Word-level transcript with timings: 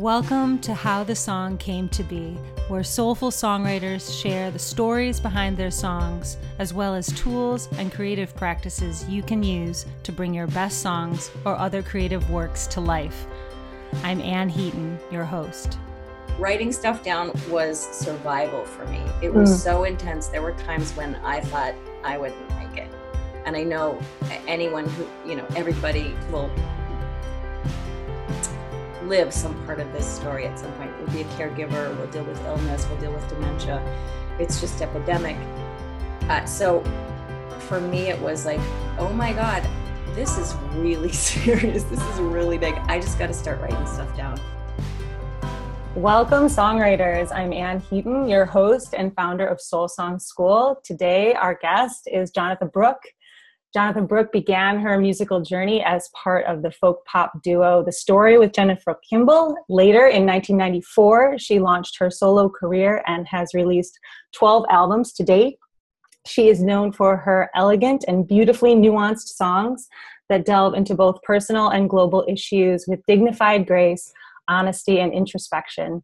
Welcome 0.00 0.60
to 0.60 0.72
How 0.72 1.04
the 1.04 1.14
Song 1.14 1.58
Came 1.58 1.86
to 1.90 2.02
Be, 2.02 2.30
where 2.68 2.82
soulful 2.82 3.30
songwriters 3.30 4.18
share 4.18 4.50
the 4.50 4.58
stories 4.58 5.20
behind 5.20 5.58
their 5.58 5.70
songs, 5.70 6.38
as 6.58 6.72
well 6.72 6.94
as 6.94 7.08
tools 7.08 7.68
and 7.76 7.92
creative 7.92 8.34
practices 8.34 9.06
you 9.10 9.22
can 9.22 9.42
use 9.42 9.84
to 10.04 10.10
bring 10.10 10.32
your 10.32 10.46
best 10.46 10.80
songs 10.80 11.30
or 11.44 11.54
other 11.54 11.82
creative 11.82 12.30
works 12.30 12.66
to 12.68 12.80
life. 12.80 13.26
I'm 14.02 14.22
Anne 14.22 14.48
Heaton, 14.48 14.98
your 15.10 15.26
host. 15.26 15.76
Writing 16.38 16.72
stuff 16.72 17.04
down 17.04 17.38
was 17.50 17.78
survival 17.78 18.64
for 18.64 18.86
me. 18.86 19.02
It 19.20 19.34
was 19.34 19.50
mm. 19.50 19.62
so 19.62 19.84
intense. 19.84 20.28
There 20.28 20.40
were 20.40 20.52
times 20.52 20.92
when 20.92 21.16
I 21.16 21.42
thought 21.42 21.74
I 22.04 22.16
wouldn't 22.16 22.48
make 22.58 22.78
it. 22.78 22.90
And 23.44 23.54
I 23.54 23.64
know 23.64 24.00
anyone 24.48 24.88
who, 24.88 25.06
you 25.28 25.36
know, 25.36 25.46
everybody 25.56 26.14
will 26.32 26.50
live 29.10 29.34
some 29.34 29.52
part 29.66 29.80
of 29.80 29.92
this 29.92 30.06
story 30.06 30.46
at 30.46 30.56
some 30.56 30.70
point. 30.74 30.88
We'll 31.00 31.08
be 31.08 31.22
a 31.22 31.24
caregiver, 31.34 31.96
we'll 31.98 32.06
deal 32.12 32.22
with 32.22 32.40
illness, 32.46 32.86
we'll 32.88 33.00
deal 33.00 33.12
with 33.12 33.28
dementia. 33.28 33.82
It's 34.38 34.60
just 34.60 34.80
epidemic. 34.80 35.36
Uh, 36.28 36.44
so 36.44 36.80
for 37.58 37.80
me, 37.80 38.02
it 38.02 38.20
was 38.20 38.46
like, 38.46 38.60
oh 39.00 39.12
my 39.12 39.32
God, 39.32 39.68
this 40.14 40.38
is 40.38 40.54
really 40.76 41.10
serious. 41.32 41.82
This 41.82 42.00
is 42.00 42.20
really 42.20 42.56
big. 42.56 42.74
I 42.86 43.00
just 43.00 43.18
got 43.18 43.26
to 43.26 43.34
start 43.34 43.60
writing 43.60 43.84
stuff 43.84 44.16
down. 44.16 44.38
Welcome, 45.96 46.44
songwriters. 46.44 47.32
I'm 47.34 47.52
Anne 47.52 47.80
Heaton, 47.80 48.28
your 48.28 48.44
host 48.44 48.94
and 48.96 49.12
founder 49.16 49.44
of 49.44 49.60
Soul 49.60 49.88
Song 49.88 50.20
School. 50.20 50.80
Today, 50.84 51.34
our 51.34 51.58
guest 51.60 52.08
is 52.12 52.30
Jonatha 52.30 52.72
Brooke. 52.72 53.02
Jonatha 53.72 54.00
Brooke 54.02 54.32
began 54.32 54.80
her 54.80 54.98
musical 54.98 55.40
journey 55.40 55.80
as 55.84 56.10
part 56.12 56.44
of 56.46 56.62
the 56.62 56.72
folk 56.72 57.04
pop 57.04 57.40
duo 57.42 57.84
The 57.84 57.92
Story 57.92 58.36
with 58.36 58.52
Jennifer 58.52 58.98
Kimball. 59.08 59.54
Later, 59.68 60.08
in 60.08 60.26
1994, 60.26 61.38
she 61.38 61.60
launched 61.60 61.96
her 62.00 62.10
solo 62.10 62.48
career 62.48 63.04
and 63.06 63.28
has 63.28 63.54
released 63.54 63.96
12 64.32 64.64
albums 64.70 65.12
to 65.12 65.22
date. 65.22 65.56
She 66.26 66.48
is 66.48 66.60
known 66.60 66.90
for 66.90 67.16
her 67.16 67.48
elegant 67.54 68.04
and 68.08 68.26
beautifully 68.26 68.74
nuanced 68.74 69.36
songs 69.36 69.86
that 70.28 70.44
delve 70.44 70.74
into 70.74 70.96
both 70.96 71.22
personal 71.22 71.68
and 71.68 71.88
global 71.88 72.24
issues 72.28 72.86
with 72.88 73.06
dignified 73.06 73.68
grace, 73.68 74.12
honesty, 74.48 74.98
and 74.98 75.12
introspection. 75.12 76.02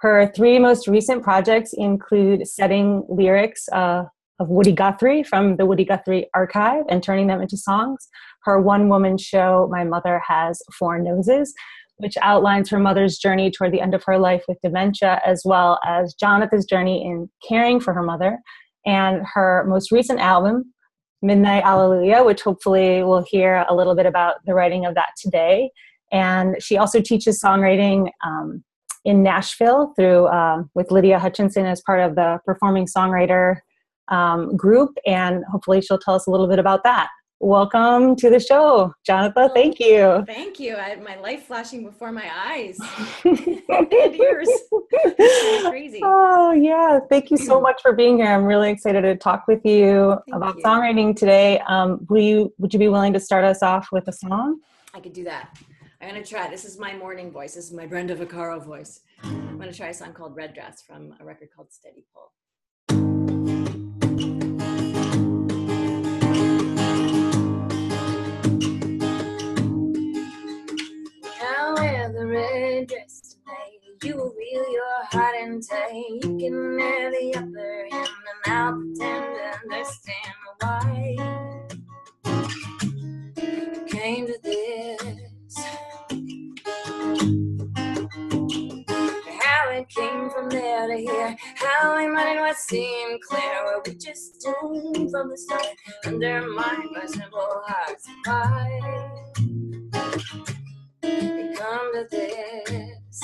Her 0.00 0.30
three 0.36 0.60
most 0.60 0.86
recent 0.86 1.24
projects 1.24 1.72
include 1.72 2.46
setting 2.46 3.04
lyrics, 3.08 3.68
uh, 3.70 4.04
of 4.38 4.48
Woody 4.48 4.72
Guthrie 4.72 5.22
from 5.22 5.56
the 5.56 5.66
Woody 5.66 5.84
Guthrie 5.84 6.28
archive 6.34 6.84
and 6.88 7.02
turning 7.02 7.26
them 7.26 7.40
into 7.40 7.56
songs. 7.56 8.08
Her 8.44 8.60
one 8.60 8.88
woman 8.88 9.18
show, 9.18 9.68
My 9.70 9.84
Mother 9.84 10.22
Has 10.26 10.60
Four 10.78 10.98
Noses, 10.98 11.52
which 11.96 12.16
outlines 12.22 12.70
her 12.70 12.78
mother's 12.78 13.18
journey 13.18 13.50
toward 13.50 13.72
the 13.72 13.80
end 13.80 13.94
of 13.94 14.04
her 14.04 14.18
life 14.18 14.44
with 14.46 14.58
dementia, 14.62 15.20
as 15.26 15.42
well 15.44 15.80
as 15.84 16.14
Jonatha's 16.14 16.64
journey 16.64 17.04
in 17.04 17.28
caring 17.46 17.80
for 17.80 17.92
her 17.92 18.02
mother. 18.02 18.38
And 18.86 19.22
her 19.34 19.64
most 19.68 19.90
recent 19.90 20.20
album, 20.20 20.72
Midnight 21.20 21.64
Alleluia, 21.64 22.24
which 22.24 22.42
hopefully 22.42 23.02
we'll 23.02 23.24
hear 23.28 23.66
a 23.68 23.74
little 23.74 23.96
bit 23.96 24.06
about 24.06 24.36
the 24.46 24.54
writing 24.54 24.86
of 24.86 24.94
that 24.94 25.10
today. 25.20 25.70
And 26.12 26.62
she 26.62 26.76
also 26.78 27.00
teaches 27.00 27.42
songwriting 27.42 28.10
um, 28.24 28.62
in 29.04 29.22
Nashville 29.22 29.92
through 29.96 30.28
um, 30.28 30.70
with 30.74 30.92
Lydia 30.92 31.18
Hutchinson 31.18 31.66
as 31.66 31.82
part 31.84 32.00
of 32.00 32.14
the 32.14 32.38
performing 32.46 32.86
songwriter 32.86 33.56
um, 34.10 34.56
group, 34.56 34.96
and 35.06 35.44
hopefully 35.50 35.80
she'll 35.80 35.98
tell 35.98 36.14
us 36.14 36.26
a 36.26 36.30
little 36.30 36.48
bit 36.48 36.58
about 36.58 36.82
that. 36.84 37.08
Welcome 37.40 38.16
to 38.16 38.30
the 38.30 38.40
show, 38.40 38.92
Jonatha. 39.08 39.54
Thank 39.54 39.78
you. 39.78 40.24
Thank 40.26 40.58
you. 40.58 40.74
I 40.74 40.88
had 40.88 41.04
my 41.04 41.14
life 41.16 41.44
flashing 41.44 41.84
before 41.84 42.10
my 42.10 42.28
eyes 42.36 42.76
and 43.24 44.16
ears. 44.16 44.48
crazy. 45.68 46.02
Oh 46.04 46.52
yeah. 46.52 46.98
Thank 47.10 47.30
you 47.30 47.36
so 47.36 47.60
much 47.68 47.80
for 47.82 47.92
being 47.92 48.18
here. 48.18 48.26
I'm 48.26 48.44
really 48.44 48.70
excited 48.70 49.02
to 49.02 49.14
talk 49.16 49.44
with 49.46 49.64
you 49.64 50.16
Thank 50.26 50.36
about 50.36 50.56
you. 50.56 50.62
songwriting 50.64 51.14
today. 51.14 51.60
Um, 51.68 52.04
will 52.08 52.22
you 52.22 52.54
would 52.58 52.72
you 52.72 52.78
be 52.78 52.88
willing 52.88 53.12
to 53.12 53.20
start 53.20 53.44
us 53.44 53.62
off 53.62 53.88
with 53.92 54.08
a 54.08 54.12
song? 54.12 54.60
I 54.94 55.00
could 55.00 55.12
do 55.12 55.24
that. 55.24 55.56
I'm 56.00 56.08
gonna 56.08 56.24
try. 56.24 56.48
This 56.48 56.64
is 56.64 56.78
my 56.78 56.94
morning 56.96 57.30
voice. 57.30 57.54
This 57.54 57.66
is 57.66 57.72
my 57.72 57.86
Brenda 57.86 58.16
Vaccaro 58.16 58.64
voice. 58.64 59.00
I'm 59.22 59.58
gonna 59.58 59.72
try 59.72 59.88
a 59.88 59.94
song 59.94 60.12
called 60.12 60.34
Red 60.36 60.54
Dress 60.54 60.82
from 60.82 61.14
a 61.20 61.24
record 61.24 61.50
called 61.54 61.72
Steady 61.72 62.04
Pull. 62.14 62.32
Dress 72.86 73.20
tonight. 73.20 73.80
You 74.04 74.16
will 74.16 74.30
reveal 74.30 74.72
your 74.72 75.04
heart 75.10 75.34
and 75.40 75.62
tie. 75.66 75.92
You 75.92 76.20
can 76.20 76.78
have 76.78 77.12
the 77.12 77.34
upper 77.36 77.88
hand, 77.90 78.08
and 78.44 78.54
I'll 78.54 78.72
pretend 78.72 79.24
to 79.34 79.44
understand 79.64 80.34
why 80.60 81.16
came 83.88 84.26
to 84.26 84.38
this. 84.42 85.56
How 89.42 89.70
it 89.70 89.88
came 89.88 90.30
from 90.30 90.50
there 90.50 90.86
to 90.86 90.96
here, 90.96 91.36
how 91.56 91.96
met 92.08 92.26
and 92.28 92.40
what 92.40 92.56
clear. 93.28 93.64
Were 93.64 93.82
we 93.86 93.94
just 93.94 94.40
doomed 94.40 95.10
from 95.10 95.30
the 95.30 95.36
start, 95.36 95.66
undermined 96.04 96.90
by 96.94 97.06
simple 97.06 97.62
hearts? 97.66 98.06
Why? 98.24 99.27
Come 101.56 101.92
to 101.94 102.06
this. 102.10 103.20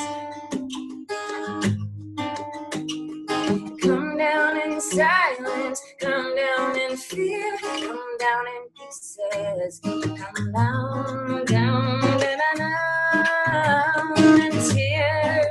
Come 3.83 4.19
down 4.19 4.61
in 4.61 4.81
silence, 4.81 5.83
come 6.01 6.37
down 6.37 6.79
in 6.79 6.97
fear, 6.97 7.59
come 7.61 8.19
down 8.19 8.47
in 8.49 8.65
pieces, 8.77 9.81
come 9.83 10.53
down, 10.53 11.45
down, 11.47 12.01
down, 12.21 12.59
down 12.59 14.19
in 14.43 14.53
tears. 14.53 15.44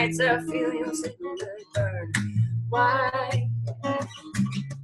Nights 0.00 0.18
of 0.20 0.46
feeling 0.46 0.94
sick 0.94 1.14
and 1.20 1.38
burn. 1.74 2.12
Why 2.70 3.50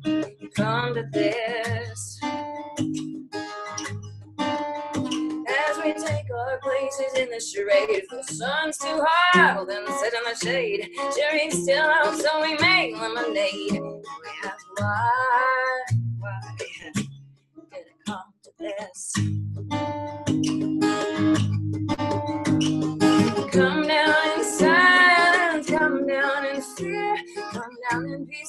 you 0.04 0.50
come 0.54 0.94
to 0.94 1.04
this? 1.10 2.20
As 4.38 5.76
we 5.82 5.94
take 5.94 6.30
our 6.30 6.58
places 6.62 7.14
in 7.16 7.30
the 7.30 7.40
charade, 7.40 8.02
the 8.10 8.22
sun's 8.24 8.76
too 8.76 9.02
hot, 9.02 9.56
well 9.56 9.64
then 9.64 9.86
sit 10.00 10.12
in 10.12 10.22
the 10.30 10.36
shade. 10.44 10.90
Cherries 11.16 11.62
still 11.62 11.86
out, 11.86 12.14
so 12.18 12.42
we 12.42 12.58
make 12.58 12.94
lemonade. 13.00 13.72
We 13.72 14.30
ask 14.44 14.66
why, 14.76 15.82
why 16.18 16.40
did 16.58 17.06
it 17.72 17.86
come 18.06 18.34
to 18.42 18.50
this? 18.58 19.14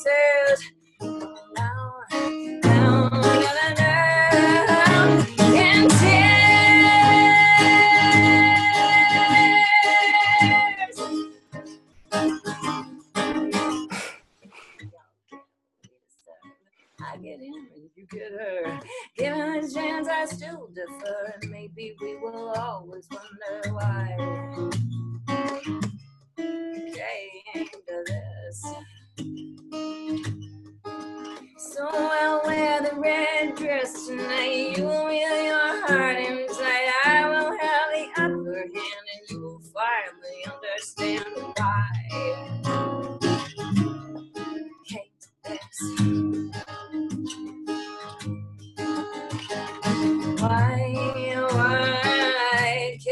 Pieces. 0.04 0.77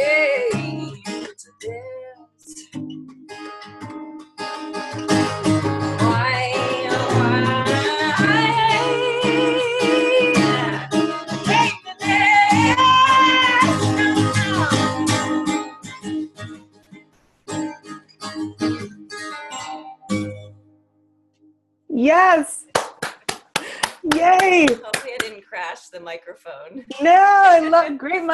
dance. 0.01 1.05
Dance. 1.61 2.65
Yes. 21.89 22.65
Yay! 24.13 24.67
Hopefully, 24.69 25.13
I 25.13 25.17
didn't 25.19 25.45
crash 25.45 25.87
the 25.87 25.99
microphone. 25.99 26.85
No. 27.01 27.14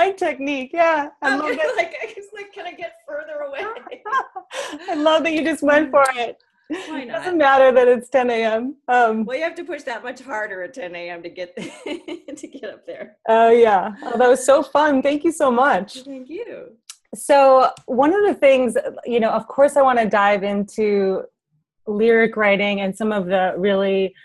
I 0.01 0.07
mic 0.07 0.18
technique. 0.18 0.71
Yeah, 0.74 1.09
I 1.21 1.36
love 1.36 1.50
it. 1.50 1.77
Like, 1.77 1.95
I 2.01 2.13
was 2.15 2.27
like, 2.33 2.53
can 2.53 2.65
I 2.65 2.74
get 2.74 2.95
further 3.07 3.42
away? 3.42 3.62
I 4.89 4.95
love 4.95 5.24
that 5.24 5.33
you 5.33 5.44
just 5.44 5.63
went 5.63 5.92
for 5.92 6.06
it. 6.15 6.38
Why 6.68 7.03
not? 7.03 7.03
It 7.03 7.07
doesn't 7.12 7.38
matter 7.38 7.71
that 7.71 7.88
it's 7.88 8.09
10 8.09 8.30
a.m. 8.30 8.75
Um, 8.88 9.25
well, 9.25 9.38
you 9.38 9.44
have 9.44 9.56
to 9.56 9.63
push 9.63 9.83
that 9.83 10.03
much 10.03 10.21
harder 10.21 10.63
at 10.63 10.74
10 10.74 10.95
a.m. 10.95 11.21
to 11.24 11.30
get 11.30 11.56
to 11.86 12.48
get 12.48 12.63
up 12.65 12.86
there. 12.86 13.18
Oh 13.27 13.51
yeah, 13.51 13.94
oh, 14.03 14.18
that 14.18 14.30
was 14.30 14.45
so 14.45 14.63
fun. 14.63 15.01
Thank 15.01 15.24
you 15.24 15.31
so 15.31 15.51
much. 15.51 16.01
Thank 16.01 16.30
you. 16.30 16.77
So 17.13 17.69
one 17.86 18.13
of 18.13 18.24
the 18.25 18.33
things, 18.33 18.77
you 19.06 19.19
know, 19.19 19.31
of 19.31 19.48
course, 19.48 19.75
I 19.75 19.81
want 19.81 20.00
to 20.00 20.07
dive 20.07 20.44
into 20.44 21.24
lyric 21.86 22.38
writing 22.38 22.81
and 22.81 22.95
some 22.95 23.12
of 23.12 23.25
the 23.25 23.53
really 23.57 24.15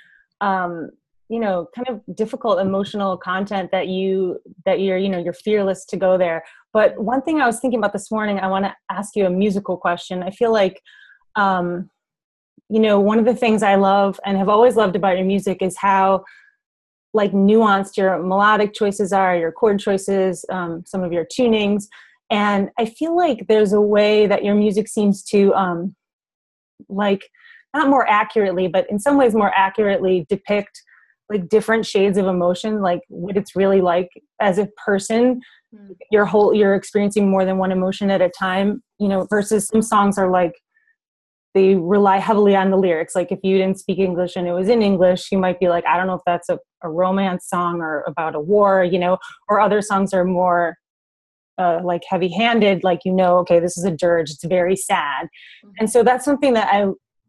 um, 0.41 0.91
you 1.29 1.41
know 1.41 1.69
kind 1.75 1.89
of 1.89 2.17
difficult 2.17 2.61
emotional 2.61 3.17
content 3.17 3.71
that 3.73 3.89
you 3.89 4.39
that 4.65 4.81
you're 4.81 4.97
you 4.97 5.09
know 5.09 5.19
you're 5.19 5.33
fearless 5.33 5.85
to 5.87 5.97
go 5.97 6.17
there. 6.17 6.45
But 6.73 6.99
one 6.99 7.23
thing 7.23 7.41
i 7.41 7.47
was 7.47 7.61
thinking 7.61 7.79
about 7.79 7.93
this 7.93 8.11
morning 8.11 8.39
i 8.39 8.47
want 8.49 8.65
to 8.65 8.75
ask 8.91 9.17
you 9.17 9.27
a 9.27 9.31
musical 9.31 9.77
question. 9.77 10.23
I 10.23 10.31
feel 10.31 10.53
like 10.53 10.81
um 11.37 11.91
you 12.69 12.81
know 12.81 12.99
one 13.01 13.19
of 13.19 13.25
the 13.25 13.35
things 13.35 13.63
i 13.63 13.75
love 13.77 14.19
and 14.25 14.37
have 14.37 14.49
always 14.49 14.77
loved 14.77 14.97
about 14.97 15.17
your 15.17 15.27
music 15.27 15.59
is 15.61 15.77
how 15.77 16.25
like 17.15 17.33
nuanced 17.33 17.97
your 17.97 18.23
melodic 18.23 18.75
choices 18.75 19.13
are 19.13 19.37
your 19.37 19.53
chord 19.53 19.79
choices 19.79 20.45
um, 20.51 20.83
some 20.87 21.03
of 21.03 21.13
your 21.13 21.25
tunings. 21.27 21.85
And 22.31 22.71
i 22.79 22.85
feel 22.85 23.17
like 23.17 23.47
there's 23.49 23.73
a 23.73 23.81
way 23.81 24.27
that 24.27 24.45
your 24.45 24.55
music 24.55 24.89
seems 24.89 25.23
to 25.25 25.55
um 25.55 25.95
like 26.89 27.29
not 27.75 27.89
more 27.89 28.09
accurately 28.09 28.69
but 28.69 28.89
in 28.91 28.99
some 28.99 29.17
ways 29.17 29.35
more 29.35 29.53
accurately 29.55 30.27
depict 30.29 30.83
like 31.29 31.49
different 31.49 31.85
shades 31.85 32.19
of 32.19 32.27
emotion 32.27 32.81
like 32.81 33.01
what 33.09 33.37
it's 33.37 33.57
really 33.57 33.81
like 33.81 34.09
as 34.41 34.59
a 34.59 34.69
person 34.85 35.41
mm. 35.75 35.97
your 36.11 36.25
whole 36.25 36.55
you're 36.55 36.75
experiencing 36.75 37.29
more 37.29 37.45
than 37.45 37.59
one 37.59 37.73
emotion 37.73 38.11
at 38.11 38.21
a 38.21 38.29
time 38.29 38.83
you 38.99 39.09
know 39.09 39.27
versus 39.29 39.67
some 39.67 39.83
songs 39.83 40.19
are 40.19 40.31
like 40.31 40.55
they 41.55 41.75
rely 41.75 42.19
heavily 42.19 42.55
on 42.55 42.71
the 42.71 42.77
lyrics 42.77 43.15
like 43.15 43.33
if 43.33 43.39
you 43.43 43.59
didn't 43.59 43.79
speak 43.79 43.99
english 43.99 44.37
and 44.37 44.47
it 44.47 44.53
was 44.53 44.69
in 44.69 44.83
english 44.83 45.33
you 45.33 45.39
might 45.39 45.59
be 45.59 45.69
like 45.69 45.85
i 45.87 45.97
don't 45.97 46.07
know 46.07 46.15
if 46.15 46.23
that's 46.27 46.49
a, 46.49 46.59
a 46.83 46.89
romance 46.89 47.49
song 47.49 47.81
or 47.81 48.05
about 48.07 48.35
a 48.35 48.41
war 48.41 48.85
you 48.85 48.99
know 48.99 49.19
or 49.49 49.61
other 49.61 49.83
songs 49.83 50.13
are 50.13 50.25
more 50.25 50.77
uh, 51.59 51.81
like 51.83 52.03
heavy 52.07 52.29
handed 52.29 52.85
like 52.85 53.01
you 53.07 53.13
know 53.13 53.39
okay 53.39 53.59
this 53.59 53.79
is 53.79 53.85
a 53.85 53.91
dirge 53.91 54.31
it's 54.31 54.45
very 54.45 54.77
sad 54.77 55.25
mm-hmm. 55.65 55.71
and 55.79 55.91
so 55.91 56.03
that's 56.03 56.25
something 56.25 56.53
that 56.53 56.69
i 56.71 56.87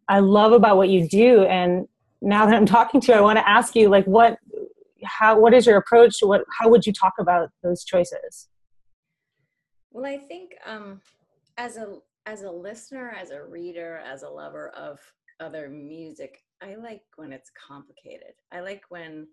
i 0.09 0.19
love 0.19 0.51
about 0.51 0.75
what 0.75 0.89
you 0.89 1.07
do 1.07 1.43
and 1.45 1.87
now 2.21 2.45
that 2.45 2.55
I'm 2.55 2.65
talking 2.65 3.01
to 3.01 3.11
you, 3.11 3.17
I 3.17 3.21
want 3.21 3.37
to 3.37 3.47
ask 3.47 3.75
you 3.75 3.89
like 3.89 4.05
what 4.05 4.37
how 5.03 5.39
what 5.39 5.53
is 5.53 5.65
your 5.65 5.77
approach? 5.77 6.19
To 6.19 6.27
what 6.27 6.43
how 6.59 6.69
would 6.69 6.85
you 6.85 6.93
talk 6.93 7.13
about 7.19 7.49
those 7.63 7.83
choices? 7.83 8.47
Well, 9.91 10.05
I 10.05 10.17
think 10.17 10.51
um, 10.65 11.01
as 11.57 11.77
a 11.77 11.97
as 12.25 12.43
a 12.43 12.51
listener, 12.51 13.15
as 13.19 13.31
a 13.31 13.43
reader, 13.43 14.01
as 14.05 14.23
a 14.23 14.29
lover 14.29 14.69
of 14.69 14.99
other 15.39 15.69
music, 15.69 16.39
I 16.61 16.75
like 16.75 17.03
when 17.15 17.31
it's 17.31 17.51
complicated. 17.67 18.33
I 18.51 18.61
like 18.61 18.83
when 18.89 19.27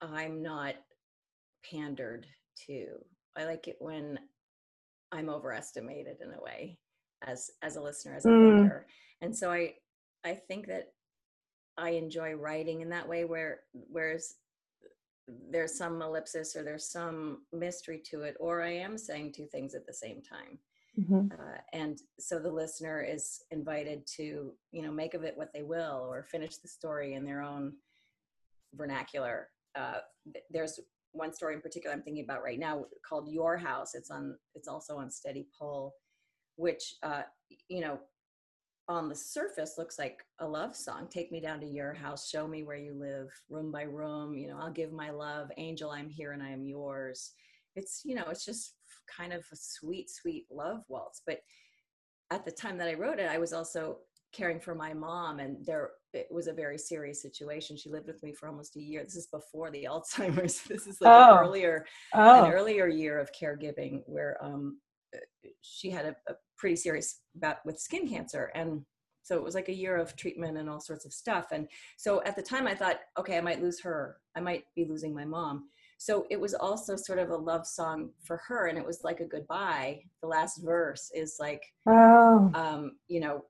I'm 0.00 0.42
not 0.42 0.74
pandered 1.68 2.26
to. 2.66 2.86
I 3.36 3.44
like 3.44 3.68
it 3.68 3.76
when 3.78 4.18
I'm 5.12 5.28
overestimated 5.28 6.16
in 6.20 6.32
a 6.34 6.42
way 6.42 6.78
as 7.26 7.50
as 7.62 7.76
a 7.76 7.82
listener, 7.82 8.16
as 8.16 8.26
a 8.26 8.28
mm. 8.28 8.62
reader. 8.62 8.86
And 9.20 9.34
so 9.34 9.50
I 9.50 9.74
I 10.24 10.34
think 10.34 10.66
that 10.66 10.92
I 11.78 11.90
enjoy 11.90 12.34
writing 12.34 12.80
in 12.80 12.90
that 12.90 13.08
way 13.08 13.24
where 13.24 13.60
whereas 13.72 14.34
there's 15.50 15.76
some 15.76 16.02
ellipsis 16.02 16.56
or 16.56 16.62
there's 16.62 16.90
some 16.90 17.42
mystery 17.52 18.02
to 18.10 18.22
it 18.22 18.36
or 18.40 18.62
I 18.62 18.72
am 18.72 18.98
saying 18.98 19.32
two 19.32 19.46
things 19.46 19.74
at 19.74 19.86
the 19.86 19.92
same 19.92 20.20
time. 20.20 20.58
Mm-hmm. 20.98 21.32
Uh, 21.32 21.58
and 21.72 21.98
so 22.18 22.38
the 22.38 22.50
listener 22.50 23.02
is 23.02 23.44
invited 23.50 24.06
to 24.16 24.52
you 24.72 24.82
know 24.82 24.92
make 24.92 25.14
of 25.14 25.24
it 25.24 25.36
what 25.36 25.50
they 25.54 25.62
will 25.62 26.06
or 26.10 26.22
finish 26.22 26.56
the 26.58 26.68
story 26.68 27.14
in 27.14 27.24
their 27.24 27.40
own 27.40 27.72
vernacular 28.74 29.48
uh, 29.74 30.00
there's 30.50 30.78
one 31.12 31.32
story 31.32 31.54
in 31.54 31.62
particular 31.62 31.96
i'm 31.96 32.02
thinking 32.02 32.24
about 32.24 32.42
right 32.42 32.58
now 32.58 32.84
called 33.08 33.26
your 33.30 33.56
house 33.56 33.94
it's 33.94 34.10
on 34.10 34.36
it's 34.54 34.68
also 34.68 34.98
on 34.98 35.10
steady 35.10 35.46
pull 35.58 35.94
which 36.56 36.96
uh, 37.02 37.22
you 37.68 37.80
know 37.80 37.98
on 38.88 39.08
the 39.08 39.14
surface 39.14 39.74
looks 39.78 39.98
like 39.98 40.22
a 40.40 40.46
love 40.46 40.74
song. 40.74 41.06
Take 41.10 41.30
me 41.30 41.40
down 41.40 41.60
to 41.60 41.66
your 41.66 41.94
house. 41.94 42.28
Show 42.28 42.46
me 42.46 42.62
where 42.62 42.76
you 42.76 42.94
live 42.94 43.28
room 43.48 43.70
by 43.70 43.82
room. 43.82 44.36
You 44.36 44.48
know 44.48 44.58
i'll 44.60 44.72
give 44.72 44.92
my 44.92 45.10
love. 45.10 45.50
Angel 45.56 45.90
i'm 45.90 46.08
here 46.08 46.32
and 46.32 46.42
i 46.42 46.50
am 46.50 46.64
yours. 46.64 47.32
It's 47.76 48.02
you 48.04 48.14
know 48.14 48.24
it's 48.28 48.44
just 48.44 48.74
kind 49.16 49.32
of 49.32 49.44
a 49.52 49.56
sweet 49.56 50.10
sweet 50.10 50.46
love 50.50 50.80
waltz. 50.88 51.22
But 51.26 51.40
at 52.30 52.44
the 52.44 52.50
time 52.50 52.78
that 52.78 52.88
i 52.88 52.94
wrote 52.94 53.18
it 53.18 53.28
i 53.30 53.36
was 53.36 53.52
also 53.52 53.98
caring 54.32 54.58
for 54.58 54.74
my 54.74 54.94
mom 54.94 55.38
and 55.38 55.58
there 55.66 55.90
it 56.14 56.28
was 56.30 56.46
a 56.46 56.52
very 56.52 56.76
serious 56.76 57.22
situation. 57.22 57.76
She 57.76 57.90
lived 57.90 58.06
with 58.06 58.22
me 58.22 58.34
for 58.34 58.46
almost 58.46 58.76
a 58.76 58.82
year. 58.82 59.02
This 59.02 59.16
is 59.16 59.28
before 59.28 59.70
the 59.70 59.84
alzheimer's. 59.90 60.60
This 60.62 60.86
is 60.86 61.00
like 61.00 61.10
oh. 61.10 61.38
an 61.38 61.46
earlier 61.46 61.86
oh. 62.14 62.44
an 62.44 62.52
earlier 62.52 62.88
year 62.88 63.18
of 63.18 63.30
caregiving 63.32 64.02
where 64.06 64.36
um 64.42 64.78
she 65.60 65.90
had 65.90 66.06
a, 66.06 66.16
a 66.28 66.34
pretty 66.62 66.76
serious 66.76 67.22
about 67.36 67.56
with 67.66 67.80
skin 67.80 68.08
cancer 68.08 68.52
and 68.54 68.82
so 69.24 69.36
it 69.36 69.42
was 69.42 69.56
like 69.56 69.68
a 69.68 69.74
year 69.74 69.96
of 69.96 70.14
treatment 70.14 70.56
and 70.56 70.70
all 70.70 70.78
sorts 70.78 71.04
of 71.04 71.12
stuff 71.12 71.46
and 71.50 71.66
so 71.96 72.22
at 72.22 72.36
the 72.36 72.42
time 72.42 72.68
i 72.68 72.74
thought 72.74 73.00
okay 73.18 73.36
i 73.36 73.40
might 73.40 73.60
lose 73.60 73.80
her 73.80 74.18
i 74.36 74.40
might 74.40 74.62
be 74.76 74.84
losing 74.84 75.12
my 75.12 75.24
mom 75.24 75.64
so 75.98 76.24
it 76.30 76.40
was 76.40 76.54
also 76.54 76.94
sort 76.94 77.18
of 77.18 77.30
a 77.30 77.36
love 77.36 77.66
song 77.66 78.10
for 78.22 78.36
her 78.36 78.68
and 78.68 78.78
it 78.78 78.86
was 78.86 79.00
like 79.02 79.18
a 79.18 79.24
goodbye 79.24 80.00
the 80.20 80.28
last 80.28 80.58
verse 80.62 81.10
is 81.12 81.34
like 81.40 81.64
oh. 81.88 82.48
um, 82.54 82.92
you 83.08 83.18
know 83.18 83.44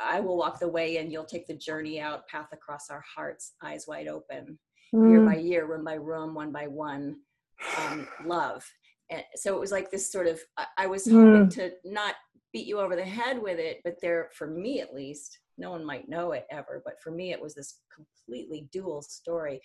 i 0.00 0.18
will 0.18 0.38
walk 0.38 0.58
the 0.58 0.66
way 0.66 0.96
and 0.96 1.12
you'll 1.12 1.26
take 1.26 1.46
the 1.46 1.52
journey 1.68 2.00
out 2.00 2.26
path 2.28 2.48
across 2.54 2.88
our 2.88 3.04
hearts 3.14 3.52
eyes 3.62 3.84
wide 3.86 4.08
open 4.08 4.58
mm. 4.94 5.10
year 5.10 5.20
by 5.20 5.36
year 5.36 5.66
room 5.66 5.84
by 5.84 5.96
room 5.96 6.32
one 6.32 6.50
by 6.50 6.66
one 6.66 7.14
um, 7.76 8.08
love 8.24 8.64
and 9.12 9.24
so 9.36 9.54
it 9.54 9.60
was 9.60 9.70
like 9.70 9.90
this 9.90 10.10
sort 10.10 10.26
of 10.26 10.40
i 10.78 10.86
was 10.86 11.04
hoping 11.04 11.46
mm. 11.46 11.54
to 11.54 11.70
not 11.84 12.14
beat 12.52 12.66
you 12.66 12.80
over 12.80 12.96
the 12.96 13.04
head 13.04 13.40
with 13.40 13.58
it 13.58 13.80
but 13.84 14.00
there 14.00 14.30
for 14.34 14.46
me 14.46 14.80
at 14.80 14.94
least 14.94 15.38
no 15.58 15.70
one 15.70 15.84
might 15.84 16.08
know 16.08 16.32
it 16.32 16.46
ever 16.50 16.82
but 16.84 17.00
for 17.02 17.10
me 17.10 17.32
it 17.32 17.40
was 17.40 17.54
this 17.54 17.80
completely 17.94 18.68
dual 18.72 19.02
story 19.02 19.60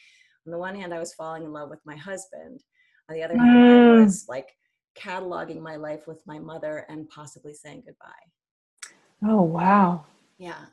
on 0.46 0.52
the 0.52 0.58
one 0.58 0.76
hand 0.76 0.94
i 0.94 1.00
was 1.00 1.14
falling 1.14 1.44
in 1.44 1.54
love 1.54 1.70
with 1.70 1.80
my 1.86 1.96
husband 1.96 2.62
on 3.10 3.16
the 3.16 3.24
other 3.24 3.36
mm. 3.36 3.46
hand 3.46 3.58
i 3.58 4.02
mm. 4.02 4.04
was 4.04 4.26
like 4.28 4.50
cataloging 4.98 5.62
my 5.62 5.76
life 5.76 6.08
with 6.08 6.22
my 6.26 6.40
mother 6.40 6.86
and 6.90 7.08
possibly 7.10 7.54
saying 7.54 7.84
goodbye 7.86 9.32
oh 9.32 9.42
wow 9.42 10.04
yeah 10.38 10.66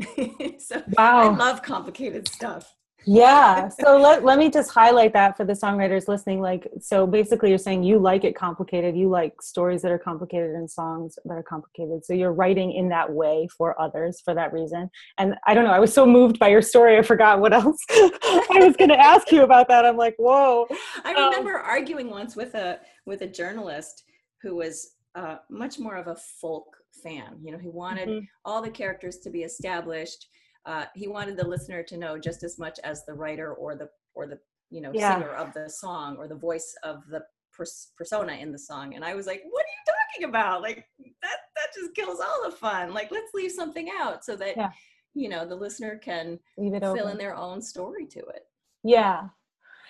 so 0.58 0.82
wow. 0.98 1.18
i 1.18 1.36
love 1.36 1.62
complicated 1.62 2.28
stuff 2.28 2.74
yeah 3.06 3.68
so 3.68 3.96
let, 3.96 4.24
let 4.24 4.36
me 4.36 4.50
just 4.50 4.72
highlight 4.72 5.12
that 5.12 5.36
for 5.36 5.44
the 5.44 5.52
songwriters 5.52 6.08
listening 6.08 6.40
like 6.40 6.66
so 6.80 7.06
basically 7.06 7.48
you're 7.48 7.56
saying 7.56 7.84
you 7.84 8.00
like 8.00 8.24
it 8.24 8.34
complicated 8.34 8.96
you 8.96 9.08
like 9.08 9.40
stories 9.40 9.80
that 9.80 9.92
are 9.92 9.98
complicated 9.98 10.50
and 10.50 10.68
songs 10.68 11.16
that 11.24 11.34
are 11.34 11.42
complicated 11.42 12.04
so 12.04 12.12
you're 12.12 12.32
writing 12.32 12.72
in 12.72 12.88
that 12.88 13.10
way 13.10 13.48
for 13.56 13.80
others 13.80 14.20
for 14.24 14.34
that 14.34 14.52
reason 14.52 14.90
and 15.18 15.36
i 15.46 15.54
don't 15.54 15.64
know 15.64 15.70
i 15.70 15.78
was 15.78 15.94
so 15.94 16.04
moved 16.04 16.36
by 16.40 16.48
your 16.48 16.60
story 16.60 16.98
i 16.98 17.02
forgot 17.02 17.40
what 17.40 17.52
else 17.52 17.78
i 17.90 18.58
was 18.58 18.74
going 18.76 18.90
to 18.90 19.00
ask 19.00 19.30
you 19.30 19.44
about 19.44 19.68
that 19.68 19.84
i'm 19.84 19.96
like 19.96 20.16
whoa 20.18 20.66
i 21.04 21.14
um, 21.14 21.30
remember 21.30 21.60
um, 21.60 21.64
arguing 21.64 22.10
once 22.10 22.34
with 22.34 22.54
a 22.54 22.80
with 23.06 23.22
a 23.22 23.26
journalist 23.26 24.02
who 24.42 24.56
was 24.56 24.94
uh, 25.14 25.36
much 25.48 25.78
more 25.78 25.94
of 25.94 26.08
a 26.08 26.16
folk 26.40 26.76
fan 27.04 27.38
you 27.40 27.52
know 27.52 27.58
he 27.58 27.68
wanted 27.68 28.08
mm-hmm. 28.08 28.24
all 28.44 28.60
the 28.60 28.70
characters 28.70 29.18
to 29.18 29.30
be 29.30 29.42
established 29.44 30.26
uh, 30.66 30.86
he 30.94 31.06
wanted 31.06 31.36
the 31.36 31.46
listener 31.46 31.82
to 31.84 31.96
know 31.96 32.18
just 32.18 32.42
as 32.42 32.58
much 32.58 32.78
as 32.82 33.04
the 33.04 33.14
writer 33.14 33.54
or 33.54 33.76
the 33.76 33.88
or 34.14 34.26
the 34.26 34.38
you 34.70 34.80
know 34.80 34.90
yeah. 34.92 35.14
singer 35.14 35.30
of 35.30 35.52
the 35.54 35.70
song 35.70 36.16
or 36.16 36.26
the 36.26 36.34
voice 36.34 36.74
of 36.82 37.06
the 37.08 37.22
pers- 37.52 37.92
persona 37.96 38.32
in 38.32 38.50
the 38.50 38.58
song. 38.58 38.94
And 38.94 39.04
i 39.04 39.14
was 39.14 39.26
like 39.26 39.42
what 39.48 39.64
are 39.64 39.68
you 39.68 39.94
talking 40.12 40.28
about? 40.28 40.62
Like 40.62 40.86
that 41.22 41.38
that 41.54 41.74
just 41.74 41.94
kills 41.94 42.18
all 42.20 42.50
the 42.50 42.56
fun. 42.56 42.92
Like 42.92 43.10
let's 43.12 43.32
leave 43.32 43.52
something 43.52 43.88
out 43.98 44.24
so 44.24 44.34
that 44.36 44.56
yeah. 44.56 44.70
you 45.14 45.28
know 45.28 45.46
the 45.46 45.54
listener 45.54 45.98
can 46.02 46.38
leave 46.58 46.74
it 46.74 46.82
fill 46.82 47.08
in 47.08 47.18
their 47.18 47.36
own 47.36 47.62
story 47.62 48.06
to 48.06 48.18
it. 48.18 48.42
Yeah. 48.82 49.28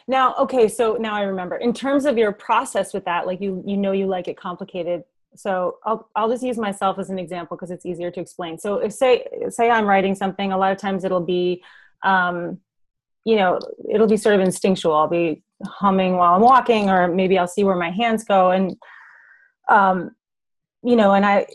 Now 0.08 0.34
okay 0.36 0.68
so 0.68 0.96
now 1.00 1.14
i 1.14 1.22
remember. 1.22 1.56
In 1.56 1.72
terms 1.72 2.04
of 2.04 2.18
your 2.18 2.32
process 2.32 2.92
with 2.92 3.06
that 3.06 3.26
like 3.26 3.40
you 3.40 3.62
you 3.66 3.78
know 3.78 3.92
you 3.92 4.06
like 4.06 4.28
it 4.28 4.36
complicated 4.36 5.04
so 5.36 5.76
I'll, 5.84 6.08
I'll 6.16 6.28
just 6.28 6.42
use 6.42 6.58
myself 6.58 6.98
as 6.98 7.10
an 7.10 7.18
example 7.18 7.56
because 7.56 7.70
it's 7.70 7.86
easier 7.86 8.10
to 8.10 8.20
explain 8.20 8.58
so 8.58 8.78
if 8.78 8.92
say 8.92 9.26
say 9.48 9.70
i'm 9.70 9.86
writing 9.86 10.14
something 10.14 10.52
a 10.52 10.58
lot 10.58 10.72
of 10.72 10.78
times 10.78 11.04
it'll 11.04 11.24
be 11.24 11.62
um, 12.02 12.58
you 13.24 13.36
know 13.36 13.58
it'll 13.92 14.06
be 14.06 14.16
sort 14.16 14.34
of 14.34 14.40
instinctual 14.40 14.94
i'll 14.94 15.08
be 15.08 15.42
humming 15.64 16.16
while 16.16 16.34
i'm 16.34 16.42
walking 16.42 16.90
or 16.90 17.08
maybe 17.08 17.38
i'll 17.38 17.48
see 17.48 17.64
where 17.64 17.76
my 17.76 17.90
hands 17.90 18.24
go 18.24 18.50
and 18.50 18.76
um, 19.68 20.10
you 20.82 20.96
know 20.96 21.12
and 21.14 21.24
i 21.24 21.46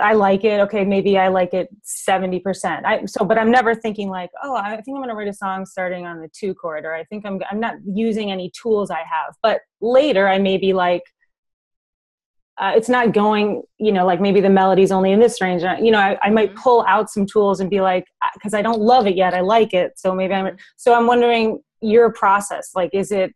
I 0.00 0.14
like 0.14 0.44
it. 0.44 0.60
Okay, 0.60 0.84
maybe 0.84 1.18
I 1.18 1.28
like 1.28 1.54
it 1.54 1.68
70%. 1.84 2.84
I, 2.84 3.04
so, 3.04 3.24
but 3.24 3.38
I'm 3.38 3.50
never 3.50 3.74
thinking 3.74 4.08
like, 4.08 4.30
oh, 4.42 4.54
I 4.54 4.80
think 4.80 4.96
I'm 4.96 5.02
going 5.02 5.08
to 5.08 5.14
write 5.14 5.28
a 5.28 5.32
song 5.32 5.66
starting 5.66 6.06
on 6.06 6.20
the 6.20 6.28
two 6.28 6.54
chord, 6.54 6.84
or 6.84 6.94
I 6.94 7.04
think 7.04 7.24
I'm, 7.24 7.40
I'm 7.50 7.60
not 7.60 7.76
using 7.86 8.32
any 8.32 8.50
tools 8.60 8.90
I 8.90 8.98
have. 9.00 9.36
But 9.42 9.60
later 9.80 10.28
I 10.28 10.38
may 10.38 10.58
be 10.58 10.72
like, 10.72 11.02
uh, 12.58 12.72
it's 12.74 12.88
not 12.88 13.12
going, 13.12 13.62
you 13.78 13.92
know, 13.92 14.04
like 14.04 14.20
maybe 14.20 14.40
the 14.40 14.50
melody's 14.50 14.90
only 14.90 15.12
in 15.12 15.20
this 15.20 15.40
range. 15.40 15.62
You 15.62 15.92
know, 15.92 15.98
I, 15.98 16.18
I 16.22 16.30
might 16.30 16.50
mm-hmm. 16.50 16.62
pull 16.62 16.84
out 16.88 17.08
some 17.08 17.24
tools 17.24 17.60
and 17.60 17.70
be 17.70 17.80
like, 17.80 18.04
because 18.34 18.52
uh, 18.52 18.58
I 18.58 18.62
don't 18.62 18.80
love 18.80 19.06
it 19.06 19.14
yet, 19.14 19.32
I 19.32 19.40
like 19.40 19.72
it. 19.72 19.92
So 19.96 20.12
maybe 20.14 20.34
I'm, 20.34 20.56
so 20.76 20.94
I'm 20.94 21.06
wondering 21.06 21.60
your 21.80 22.12
process. 22.12 22.70
Like, 22.74 22.90
is 22.92 23.12
it, 23.12 23.32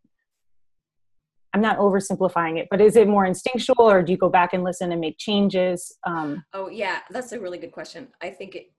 I'm 1.55 1.61
not 1.61 1.79
oversimplifying 1.79 2.59
it, 2.59 2.67
but 2.71 2.81
is 2.81 2.97
it 2.97 3.07
more 3.07 3.25
instinctual 3.25 3.83
or 3.83 4.02
do 4.02 4.11
you 4.11 4.19
go 4.19 4.29
back 4.29 4.55
and 4.55 4.64
listen 4.64 4.91
and 4.91 5.00
make 5.00 5.19
changes? 5.19 5.97
Um, 6.05 6.43
oh, 6.52 6.69
yeah, 6.69 7.00
that's 7.11 7.33
a 7.33 7.38
really 7.38 7.59
good 7.59 7.73
question. 7.73 8.09
I 8.23 8.31
think 8.31 8.57
it, 8.57 8.73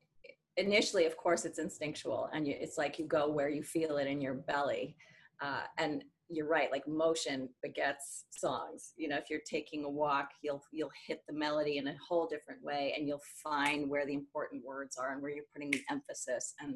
initially, 0.58 1.06
of 1.06 1.16
course, 1.16 1.46
it's 1.46 1.60
instinctual 1.60 2.30
and 2.34 2.48
you, 2.48 2.56
it's 2.60 2.78
like 2.78 3.00
you 3.00 3.06
go 3.06 3.30
where 3.30 3.48
you 3.48 3.64
feel 3.64 3.98
it 3.98 4.08
in 4.08 4.20
your 4.20 4.34
belly. 4.34 4.98
Uh, 5.42 5.62
and 5.78 6.04
you're 6.30 6.48
right, 6.48 6.72
like 6.72 6.88
motion 6.88 7.50
begets 7.62 8.26
songs. 8.32 8.94
You 8.98 9.10
know, 9.10 9.18
if 9.18 9.30
you're 9.30 9.42
taking 9.50 9.84
a 9.84 9.90
walk, 9.90 10.30
you'll 10.42 10.64
you'll 10.72 10.92
hit 11.08 11.22
the 11.28 11.36
melody 11.36 11.78
in 11.78 11.88
a 11.88 11.96
whole 12.08 12.28
different 12.28 12.64
way 12.64 12.94
and 12.98 13.08
you'll 13.08 13.22
find 13.44 13.90
where 13.90 14.06
the 14.06 14.14
important 14.14 14.64
words 14.66 14.98
are 14.98 15.14
and 15.14 15.22
where 15.22 15.32
you're 15.32 15.46
putting 15.54 15.72
the 15.72 15.82
emphasis. 15.90 16.54
And 16.62 16.76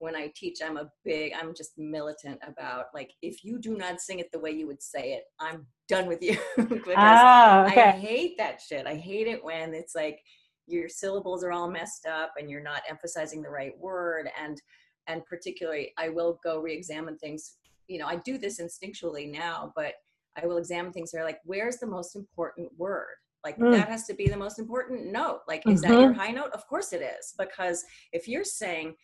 when 0.00 0.16
I 0.16 0.32
teach, 0.34 0.58
I'm 0.64 0.78
a 0.78 0.90
big, 1.04 1.32
I'm 1.38 1.54
just 1.54 1.72
militant 1.76 2.40
about 2.46 2.86
like, 2.94 3.12
if 3.20 3.44
you 3.44 3.58
do 3.58 3.76
not 3.76 4.00
sing 4.00 4.18
it 4.18 4.32
the 4.32 4.40
way 4.40 4.50
you 4.50 4.66
would 4.66 4.82
say 4.82 5.12
it, 5.12 5.24
I'm 5.38 5.66
done 5.88 6.06
with 6.06 6.22
you. 6.22 6.38
because 6.56 6.94
ah, 6.96 7.66
okay. 7.66 7.82
I 7.82 7.90
hate 7.90 8.38
that 8.38 8.60
shit. 8.60 8.86
I 8.86 8.94
hate 8.94 9.26
it 9.26 9.44
when 9.44 9.74
it's 9.74 9.94
like 9.94 10.18
your 10.66 10.88
syllables 10.88 11.44
are 11.44 11.52
all 11.52 11.70
messed 11.70 12.06
up 12.06 12.32
and 12.38 12.50
you're 12.50 12.62
not 12.62 12.82
emphasizing 12.88 13.42
the 13.42 13.50
right 13.50 13.78
word. 13.78 14.30
And 14.42 14.60
and 15.06 15.24
particularly 15.26 15.92
I 15.98 16.08
will 16.08 16.40
go 16.42 16.60
re-examine 16.60 17.18
things. 17.18 17.56
You 17.90 17.98
know, 17.98 18.06
I 18.06 18.16
do 18.16 18.38
this 18.38 18.60
instinctually 18.60 19.30
now, 19.30 19.72
but 19.76 19.94
I 20.40 20.46
will 20.46 20.58
examine 20.58 20.92
things 20.92 21.10
that 21.10 21.18
are 21.18 21.24
like, 21.24 21.40
where's 21.44 21.78
the 21.78 21.86
most 21.86 22.16
important 22.16 22.70
word? 22.78 23.16
Like 23.44 23.58
mm. 23.58 23.72
that 23.72 23.88
has 23.88 24.06
to 24.06 24.14
be 24.14 24.28
the 24.28 24.36
most 24.36 24.58
important 24.58 25.10
note. 25.10 25.40
Like, 25.48 25.60
mm-hmm. 25.60 25.72
is 25.72 25.82
that 25.82 25.90
your 25.90 26.10
mm-hmm. 26.10 26.20
high 26.20 26.30
note? 26.30 26.52
Of 26.52 26.66
course 26.66 26.92
it 26.92 27.02
is. 27.02 27.34
Because 27.38 27.84
if 28.12 28.28
you're 28.28 28.44
saying 28.44 28.94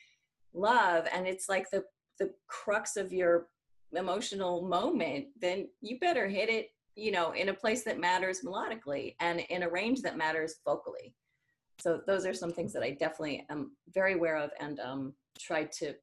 love 0.56 1.06
and 1.12 1.26
it's 1.26 1.48
like 1.48 1.70
the 1.70 1.84
the 2.18 2.30
crux 2.48 2.96
of 2.96 3.12
your 3.12 3.48
emotional 3.92 4.62
moment 4.62 5.26
then 5.40 5.68
you 5.80 5.98
better 6.00 6.26
hit 6.26 6.48
it 6.48 6.68
you 6.96 7.12
know 7.12 7.32
in 7.32 7.50
a 7.50 7.54
place 7.54 7.84
that 7.84 8.00
matters 8.00 8.40
melodically 8.44 9.14
and 9.20 9.40
in 9.50 9.62
a 9.62 9.68
range 9.68 10.00
that 10.02 10.16
matters 10.16 10.56
vocally 10.64 11.14
so 11.78 12.00
those 12.06 12.26
are 12.26 12.34
some 12.34 12.50
things 12.50 12.72
that 12.72 12.82
i 12.82 12.90
definitely 12.90 13.46
am 13.50 13.70
very 13.94 14.14
aware 14.14 14.36
of 14.36 14.50
and 14.60 14.80
um, 14.80 15.12
try 15.38 15.64
to 15.64 15.94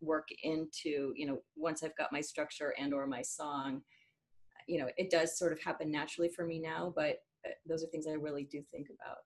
work 0.00 0.28
into 0.42 1.12
you 1.16 1.26
know 1.26 1.38
once 1.56 1.82
i've 1.82 1.96
got 1.96 2.12
my 2.12 2.20
structure 2.20 2.74
and 2.78 2.94
or 2.94 3.06
my 3.06 3.22
song 3.22 3.82
you 4.66 4.78
know 4.78 4.88
it 4.96 5.10
does 5.10 5.38
sort 5.38 5.52
of 5.52 5.60
happen 5.62 5.90
naturally 5.90 6.28
for 6.28 6.44
me 6.46 6.58
now 6.58 6.92
but 6.94 7.22
uh, 7.46 7.50
those 7.68 7.82
are 7.82 7.88
things 7.88 8.06
i 8.06 8.12
really 8.12 8.44
do 8.44 8.62
think 8.72 8.88
about 8.88 9.18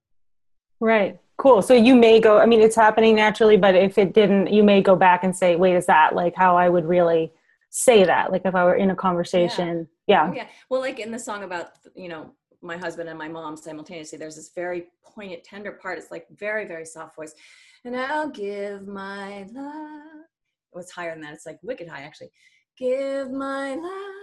Right. 0.80 1.18
Cool. 1.38 1.62
So 1.62 1.72
you 1.72 1.94
may 1.94 2.20
go, 2.20 2.38
I 2.38 2.46
mean, 2.46 2.60
it's 2.60 2.76
happening 2.76 3.16
naturally, 3.16 3.56
but 3.56 3.74
if 3.74 3.96
it 3.98 4.12
didn't, 4.12 4.52
you 4.52 4.62
may 4.62 4.82
go 4.82 4.94
back 4.94 5.24
and 5.24 5.34
say, 5.34 5.56
wait, 5.56 5.74
is 5.74 5.86
that 5.86 6.14
like 6.14 6.34
how 6.36 6.56
I 6.56 6.68
would 6.68 6.84
really 6.84 7.32
say 7.70 8.04
that? 8.04 8.30
Like 8.30 8.42
if 8.44 8.54
I 8.54 8.64
were 8.64 8.74
in 8.74 8.90
a 8.90 8.94
conversation. 8.94 9.88
Yeah. 10.06 10.26
Yeah. 10.26 10.30
Oh, 10.30 10.34
yeah. 10.34 10.46
Well, 10.68 10.80
like 10.80 11.00
in 11.00 11.10
the 11.10 11.18
song 11.18 11.42
about, 11.42 11.70
you 11.94 12.08
know, 12.08 12.32
my 12.60 12.76
husband 12.76 13.08
and 13.08 13.18
my 13.18 13.28
mom 13.28 13.56
simultaneously, 13.56 14.18
there's 14.18 14.36
this 14.36 14.50
very 14.54 14.86
poignant, 15.02 15.44
tender 15.44 15.72
part. 15.72 15.98
It's 15.98 16.10
like 16.10 16.26
very, 16.36 16.66
very 16.66 16.84
soft 16.84 17.16
voice. 17.16 17.34
And 17.84 17.96
I'll 17.96 18.28
give 18.28 18.86
my 18.86 19.46
love. 19.52 20.26
Was 20.74 20.90
higher 20.90 21.12
than 21.12 21.20
that. 21.22 21.34
It's 21.34 21.46
like 21.46 21.58
wicked 21.62 21.88
high, 21.88 22.02
actually. 22.02 22.30
Give 22.76 23.30
my 23.30 23.74
love, 23.76 24.14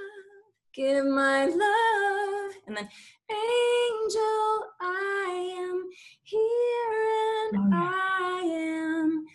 give 0.74 1.06
my 1.06 1.46
love. 1.46 2.52
And 2.68 2.76
then, 2.76 2.90
angel, 3.30 4.66
I 4.82 5.56
am 5.60 5.84
here 6.24 7.54
and 7.54 7.58
oh, 7.58 7.70
yeah. 7.70 7.92
I 7.94 8.42
am 8.44 9.26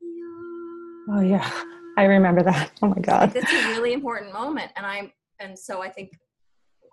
yours. 0.00 1.06
Oh 1.12 1.20
yeah, 1.20 1.50
I 1.96 2.04
remember 2.04 2.42
that. 2.42 2.72
Oh 2.82 2.88
my 2.88 3.00
God, 3.00 3.32
it's 3.36 3.52
a 3.52 3.68
really 3.68 3.92
important 3.92 4.32
moment, 4.32 4.72
and 4.76 4.84
I'm 4.84 5.12
and 5.38 5.58
so 5.58 5.82
I 5.82 5.88
think 5.88 6.10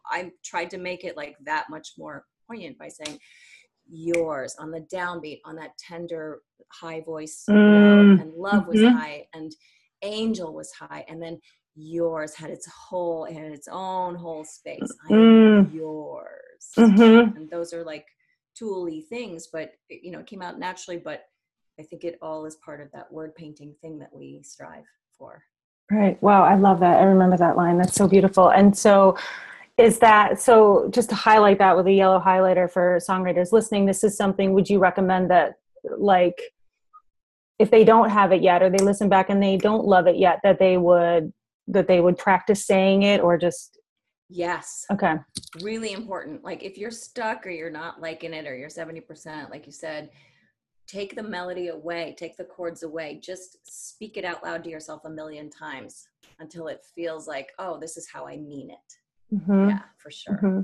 I 0.10 0.32
tried 0.46 0.70
to 0.72 0.78
make 0.78 1.04
it 1.04 1.18
like 1.18 1.36
that 1.46 1.66
much 1.70 1.94
more 1.98 2.26
poignant 2.48 2.78
by 2.78 2.90
saying 2.90 3.20
yours 3.90 4.56
on 4.60 4.72
the 4.72 4.82
downbeat 4.94 5.40
on 5.46 5.56
that 5.56 5.78
tender 5.78 6.42
high 6.72 7.02
voice 7.02 7.44
mm. 7.50 8.22
and 8.22 8.34
love 8.34 8.68
was 8.68 8.78
mm-hmm. 8.78 8.96
high 8.96 9.26
and 9.34 9.56
angel 10.04 10.54
was 10.54 10.72
high 10.72 11.06
and 11.08 11.22
then 11.22 11.40
yours 11.76 12.34
had 12.34 12.50
its 12.50 12.68
whole 12.68 13.26
had 13.26 13.52
its 13.52 13.68
own 13.72 14.16
whole 14.16 14.44
space 14.44 14.92
mm. 15.10 15.74
yours 15.74 16.72
mm-hmm. 16.78 17.38
and 17.38 17.50
those 17.50 17.74
are 17.74 17.84
like 17.84 18.06
tooly 18.58 19.02
things 19.02 19.48
but 19.52 19.72
it, 19.90 20.04
you 20.04 20.12
know 20.12 20.20
it 20.20 20.28
came 20.28 20.42
out 20.42 20.60
naturally 20.60 20.98
but 20.98 21.26
i 21.80 21.84
think 21.84 22.04
it 22.04 22.18
all 22.22 22.46
is 22.46 22.56
part 22.58 22.82
of 22.82 22.92
that 22.92 23.12
word 23.12 23.34
painting 23.36 23.74
thing 23.82 24.00
that 24.00 24.14
we 24.14 24.42
strive 24.44 24.86
for 25.18 25.44
right 25.92 26.22
wow 26.22 26.44
i 26.44 26.56
love 26.56 26.80
that 26.80 26.98
i 26.98 27.04
remember 27.04 27.38
that 27.38 27.56
line 27.56 27.78
that's 27.78 27.96
so 27.96 28.08
beautiful 28.08 28.50
and 28.50 28.76
so 28.76 29.16
is 29.78 30.00
that 30.00 30.42
so 30.42 30.90
just 30.92 31.10
to 31.10 31.16
highlight 31.16 31.60
that 31.60 31.76
with 31.76 31.86
a 31.88 31.92
yellow 31.92 32.20
highlighter 32.20 32.70
for 32.70 33.00
songwriters 33.08 33.52
listening 33.52 33.86
this 33.86 34.04
is 34.04 34.18
something 34.18 34.54
would 34.54 34.70
you 34.70 34.80
recommend 34.80 35.30
that 35.30 35.56
like 35.98 36.42
if 37.60 37.72
they 37.72 37.84
don't 37.84 38.10
have 38.10 38.32
it 38.32 38.42
yet 38.42 38.62
or 38.62 38.70
they 38.70 38.84
listen 38.84 39.10
back 39.10 39.30
and 39.30 39.42
they 39.42 39.58
don't 39.58 39.86
love 39.86 40.08
it 40.08 40.18
yet 40.18 40.40
that 40.44 40.60
they 40.60 40.78
would 40.78 41.34
that 41.68 41.88
they 41.88 42.00
would 42.00 42.18
practice 42.18 42.66
saying 42.66 43.04
it 43.04 43.20
or 43.20 43.38
just? 43.38 43.78
Yes. 44.30 44.86
Okay. 44.92 45.16
Really 45.62 45.94
important. 45.94 46.44
Like 46.44 46.64
if 46.64 46.78
you're 46.78 46.92
stuck 46.92 47.46
or 47.46 47.50
you're 47.50 47.70
not 47.70 48.02
liking 48.02 48.34
it 48.34 48.46
or 48.46 48.56
you're 48.56 48.70
70% 48.70 49.50
like 49.50 49.66
you 49.66 49.72
said 49.72 50.10
take 50.86 51.16
the 51.16 51.24
melody 51.24 51.68
away 51.68 52.16
take 52.18 52.38
the 52.38 52.44
chords 52.44 52.84
away. 52.84 53.20
Just 53.22 53.58
speak 53.64 54.18
it 54.18 54.26
out 54.26 54.44
loud 54.44 54.64
to 54.64 54.70
yourself 54.70 55.06
a 55.06 55.10
million 55.10 55.50
times 55.50 56.08
until 56.40 56.68
it 56.68 56.86
feels 56.96 57.28
like 57.28 57.50
oh 57.58 57.80
this 57.80 57.98
is 57.98 58.08
how 58.08 58.28
i 58.28 58.38
mean 58.38 58.70
it 58.70 58.94
mm-hmm. 59.34 59.70
yeah 59.70 59.80
for 59.98 60.12
sure 60.12 60.36
mm-hmm. 60.36 60.62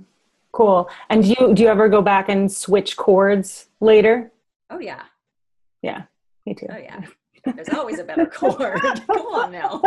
cool 0.51 0.89
and 1.10 1.24
do 1.24 1.29
you 1.29 1.53
do 1.53 1.63
you 1.63 1.70
ever 1.70 1.89
go 1.89 2.01
back 2.01 2.29
and 2.29 2.51
switch 2.51 2.96
chords 2.98 3.67
later 3.79 4.32
oh 4.70 4.79
yeah 4.79 5.03
yeah 5.82 6.03
me 6.46 6.53
too 6.53 6.67
oh 6.70 6.77
yeah 6.77 7.01
there's 7.46 7.70
always 7.70 8.00
a 8.00 8.03
better 8.03 8.25
chord. 8.25 8.79
Come 9.08 9.27
on 9.27 9.51
now. 9.51 9.82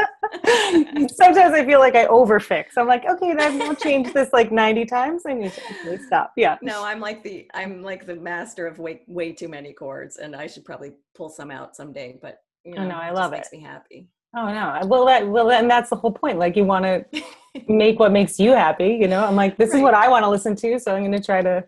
Sometimes 1.09 1.55
I 1.55 1.65
feel 1.65 1.79
like 1.79 1.95
I 1.95 2.07
overfix. 2.07 2.67
I'm 2.77 2.87
like, 2.87 3.07
okay, 3.09 3.35
then 3.35 3.63
I've 3.63 3.81
changed 3.81 4.13
this 4.13 4.33
like 4.33 4.53
90 4.53 4.85
times. 4.85 5.23
I 5.27 5.33
need 5.33 5.53
to 5.85 5.99
stop. 6.07 6.33
Yeah. 6.37 6.59
No, 6.61 6.85
I'm 6.85 7.01
like 7.01 7.23
the 7.23 7.49
I'm 7.55 7.83
like 7.83 8.05
the 8.05 8.17
master 8.17 8.67
of 8.67 8.79
way 8.79 9.03
way 9.07 9.33
too 9.33 9.49
many 9.49 9.73
chords, 9.73 10.19
and 10.19 10.37
I 10.37 10.47
should 10.47 10.65
probably 10.65 10.93
pull 11.15 11.31
some 11.31 11.51
out 11.51 11.77
someday. 11.77 12.19
But 12.21 12.43
you 12.65 12.75
know, 12.75 12.83
oh, 12.83 12.89
no, 12.89 12.97
I 12.97 13.11
love 13.11 13.33
it. 13.33 13.37
Makes 13.37 13.53
me 13.53 13.61
happy. 13.61 14.09
Oh 14.35 14.47
no! 14.47 14.81
Well, 14.87 15.07
that 15.07 15.29
well, 15.29 15.51
and 15.51 15.71
that's 15.71 15.91
the 15.91 15.97
whole 15.97 16.13
point. 16.13 16.39
Like 16.39 16.57
you 16.57 16.65
want 16.65 16.85
to 16.85 17.05
make 17.69 17.99
what 17.99 18.13
makes 18.13 18.39
you 18.39 18.53
happy. 18.53 18.99
You 19.01 19.09
know, 19.09 19.25
I'm 19.25 19.37
like, 19.37 19.57
this 19.57 19.71
right. 19.71 19.79
is 19.79 19.83
what 19.83 19.95
I 19.95 20.09
want 20.09 20.25
to 20.25 20.29
listen 20.29 20.57
to, 20.57 20.79
so 20.79 20.95
I'm 20.95 21.03
going 21.03 21.13
to 21.13 21.25
try 21.25 21.43
to. 21.43 21.65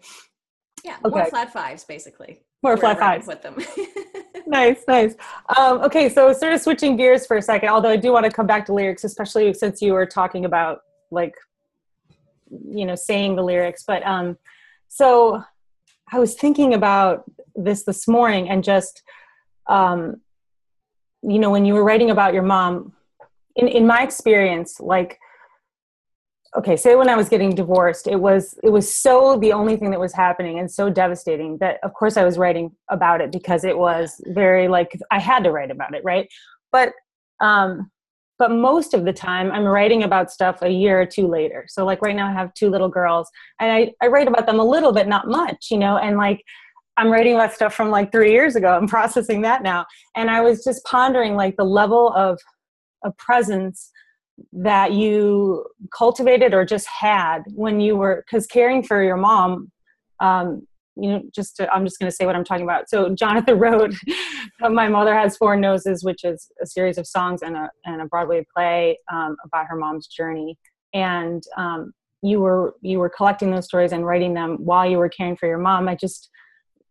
Yeah, 0.84 0.96
okay. 1.04 1.20
more 1.20 1.26
flat 1.26 1.52
fives, 1.52 1.84
basically. 1.84 2.40
More 2.62 2.76
flat 2.76 2.98
fives. 2.98 3.26
with 3.26 3.42
them. 3.42 3.56
nice, 4.46 4.82
nice. 4.88 5.14
Um, 5.56 5.80
okay, 5.80 6.08
so 6.08 6.32
sort 6.32 6.52
of 6.52 6.60
switching 6.60 6.96
gears 6.96 7.26
for 7.26 7.36
a 7.36 7.42
second, 7.42 7.68
although 7.68 7.90
I 7.90 7.96
do 7.96 8.12
want 8.12 8.24
to 8.24 8.32
come 8.32 8.46
back 8.46 8.66
to 8.66 8.74
lyrics, 8.74 9.04
especially 9.04 9.52
since 9.54 9.80
you 9.80 9.92
were 9.92 10.06
talking 10.06 10.44
about 10.44 10.80
like, 11.10 11.34
you 12.50 12.84
know, 12.84 12.94
saying 12.94 13.36
the 13.36 13.42
lyrics. 13.42 13.84
But 13.86 14.04
um, 14.06 14.38
so 14.88 15.42
I 16.12 16.18
was 16.18 16.34
thinking 16.34 16.74
about 16.74 17.30
this 17.54 17.84
this 17.84 18.08
morning 18.08 18.48
and 18.48 18.64
just, 18.64 19.02
um, 19.68 20.20
you 21.22 21.38
know, 21.38 21.50
when 21.50 21.64
you 21.64 21.74
were 21.74 21.84
writing 21.84 22.10
about 22.10 22.34
your 22.34 22.42
mom, 22.42 22.92
in, 23.56 23.68
in 23.68 23.86
my 23.86 24.02
experience, 24.02 24.80
like, 24.80 25.18
okay 26.56 26.76
say 26.76 26.94
when 26.94 27.08
i 27.08 27.16
was 27.16 27.28
getting 27.28 27.54
divorced 27.54 28.06
it 28.06 28.16
was 28.16 28.58
it 28.62 28.70
was 28.70 28.92
so 28.92 29.36
the 29.38 29.52
only 29.52 29.76
thing 29.76 29.90
that 29.90 30.00
was 30.00 30.14
happening 30.14 30.58
and 30.58 30.70
so 30.70 30.88
devastating 30.88 31.58
that 31.58 31.78
of 31.82 31.92
course 31.92 32.16
i 32.16 32.24
was 32.24 32.38
writing 32.38 32.70
about 32.90 33.20
it 33.20 33.30
because 33.30 33.64
it 33.64 33.76
was 33.76 34.20
very 34.28 34.66
like 34.66 34.98
i 35.10 35.18
had 35.18 35.44
to 35.44 35.50
write 35.50 35.70
about 35.70 35.94
it 35.94 36.02
right? 36.04 36.28
But 36.72 36.92
um 37.40 37.90
but 38.38 38.50
most 38.50 38.94
of 38.94 39.04
the 39.04 39.12
time 39.12 39.50
i'm 39.52 39.64
writing 39.64 40.04
about 40.04 40.30
stuff 40.30 40.62
a 40.62 40.70
year 40.70 41.00
or 41.00 41.06
two 41.06 41.26
later. 41.26 41.66
So 41.68 41.84
like 41.84 42.00
right 42.00 42.16
now 42.16 42.28
i 42.28 42.32
have 42.32 42.54
two 42.54 42.70
little 42.70 42.88
girls 42.88 43.28
and 43.60 43.70
i, 43.70 43.92
I 44.02 44.06
write 44.06 44.28
about 44.28 44.46
them 44.46 44.58
a 44.58 44.64
little 44.64 44.92
bit 44.92 45.06
not 45.06 45.28
much 45.28 45.68
you 45.70 45.78
know? 45.78 45.98
And 45.98 46.16
like 46.16 46.42
i'm 46.98 47.10
writing 47.10 47.34
about 47.34 47.52
stuff 47.52 47.74
from 47.74 47.90
like 47.90 48.12
three 48.12 48.32
years 48.32 48.56
ago 48.56 48.68
i'm 48.68 48.86
processing 48.86 49.40
that 49.42 49.62
now 49.62 49.86
and 50.16 50.30
i 50.30 50.40
was 50.40 50.62
just 50.62 50.84
pondering 50.84 51.34
like 51.34 51.56
the 51.56 51.64
level 51.64 52.12
of 52.14 52.38
of 53.04 53.16
presence 53.16 53.90
that 54.52 54.92
you 54.92 55.64
cultivated 55.96 56.54
or 56.54 56.64
just 56.64 56.86
had 56.86 57.42
when 57.54 57.80
you 57.80 57.96
were 57.96 58.24
because 58.26 58.46
caring 58.46 58.82
for 58.82 59.02
your 59.02 59.16
mom 59.16 59.70
um, 60.20 60.66
you 61.00 61.10
know, 61.10 61.22
just 61.32 61.56
to, 61.56 61.72
I'm 61.72 61.84
just 61.84 61.98
going 61.98 62.10
to 62.10 62.14
say 62.14 62.26
what 62.26 62.34
I'm 62.34 62.44
talking 62.44 62.64
about. 62.64 62.90
So 62.90 63.14
Jonatha 63.14 63.54
wrote 63.58 63.94
"My 64.60 64.88
Mother 64.88 65.14
Has 65.14 65.36
Four 65.36 65.56
Noses," 65.56 66.02
which 66.02 66.24
is 66.24 66.50
a 66.60 66.66
series 66.66 66.98
of 66.98 67.06
songs 67.06 67.42
and 67.42 67.56
a 67.56 67.70
and 67.84 68.02
a 68.02 68.06
Broadway 68.06 68.44
play 68.54 68.98
um, 69.12 69.36
about 69.44 69.66
her 69.68 69.76
mom's 69.76 70.08
journey. 70.08 70.58
And 70.92 71.42
um, 71.56 71.92
you 72.22 72.40
were 72.40 72.74
you 72.82 72.98
were 72.98 73.08
collecting 73.08 73.50
those 73.50 73.66
stories 73.66 73.92
and 73.92 74.04
writing 74.04 74.34
them 74.34 74.56
while 74.58 74.88
you 74.88 74.98
were 74.98 75.08
caring 75.08 75.36
for 75.36 75.46
your 75.46 75.58
mom. 75.58 75.88
I 75.88 75.94
just 75.94 76.30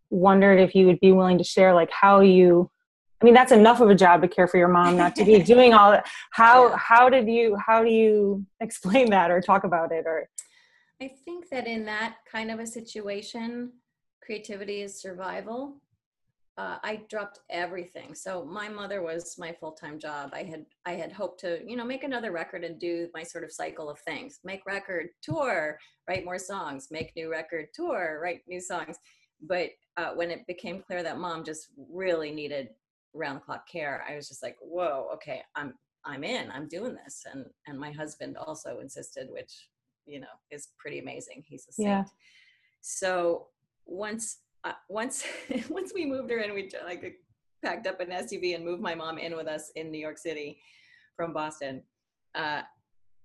wondered 0.10 0.60
if 0.60 0.76
you 0.76 0.86
would 0.88 1.00
be 1.00 1.12
willing 1.12 1.38
to 1.38 1.44
share 1.44 1.74
like 1.74 1.92
how 1.92 2.22
you 2.22 2.70
I 3.22 3.26
mean, 3.26 3.34
that's 3.34 3.52
enough 3.52 3.82
of 3.82 3.90
a 3.90 3.96
job 3.96 4.22
to 4.22 4.28
care 4.28 4.48
for 4.48 4.58
your 4.58 4.68
mom, 4.68 4.96
not 4.96 5.16
to 5.16 5.26
be 5.26 5.40
doing 5.54 5.74
all 5.74 5.92
that. 5.92 6.08
How 6.32 6.76
how 6.76 7.10
did 7.10 7.28
you 7.28 7.58
how 7.66 7.84
do 7.84 7.90
you 7.90 8.46
explain 8.60 9.10
that 9.10 9.32
or 9.32 9.42
talk 9.42 9.64
about 9.64 9.92
it 9.92 10.06
or? 10.06 10.30
I 11.02 11.12
think 11.26 11.50
that 11.50 11.68
in 11.68 11.86
that 11.86 12.18
kind 12.32 12.50
of 12.50 12.60
a 12.60 12.66
situation, 12.66 13.72
creativity 14.24 14.82
is 14.82 15.00
survival. 15.00 15.78
Uh, 16.58 16.78
I 16.84 17.02
dropped 17.08 17.40
everything. 17.52 18.16
So 18.16 18.44
my 18.44 18.68
mother 18.68 19.04
was 19.04 19.36
my 19.38 19.56
full 19.60 19.74
time 19.74 20.00
job. 20.00 20.32
I 20.34 20.44
had 20.44 20.66
I 20.86 20.94
had 20.94 21.12
hoped 21.12 21.40
to 21.42 21.60
you 21.68 21.76
know 21.76 21.86
make 21.86 22.04
another 22.04 22.32
record 22.32 22.64
and 22.64 22.80
do 22.80 23.10
my 23.14 23.24
sort 23.24 23.44
of 23.44 23.52
cycle 23.52 23.90
of 23.90 24.00
things: 24.00 24.40
make 24.44 24.66
record, 24.66 25.08
tour, 25.24 25.80
write 26.08 26.26
more 26.26 26.40
songs, 26.40 26.88
make 26.92 27.16
new 27.16 27.32
record, 27.32 27.68
tour, 27.74 28.20
write 28.22 28.42
new 28.48 28.62
songs. 28.62 28.98
But 29.42 29.70
uh, 29.98 30.12
when 30.14 30.32
it 30.32 30.46
became 30.48 30.82
clear 30.82 31.04
that 31.04 31.18
mom 31.18 31.44
just 31.44 31.70
really 31.92 32.32
needed 32.32 32.70
round 33.14 33.38
the 33.38 33.42
clock 33.42 33.68
care, 33.68 34.06
I 34.08 34.16
was 34.16 34.28
just 34.28 34.44
like, 34.44 34.58
whoa, 34.62 35.10
okay, 35.16 35.42
I'm 35.56 35.74
I'm 36.06 36.24
in. 36.24 36.50
I'm 36.52 36.68
doing 36.68 36.96
this. 37.04 37.26
And 37.32 37.46
and 37.66 37.80
my 37.80 37.92
husband 37.92 38.38
also 38.38 38.80
insisted, 38.80 39.28
which 39.32 39.70
you 40.06 40.20
know 40.20 40.28
is 40.52 40.70
pretty 40.78 41.00
amazing. 41.00 41.44
He's 41.48 41.68
a 41.68 41.74
saint. 41.74 41.88
Yeah. 41.88 42.04
So 42.82 43.48
once 43.86 44.38
uh, 44.64 44.74
once 44.88 45.26
once 45.70 45.92
we 45.94 46.06
moved 46.06 46.30
her 46.30 46.40
in, 46.40 46.54
we 46.54 46.70
like 46.86 47.20
packed 47.64 47.88
up 47.88 48.00
an 48.00 48.10
SUV 48.10 48.56
and 48.56 48.64
moved 48.64 48.82
my 48.82 48.96
mom 48.96 49.18
in 49.18 49.36
with 49.36 49.48
us 49.48 49.72
in 49.76 49.92
New 49.92 50.00
York 50.00 50.18
City 50.18 50.60
from 51.16 51.34
Boston. 51.34 51.82
Uh, 52.36 52.62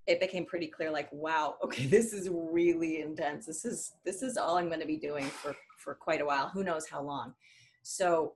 it 0.07 0.19
became 0.19 0.45
pretty 0.45 0.67
clear 0.67 0.91
like 0.91 1.09
wow 1.13 1.55
okay 1.65 1.87
this 1.87 2.13
is 2.13 2.29
really 2.31 3.03
intense 3.03 3.47
this 3.47 3.65
is 3.65 3.93
this 4.05 4.23
is 4.23 4.37
all 4.37 4.57
i'm 4.57 4.67
going 4.67 4.81
to 4.81 4.87
be 4.87 4.97
doing 4.97 5.27
for 5.27 5.55
for 5.83 5.95
quite 5.95 6.21
a 6.21 6.25
while 6.25 6.49
who 6.49 6.65
knows 6.65 6.89
how 6.89 7.03
long 7.03 7.35
so 7.83 8.35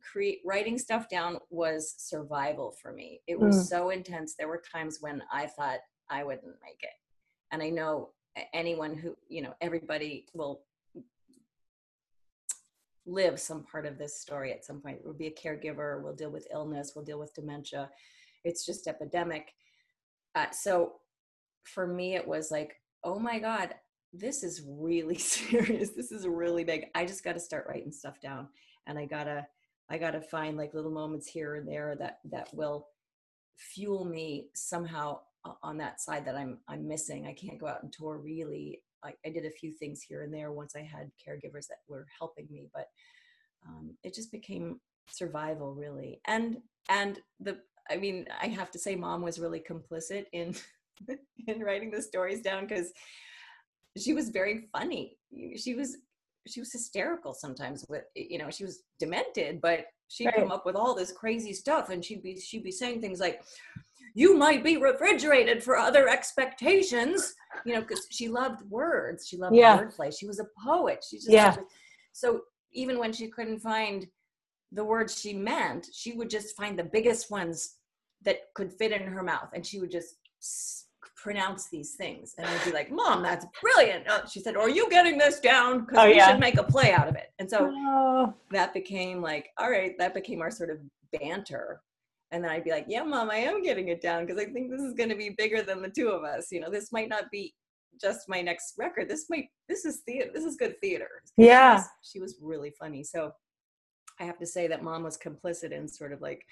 create 0.00 0.40
writing 0.44 0.78
stuff 0.78 1.08
down 1.08 1.38
was 1.50 1.94
survival 1.98 2.74
for 2.80 2.92
me. 2.92 3.20
It 3.26 3.38
was 3.38 3.56
mm. 3.56 3.66
so 3.66 3.90
intense. 3.90 4.34
There 4.34 4.48
were 4.48 4.62
times 4.72 4.98
when 5.00 5.22
I 5.32 5.46
thought 5.46 5.80
I 6.10 6.24
wouldn't 6.24 6.44
make 6.62 6.82
it. 6.82 6.90
And 7.52 7.62
I 7.62 7.70
know 7.70 8.10
anyone 8.52 8.96
who, 8.96 9.16
you 9.28 9.42
know, 9.42 9.54
everybody 9.60 10.26
will 10.34 10.62
live 13.06 13.38
some 13.38 13.64
part 13.64 13.86
of 13.86 13.98
this 13.98 14.20
story 14.20 14.52
at 14.52 14.64
some 14.64 14.80
point. 14.80 14.98
We'll 15.04 15.14
be 15.14 15.28
a 15.28 15.30
caregiver, 15.30 16.02
we'll 16.02 16.14
deal 16.14 16.30
with 16.30 16.48
illness, 16.52 16.92
we'll 16.94 17.04
deal 17.04 17.20
with 17.20 17.34
dementia. 17.34 17.88
It's 18.44 18.66
just 18.66 18.88
epidemic. 18.88 19.52
Uh, 20.34 20.50
so 20.50 20.94
for 21.64 21.86
me, 21.86 22.14
it 22.14 22.26
was 22.26 22.50
like, 22.50 22.74
oh 23.04 23.18
my 23.18 23.38
God, 23.38 23.74
this 24.18 24.42
is 24.42 24.62
really 24.66 25.18
serious. 25.18 25.90
This 25.90 26.12
is 26.12 26.26
really 26.26 26.64
big. 26.64 26.86
I 26.94 27.04
just 27.04 27.24
got 27.24 27.34
to 27.34 27.40
start 27.40 27.66
writing 27.68 27.92
stuff 27.92 28.20
down 28.20 28.48
and 28.86 28.98
I 28.98 29.06
got 29.06 29.24
to 29.24 29.46
I 29.88 29.98
got 29.98 30.12
to 30.12 30.20
find 30.20 30.56
like 30.56 30.74
little 30.74 30.90
moments 30.90 31.28
here 31.28 31.54
and 31.54 31.68
there 31.68 31.94
that 31.98 32.18
that 32.30 32.48
will 32.52 32.88
fuel 33.56 34.04
me 34.04 34.48
somehow 34.54 35.20
on 35.62 35.78
that 35.78 36.00
side 36.00 36.24
that 36.26 36.34
I'm 36.34 36.58
I'm 36.68 36.88
missing. 36.88 37.26
I 37.26 37.32
can't 37.32 37.58
go 37.58 37.66
out 37.66 37.82
and 37.82 37.92
tour 37.92 38.18
really. 38.18 38.82
I, 39.04 39.12
I 39.24 39.30
did 39.30 39.44
a 39.44 39.50
few 39.50 39.72
things 39.72 40.02
here 40.02 40.22
and 40.22 40.32
there 40.32 40.52
once 40.52 40.74
I 40.74 40.80
had 40.80 41.10
caregivers 41.24 41.68
that 41.68 41.78
were 41.86 42.06
helping 42.18 42.48
me, 42.50 42.68
but 42.74 42.88
um, 43.66 43.94
it 44.02 44.14
just 44.14 44.32
became 44.32 44.80
survival 45.08 45.74
really. 45.74 46.20
And 46.26 46.58
and 46.88 47.20
the 47.40 47.58
I 47.88 47.96
mean 47.96 48.26
I 48.40 48.48
have 48.48 48.70
to 48.72 48.78
say, 48.78 48.96
mom 48.96 49.22
was 49.22 49.38
really 49.38 49.60
complicit 49.60 50.24
in 50.32 50.54
in 51.46 51.60
writing 51.60 51.90
the 51.90 52.02
stories 52.02 52.40
down 52.40 52.66
because 52.66 52.92
she 53.96 54.12
was 54.12 54.28
very 54.28 54.68
funny. 54.72 55.16
She 55.56 55.74
was 55.74 55.96
she 56.46 56.60
was 56.60 56.72
hysterical 56.72 57.34
sometimes 57.34 57.84
with 57.88 58.04
you 58.14 58.38
know 58.38 58.50
she 58.50 58.64
was 58.64 58.82
demented 58.98 59.60
but 59.60 59.86
she'd 60.08 60.26
right. 60.26 60.36
come 60.36 60.52
up 60.52 60.64
with 60.64 60.76
all 60.76 60.94
this 60.94 61.12
crazy 61.12 61.52
stuff 61.52 61.90
and 61.90 62.04
she'd 62.04 62.22
be 62.22 62.38
she'd 62.38 62.62
be 62.62 62.70
saying 62.70 63.00
things 63.00 63.20
like 63.20 63.42
you 64.14 64.36
might 64.36 64.64
be 64.64 64.76
refrigerated 64.76 65.62
for 65.62 65.76
other 65.76 66.08
expectations 66.08 67.34
you 67.64 67.74
know 67.74 67.80
because 67.80 68.06
she 68.10 68.28
loved 68.28 68.62
words 68.70 69.26
she 69.26 69.36
loved 69.36 69.54
yeah. 69.54 69.78
wordplay 69.78 70.16
she 70.16 70.26
was 70.26 70.38
a 70.38 70.46
poet 70.64 71.04
she 71.08 71.16
just 71.16 71.30
yeah. 71.30 71.56
so 72.12 72.42
even 72.72 72.98
when 72.98 73.12
she 73.12 73.28
couldn't 73.28 73.58
find 73.58 74.06
the 74.72 74.84
words 74.84 75.18
she 75.18 75.32
meant 75.32 75.88
she 75.92 76.12
would 76.12 76.30
just 76.30 76.56
find 76.56 76.78
the 76.78 76.84
biggest 76.84 77.30
ones 77.30 77.74
that 78.22 78.40
could 78.54 78.72
fit 78.72 78.92
in 78.92 79.02
her 79.02 79.22
mouth 79.22 79.48
and 79.54 79.66
she 79.66 79.78
would 79.78 79.90
just 79.90 80.16
pronounce 81.26 81.68
these 81.68 81.96
things. 81.96 82.36
And 82.38 82.46
I'd 82.46 82.64
be 82.64 82.70
like, 82.70 82.92
Mom, 82.92 83.20
that's 83.20 83.44
brilliant. 83.60 84.08
Uh, 84.08 84.24
she 84.26 84.38
said, 84.38 84.56
Are 84.56 84.70
you 84.70 84.88
getting 84.90 85.18
this 85.18 85.40
down? 85.40 85.80
Because 85.80 85.98
oh, 85.98 86.06
we 86.06 86.14
yeah. 86.14 86.30
should 86.30 86.38
make 86.38 86.56
a 86.56 86.62
play 86.62 86.92
out 86.92 87.08
of 87.08 87.16
it. 87.16 87.32
And 87.40 87.50
so 87.50 87.68
oh. 87.74 88.32
that 88.52 88.72
became 88.72 89.20
like, 89.20 89.48
all 89.58 89.68
right, 89.68 89.98
that 89.98 90.14
became 90.14 90.40
our 90.40 90.52
sort 90.52 90.70
of 90.70 90.78
banter. 91.18 91.80
And 92.30 92.44
then 92.44 92.52
I'd 92.52 92.62
be 92.62 92.70
like, 92.70 92.84
Yeah, 92.86 93.02
mom, 93.02 93.28
I 93.28 93.38
am 93.38 93.60
getting 93.60 93.88
it 93.88 94.00
down 94.00 94.24
because 94.24 94.40
I 94.40 94.44
think 94.44 94.70
this 94.70 94.80
is 94.80 94.94
going 94.94 95.08
to 95.08 95.16
be 95.16 95.34
bigger 95.36 95.62
than 95.62 95.82
the 95.82 95.90
two 95.90 96.10
of 96.10 96.22
us. 96.22 96.52
You 96.52 96.60
know, 96.60 96.70
this 96.70 96.92
might 96.92 97.08
not 97.08 97.24
be 97.32 97.52
just 98.00 98.28
my 98.28 98.40
next 98.40 98.74
record. 98.78 99.08
This 99.08 99.26
might, 99.28 99.48
this 99.68 99.84
is 99.84 100.02
theater. 100.06 100.30
This 100.32 100.44
is 100.44 100.54
good 100.54 100.76
theater. 100.80 101.08
Yeah. 101.36 101.74
She 101.74 101.80
was, 101.80 101.88
she 102.02 102.20
was 102.20 102.36
really 102.40 102.72
funny. 102.78 103.02
So 103.02 103.32
I 104.20 104.24
have 104.24 104.38
to 104.38 104.46
say 104.46 104.68
that 104.68 104.84
mom 104.84 105.02
was 105.02 105.18
complicit 105.18 105.72
in 105.72 105.88
sort 105.88 106.12
of 106.12 106.20
like, 106.20 106.44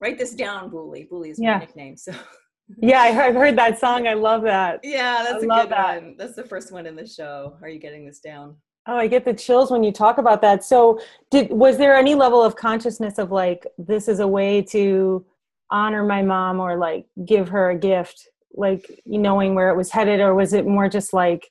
write 0.00 0.18
this 0.18 0.34
down, 0.34 0.70
Bully. 0.70 1.08
Bully 1.10 1.30
is 1.30 1.40
my 1.40 1.46
yeah. 1.46 1.58
nickname. 1.58 1.96
So 1.96 2.12
yeah, 2.78 3.00
I've 3.00 3.34
heard 3.34 3.56
that 3.58 3.78
song. 3.78 4.06
I 4.06 4.14
love 4.14 4.42
that. 4.42 4.80
Yeah, 4.82 5.22
that's 5.22 5.42
I 5.42 5.46
a 5.46 5.48
love 5.48 5.62
good 5.62 5.72
that. 5.72 6.02
one. 6.02 6.14
That's 6.16 6.34
the 6.34 6.44
first 6.44 6.72
one 6.72 6.86
in 6.86 6.96
the 6.96 7.06
show. 7.06 7.56
Are 7.62 7.68
you 7.68 7.78
getting 7.78 8.06
this 8.06 8.20
down? 8.20 8.56
Oh, 8.86 8.96
I 8.96 9.06
get 9.06 9.24
the 9.24 9.34
chills 9.34 9.70
when 9.70 9.84
you 9.84 9.92
talk 9.92 10.18
about 10.18 10.40
that. 10.42 10.64
So, 10.64 11.00
did 11.30 11.50
was 11.50 11.76
there 11.76 11.94
any 11.96 12.14
level 12.14 12.42
of 12.42 12.56
consciousness 12.56 13.18
of 13.18 13.30
like 13.30 13.66
this 13.78 14.08
is 14.08 14.20
a 14.20 14.28
way 14.28 14.62
to 14.62 15.24
honor 15.70 16.04
my 16.04 16.22
mom 16.22 16.60
or 16.60 16.76
like 16.76 17.06
give 17.24 17.48
her 17.48 17.70
a 17.70 17.78
gift, 17.78 18.28
like 18.54 19.02
knowing 19.06 19.54
where 19.54 19.70
it 19.70 19.76
was 19.76 19.90
headed, 19.90 20.20
or 20.20 20.34
was 20.34 20.52
it 20.52 20.66
more 20.66 20.88
just 20.88 21.12
like, 21.12 21.50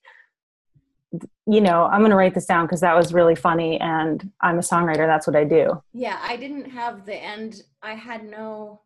you 1.48 1.62
know, 1.62 1.86
I'm 1.86 2.02
going 2.02 2.12
to 2.12 2.18
write 2.18 2.34
this 2.34 2.46
down 2.46 2.66
because 2.66 2.82
that 2.82 2.96
was 2.96 3.14
really 3.14 3.36
funny, 3.36 3.80
and 3.80 4.32
I'm 4.42 4.58
a 4.58 4.62
songwriter. 4.62 5.08
That's 5.08 5.28
what 5.28 5.36
I 5.36 5.44
do. 5.44 5.82
Yeah, 5.94 6.20
I 6.22 6.36
didn't 6.36 6.70
have 6.72 7.06
the 7.06 7.16
end. 7.16 7.64
I 7.82 7.94
had 7.94 8.24
no 8.30 8.82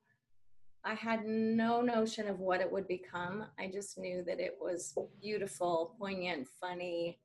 I 0.86 0.96
had 0.96 1.26
no 1.26 1.82
notion 1.82 2.28
of 2.28 2.40
what 2.40 2.60
it 2.60 2.70
would 2.72 2.88
become. 2.88 3.46
I 3.58 3.70
just 3.72 3.98
knew 3.98 4.24
that 4.28 4.40
it 4.40 4.58
was 4.60 4.94
beautiful, 5.22 5.96
poignant, 5.98 6.48
funny, 6.60 7.20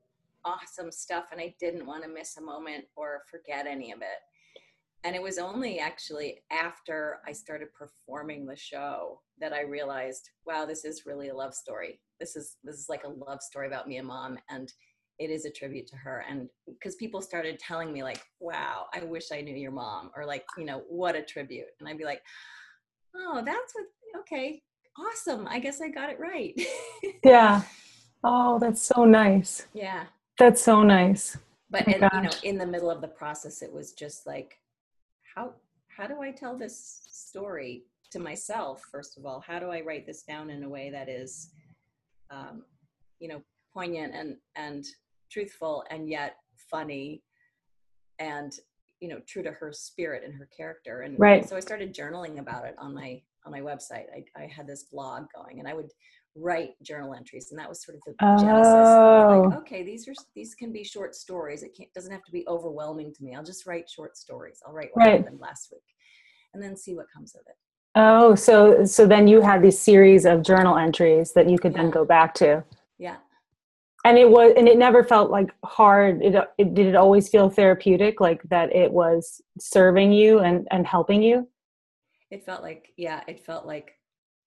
awesome 0.45 0.93
stuff, 0.93 1.27
and 1.33 1.41
I 1.41 1.55
didn't 1.59 1.87
want 1.87 2.05
to 2.05 2.09
miss 2.09 2.37
a 2.37 2.43
moment 2.43 2.85
or 2.95 3.23
forget 3.29 3.67
any 3.67 3.91
of 3.91 4.01
it. 4.01 4.21
And 5.05 5.17
it 5.17 5.23
was 5.23 5.39
only 5.39 5.79
actually 5.79 6.43
after 6.51 7.21
I 7.27 7.33
started 7.33 7.69
performing 7.73 8.47
the 8.47 8.57
show 8.57 9.21
that 9.41 9.53
I 9.53 9.63
realized, 9.63 10.31
wow, 10.47 10.65
this 10.65 10.85
is 10.85 11.07
really 11.07 11.29
a 11.29 11.35
love 11.35 11.55
story. 11.55 12.01
This 12.21 12.37
is 12.37 12.57
this 12.65 12.77
is 12.77 12.89
like 12.89 13.05
a 13.05 13.09
love 13.09 13.43
story 13.43 13.67
about 13.67 13.89
me 13.89 13.99
and 13.99 14.07
mom, 14.09 14.39
and 14.51 14.73
it 15.19 15.31
is 15.31 15.45
a 15.45 15.51
tribute 15.51 15.89
to 15.89 15.97
her. 15.97 16.25
And 16.29 16.49
because 16.67 16.95
people 16.95 17.21
started 17.21 17.59
telling 17.59 17.93
me 17.93 18.05
like, 18.05 18.23
wow, 18.39 18.87
I 18.95 19.03
wish 19.05 19.33
I 19.33 19.41
knew 19.41 19.57
your 19.57 19.73
mom, 19.73 20.11
or 20.17 20.25
like, 20.25 20.45
you 20.57 20.65
know, 20.65 20.83
what 20.89 21.17
a 21.17 21.23
tribute. 21.23 21.69
And 21.81 21.89
I'd 21.89 21.99
be 21.99 22.05
like, 22.05 22.23
oh, 23.15 23.43
that's 23.45 23.75
what, 23.75 24.21
okay, 24.21 24.63
awesome. 24.99 25.47
I 25.49 25.59
guess 25.59 25.81
I 25.81 25.89
got 25.89 26.11
it 26.11 26.19
right. 26.19 26.59
yeah. 27.25 27.63
Oh, 28.25 28.59
that's 28.59 28.83
so 28.83 29.05
nice. 29.05 29.67
Yeah. 29.73 30.05
That's 30.39 30.63
so 30.63 30.83
nice. 30.83 31.37
But 31.71 31.87
oh, 31.87 31.93
in, 31.93 32.03
you 32.03 32.23
know, 32.23 32.31
in 32.45 32.59
the 32.59 32.67
middle 32.67 32.91
of 32.91 33.01
the 33.01 33.09
process, 33.09 33.63
it 33.63 33.73
was 33.73 33.93
just 33.93 34.27
like, 34.27 34.59
how 35.35 35.55
how 35.89 36.07
do 36.07 36.23
I 36.23 36.31
tell 36.31 36.57
this 36.57 37.03
story 37.09 37.85
to 38.11 38.19
myself? 38.19 38.83
First 38.91 39.19
of 39.19 39.27
all, 39.27 39.41
how 39.41 39.59
do 39.59 39.67
I 39.67 39.81
write 39.81 40.07
this 40.07 40.23
down 40.23 40.49
in 40.49 40.63
a 40.63 40.69
way 40.69 40.91
that 40.91 41.09
is, 41.09 41.51
um, 42.31 42.63
you 43.19 43.29
know, 43.29 43.43
poignant 43.75 44.15
and 44.15 44.37
and 44.57 44.87
truthful 45.31 45.85
and 45.91 46.09
yet 46.09 46.37
funny, 46.71 47.23
and 48.19 48.59
you 49.01 49.09
know 49.09 49.21
true 49.27 49.43
to 49.43 49.53
her 49.53 49.73
spirit 49.73 50.23
and 50.25 50.35
her 50.35 50.49
character 50.57 51.03
and 51.03 51.19
right. 51.19 51.49
so 51.49 51.57
i 51.57 51.61
started 51.61 51.95
journaling 51.95 52.39
about 52.39 52.65
it 52.65 52.75
on 52.79 52.95
my 52.95 53.21
on 53.47 53.53
my 53.53 53.61
website 53.61 54.07
I, 54.15 54.25
I 54.37 54.47
had 54.47 54.67
this 54.67 54.85
blog 54.85 55.27
going 55.35 55.61
and 55.61 55.69
i 55.69 55.75
would 55.75 55.91
write 56.35 56.71
journal 56.83 57.15
entries 57.15 57.49
and 57.51 57.59
that 57.59 57.69
was 57.69 57.85
sort 57.85 57.97
of 57.97 58.03
the 58.07 58.15
oh. 58.21 58.39
genesis 58.39 59.53
like, 59.53 59.61
okay 59.61 59.83
these 59.83 60.07
are 60.09 60.15
these 60.35 60.55
can 60.55 60.73
be 60.73 60.85
short 60.85 61.15
stories 61.15 61.63
it 61.63 61.75
can't, 61.77 61.93
doesn't 61.95 62.13
have 62.13 62.25
to 62.25 62.33
be 62.33 62.45
overwhelming 62.49 63.13
to 63.13 63.25
me 63.25 63.35
i'll 63.35 63.45
just 63.45 63.67
write 63.67 63.89
short 63.89 64.17
stories 64.17 64.61
i'll 64.67 64.73
write 64.73 64.91
what 64.93 65.07
right. 65.07 65.21
happened 65.21 65.41
last 65.41 65.71
week 65.73 65.83
and 66.55 66.63
then 66.63 66.77
see 66.77 66.95
what 66.95 67.07
comes 67.13 67.35
of 67.35 67.41
it 67.49 67.57
oh 67.97 68.35
so 68.35 68.85
so 68.85 69.07
then 69.07 69.27
you 69.27 69.41
had 69.41 69.63
these 69.63 69.79
series 69.79 70.25
of 70.25 70.43
journal 70.43 70.77
entries 70.77 71.33
that 71.33 71.49
you 71.49 71.59
could 71.59 71.73
yeah. 71.73 71.83
then 71.83 71.91
go 71.91 72.05
back 72.05 72.35
to 72.35 72.63
yeah 72.99 73.17
and 74.09 74.17
it 74.17 74.29
was 74.29 74.55
and 74.57 74.67
it 74.67 74.79
never 74.79 75.05
felt 75.05 75.31
like 75.31 75.51
hard. 75.65 76.23
It, 76.23 76.35
it 76.57 76.75
did 76.75 76.87
it 76.87 76.97
always 76.97 77.29
feel 77.29 77.51
therapeutic 77.51 78.21
like 78.21 78.43
that 78.45 78.75
it 78.75 78.91
was 78.91 79.43
serving 79.61 80.13
you 80.13 80.41
and 80.41 80.67
and 80.71 80.87
helping 80.87 81.23
you? 81.23 81.47
It 82.31 82.45
felt 82.45 82.63
like 82.63 82.93
yeah 82.97 83.21
it 83.29 83.45
felt 83.45 83.67
like 83.67 83.93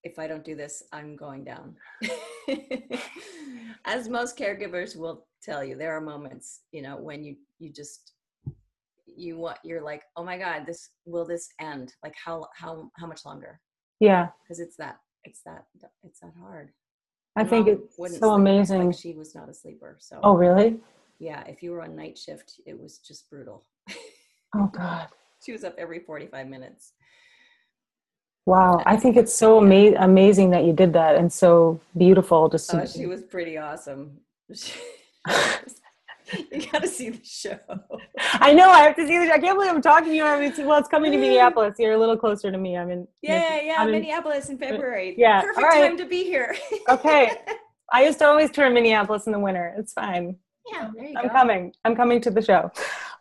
if 0.03 0.17
i 0.17 0.25
don't 0.25 0.43
do 0.43 0.55
this 0.55 0.81
i'm 0.91 1.15
going 1.15 1.43
down. 1.43 1.75
As 3.85 4.09
most 4.09 4.35
caregivers 4.35 4.95
will 4.95 5.27
tell 5.43 5.63
you 5.63 5.75
there 5.75 5.95
are 5.95 6.01
moments 6.01 6.61
you 6.71 6.81
know 6.81 6.97
when 6.97 7.23
you 7.23 7.35
you 7.59 7.71
just 7.71 8.13
you 9.05 9.37
want 9.37 9.57
you're 9.63 9.81
like 9.81 10.03
oh 10.15 10.23
my 10.23 10.39
god 10.39 10.65
this 10.65 10.89
will 11.05 11.25
this 11.25 11.49
end? 11.59 11.93
Like 12.03 12.15
how 12.25 12.47
how 12.55 12.89
how 12.97 13.05
much 13.05 13.25
longer? 13.25 13.59
Yeah. 13.99 14.29
Because 14.43 14.59
it's 14.59 14.77
that 14.77 14.97
it's 15.23 15.41
that 15.45 15.65
it's 16.03 16.19
that 16.21 16.33
hard 16.39 16.71
i 17.35 17.43
think 17.43 17.67
it's 17.67 18.19
so 18.19 18.31
amazing 18.31 18.87
like 18.87 18.97
she 18.97 19.13
was 19.13 19.33
not 19.35 19.49
a 19.49 19.53
sleeper 19.53 19.97
so 19.99 20.19
oh 20.23 20.35
really? 20.35 20.77
Yeah 21.19 21.43
if 21.47 21.61
you 21.63 21.71
were 21.71 21.81
on 21.81 21.95
night 21.95 22.17
shift 22.17 22.59
it 22.65 22.79
was 22.79 22.97
just 22.99 23.29
brutal. 23.29 23.63
Oh 24.53 24.67
god. 24.67 25.07
She 25.41 25.53
was 25.53 25.63
up 25.63 25.75
every 25.77 25.99
45 25.99 26.45
minutes. 26.47 26.91
Wow 28.45 28.81
i 28.85 28.97
think 28.97 29.15
it's 29.15 29.33
so 29.33 29.61
ama- 29.63 29.95
amazing 29.99 30.49
that 30.49 30.65
you 30.65 30.73
did 30.73 30.91
that 30.93 31.15
and 31.15 31.31
so 31.31 31.79
beautiful 31.95 32.49
just 32.49 32.73
oh, 32.73 32.85
she 32.85 33.05
was 33.05 33.21
pretty 33.21 33.57
awesome 33.57 34.19
you 36.51 36.67
gotta 36.71 36.87
see 36.87 37.09
the 37.09 37.23
show. 37.23 37.57
I 38.33 38.53
know. 38.53 38.69
I 38.69 38.81
have 38.81 38.95
to 38.95 39.07
see 39.07 39.17
the 39.17 39.25
show. 39.25 39.33
I 39.33 39.39
can't 39.39 39.57
believe 39.57 39.71
I'm 39.71 39.81
talking 39.81 40.09
to 40.09 40.15
you. 40.15 40.23
I 40.23 40.39
mean, 40.39 40.53
well, 40.65 40.79
it's 40.79 40.87
coming 40.87 41.11
to 41.11 41.17
Minneapolis. 41.17 41.75
You're 41.79 41.93
a 41.93 41.97
little 41.97 42.17
closer 42.17 42.51
to 42.51 42.57
me. 42.57 42.77
I'm 42.77 42.89
in. 42.89 43.07
Yeah, 43.21 43.61
yeah, 43.61 43.75
I'm 43.79 43.91
Minneapolis 43.91 44.47
in, 44.47 44.53
in 44.53 44.57
February. 44.59 45.15
Yeah, 45.17 45.41
perfect 45.41 45.63
right. 45.65 45.87
time 45.87 45.97
to 45.97 46.05
be 46.05 46.23
here. 46.23 46.55
okay, 46.89 47.31
I 47.91 48.05
used 48.05 48.19
to 48.19 48.27
always 48.27 48.51
tour 48.51 48.69
Minneapolis 48.69 49.25
in 49.25 49.33
the 49.33 49.39
winter. 49.39 49.73
It's 49.77 49.93
fine. 49.93 50.37
Yeah, 50.71 50.89
there 50.95 51.05
you 51.05 51.17
I'm 51.17 51.27
go. 51.27 51.33
coming. 51.33 51.73
I'm 51.85 51.95
coming 51.95 52.21
to 52.21 52.31
the 52.31 52.41
show. 52.41 52.71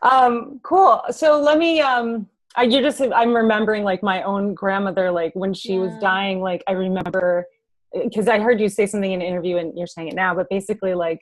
Um, 0.03 0.61
cool. 0.63 1.03
So 1.11 1.41
let 1.41 1.59
me. 1.59 1.81
Um, 1.81 2.29
I, 2.57 2.65
you 2.65 2.81
just. 2.81 3.01
I'm 3.01 3.35
remembering 3.35 3.85
like 3.85 4.03
my 4.03 4.23
own 4.23 4.55
grandmother. 4.55 5.11
Like 5.11 5.33
when 5.35 5.55
she 5.55 5.75
yeah. 5.75 5.81
was 5.81 5.93
dying. 6.01 6.41
Like 6.41 6.63
I 6.67 6.73
remember 6.73 7.47
because 7.93 8.29
I 8.29 8.39
heard 8.39 8.61
you 8.61 8.69
say 8.69 8.87
something 8.87 9.11
in 9.11 9.21
an 9.21 9.27
interview, 9.27 9.57
and 9.57 9.77
you're 9.77 9.87
saying 9.87 10.09
it 10.09 10.15
now. 10.15 10.35
But 10.35 10.49
basically, 10.49 10.95
like 10.95 11.21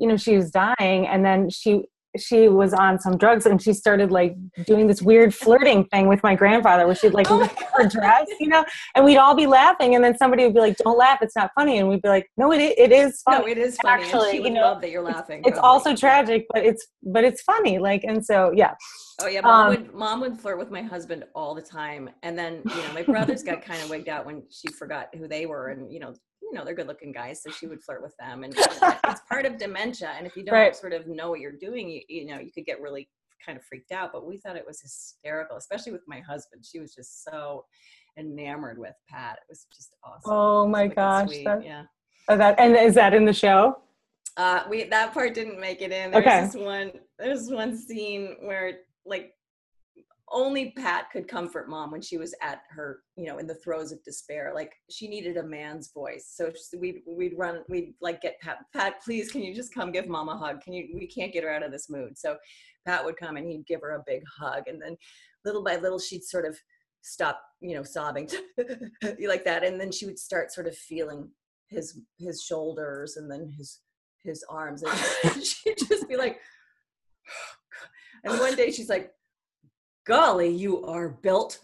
you 0.00 0.08
know 0.08 0.16
she 0.16 0.36
was 0.36 0.50
dying 0.50 1.06
and 1.06 1.24
then 1.24 1.48
she 1.50 1.84
she 2.18 2.48
was 2.48 2.72
on 2.72 2.98
some 2.98 3.16
drugs 3.16 3.46
and 3.46 3.62
she 3.62 3.72
started 3.72 4.10
like 4.10 4.34
doing 4.66 4.86
this 4.86 5.00
weird 5.00 5.34
flirting 5.34 5.84
thing 5.86 6.08
with 6.08 6.22
my 6.22 6.34
grandfather 6.34 6.86
where 6.86 6.94
she'd 6.94 7.14
like 7.14 7.30
oh 7.30 7.48
her 7.74 7.88
dress, 7.88 8.26
you 8.40 8.48
know, 8.48 8.64
and 8.94 9.04
we'd 9.04 9.16
all 9.16 9.34
be 9.34 9.46
laughing 9.46 9.94
and 9.94 10.02
then 10.02 10.16
somebody 10.16 10.44
would 10.44 10.54
be 10.54 10.60
like, 10.60 10.76
don't 10.78 10.98
laugh, 10.98 11.18
it's 11.22 11.36
not 11.36 11.50
funny. 11.54 11.78
And 11.78 11.88
we'd 11.88 12.02
be 12.02 12.08
like, 12.08 12.28
no, 12.36 12.52
it, 12.52 12.60
it 12.60 12.92
is 12.92 13.22
funny. 13.22 13.44
No, 13.44 13.46
it 13.46 13.58
is 13.58 13.76
funny. 13.80 14.02
Actually, 14.02 14.38
you 14.38 14.50
know, 14.50 14.62
love 14.62 14.80
that 14.80 14.90
you're 14.90 15.02
laughing. 15.02 15.40
It's, 15.40 15.50
it's 15.50 15.58
also 15.58 15.94
tragic, 15.94 16.46
but 16.52 16.64
it's, 16.64 16.86
but 17.02 17.24
it's 17.24 17.42
funny. 17.42 17.78
Like, 17.78 18.02
and 18.04 18.24
so, 18.24 18.52
yeah. 18.54 18.74
Oh 19.20 19.28
yeah. 19.28 19.42
Mom, 19.42 19.66
um, 19.66 19.68
would, 19.68 19.94
mom 19.94 20.20
would 20.20 20.38
flirt 20.38 20.58
with 20.58 20.70
my 20.70 20.82
husband 20.82 21.24
all 21.34 21.54
the 21.54 21.62
time. 21.62 22.10
And 22.22 22.36
then, 22.36 22.62
you 22.64 22.82
know, 22.82 22.92
my 22.92 23.02
brothers 23.02 23.42
got 23.42 23.62
kind 23.62 23.80
of 23.82 23.90
wigged 23.90 24.08
out 24.08 24.26
when 24.26 24.42
she 24.50 24.68
forgot 24.72 25.08
who 25.16 25.28
they 25.28 25.46
were. 25.46 25.68
And, 25.68 25.92
you 25.92 26.00
know, 26.00 26.14
you 26.50 26.58
know 26.58 26.64
they're 26.64 26.74
good 26.74 26.86
looking 26.86 27.12
guys 27.12 27.42
so 27.42 27.50
she 27.50 27.66
would 27.66 27.82
flirt 27.84 28.02
with 28.02 28.16
them 28.18 28.44
and 28.44 28.54
it's 28.56 29.20
part 29.28 29.46
of 29.46 29.58
dementia 29.58 30.12
and 30.16 30.26
if 30.26 30.36
you 30.36 30.44
don't 30.44 30.54
right. 30.54 30.76
sort 30.76 30.92
of 30.92 31.06
know 31.06 31.30
what 31.30 31.40
you're 31.40 31.52
doing 31.52 31.88
you, 31.88 32.00
you 32.08 32.26
know 32.26 32.38
you 32.38 32.50
could 32.52 32.64
get 32.64 32.80
really 32.80 33.08
kind 33.44 33.56
of 33.56 33.64
freaked 33.64 33.92
out 33.92 34.10
but 34.12 34.26
we 34.26 34.36
thought 34.36 34.56
it 34.56 34.66
was 34.66 34.80
hysterical 34.80 35.56
especially 35.56 35.92
with 35.92 36.02
my 36.06 36.20
husband 36.20 36.64
she 36.64 36.78
was 36.78 36.94
just 36.94 37.24
so 37.24 37.64
enamored 38.18 38.78
with 38.78 38.94
pat 39.08 39.38
it 39.38 39.46
was 39.48 39.66
just 39.74 39.94
awesome 40.04 40.32
oh 40.32 40.66
my 40.66 40.86
gosh 40.86 41.30
that, 41.44 41.64
yeah 41.64 41.84
oh, 42.28 42.36
that 42.36 42.58
and 42.58 42.76
is 42.76 42.94
that 42.94 43.14
in 43.14 43.24
the 43.24 43.32
show 43.32 43.78
uh 44.36 44.64
we 44.68 44.84
that 44.84 45.14
part 45.14 45.32
didn't 45.32 45.58
make 45.58 45.80
it 45.80 45.90
in 45.90 46.10
there's 46.10 46.26
okay. 46.26 46.40
this 46.42 46.54
one 46.54 46.90
there's 47.18 47.50
one 47.50 47.76
scene 47.76 48.36
where 48.42 48.80
like 49.06 49.32
only 50.32 50.70
Pat 50.72 51.10
could 51.10 51.26
comfort 51.26 51.68
mom 51.68 51.90
when 51.90 52.00
she 52.00 52.16
was 52.16 52.34
at 52.40 52.62
her, 52.70 53.00
you 53.16 53.26
know, 53.26 53.38
in 53.38 53.46
the 53.46 53.54
throes 53.54 53.90
of 53.92 54.02
despair. 54.04 54.52
Like 54.54 54.72
she 54.88 55.08
needed 55.08 55.36
a 55.36 55.42
man's 55.42 55.92
voice. 55.92 56.32
So 56.32 56.52
we'd 56.78 57.00
we'd 57.06 57.34
run, 57.36 57.62
we'd 57.68 57.94
like 58.00 58.22
get 58.22 58.40
Pat. 58.40 58.58
Pat, 58.72 59.02
please, 59.04 59.30
can 59.30 59.42
you 59.42 59.54
just 59.54 59.74
come 59.74 59.90
give 59.90 60.08
mom 60.08 60.28
a 60.28 60.36
hug? 60.36 60.60
Can 60.60 60.72
you? 60.72 60.88
We 60.94 61.06
can't 61.06 61.32
get 61.32 61.44
her 61.44 61.50
out 61.50 61.62
of 61.62 61.72
this 61.72 61.90
mood. 61.90 62.16
So 62.16 62.36
Pat 62.86 63.04
would 63.04 63.16
come 63.16 63.36
and 63.36 63.46
he'd 63.46 63.66
give 63.66 63.80
her 63.80 63.96
a 63.96 64.04
big 64.06 64.22
hug, 64.38 64.64
and 64.66 64.80
then 64.80 64.96
little 65.44 65.64
by 65.64 65.76
little 65.76 65.98
she'd 65.98 66.24
sort 66.24 66.44
of 66.44 66.56
stop, 67.02 67.40
you 67.60 67.74
know, 67.74 67.82
sobbing 67.82 68.28
like 69.20 69.44
that, 69.44 69.64
and 69.64 69.80
then 69.80 69.90
she 69.90 70.06
would 70.06 70.18
start 70.18 70.52
sort 70.52 70.66
of 70.66 70.76
feeling 70.76 71.28
his 71.68 72.00
his 72.18 72.42
shoulders 72.42 73.16
and 73.16 73.30
then 73.30 73.52
his 73.56 73.80
his 74.22 74.44
arms, 74.48 74.82
and 74.82 75.44
she'd 75.44 75.78
just 75.88 76.08
be 76.08 76.16
like. 76.16 76.38
And 78.22 78.38
one 78.38 78.54
day 78.54 78.70
she's 78.70 78.90
like, 78.90 79.12
golly, 80.06 80.48
you 80.48 80.84
are 80.84 81.08
built. 81.08 81.60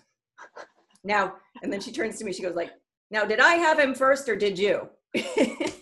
Now, 1.04 1.34
and 1.62 1.72
then 1.72 1.80
she 1.80 1.92
turns 1.92 2.18
to 2.18 2.24
me, 2.24 2.32
she 2.32 2.42
goes 2.42 2.56
like, 2.56 2.70
now, 3.10 3.24
did 3.24 3.40
I 3.40 3.54
have 3.54 3.78
him 3.78 3.94
first 3.94 4.28
or 4.28 4.36
did 4.36 4.58
you? 4.58 4.88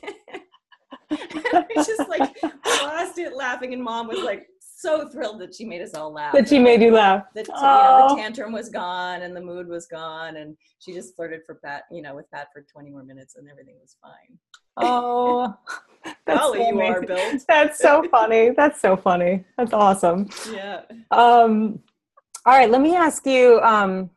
And 1.54 1.66
I 1.76 1.82
just 1.84 2.08
like 2.08 2.34
lost 2.82 3.18
it 3.18 3.36
laughing, 3.36 3.74
and 3.74 3.82
mom 3.82 4.08
was 4.08 4.20
like 4.20 4.48
so 4.60 5.08
thrilled 5.08 5.40
that 5.40 5.54
she 5.54 5.64
made 5.64 5.82
us 5.82 5.94
all 5.94 6.12
laugh. 6.12 6.34
That 6.34 6.48
she 6.48 6.58
made 6.58 6.82
you 6.82 6.92
laugh. 6.92 7.24
That 7.34 7.46
you 7.48 7.54
know, 7.54 8.06
the 8.10 8.16
tantrum 8.16 8.52
was 8.52 8.68
gone 8.68 9.22
and 9.22 9.34
the 9.34 9.40
mood 9.40 9.68
was 9.68 9.86
gone, 9.86 10.36
and 10.36 10.56
she 10.78 10.92
just 10.92 11.14
flirted 11.14 11.40
for 11.46 11.56
Pat, 11.56 11.84
you 11.90 12.02
know, 12.02 12.14
with 12.14 12.30
Pat 12.30 12.48
for 12.52 12.62
20 12.62 12.90
more 12.90 13.04
minutes, 13.04 13.36
and 13.36 13.48
everything 13.48 13.76
was 13.80 13.96
fine. 14.02 14.38
Oh, 14.76 15.54
that's 16.26 16.40
Golly, 16.40 16.58
so 16.58 16.68
you 16.68 16.80
are 16.80 17.02
built. 17.02 17.44
That's 17.46 17.78
so 17.78 18.04
funny. 18.10 18.50
That's 18.56 18.80
so 18.80 18.96
funny. 18.96 19.44
That's 19.56 19.72
awesome. 19.72 20.28
Yeah. 20.52 20.82
Um, 21.10 21.80
all 22.46 22.56
right, 22.56 22.70
let 22.70 22.80
me 22.80 22.94
ask 22.94 23.26
you. 23.26 23.60
Um, 23.60 24.10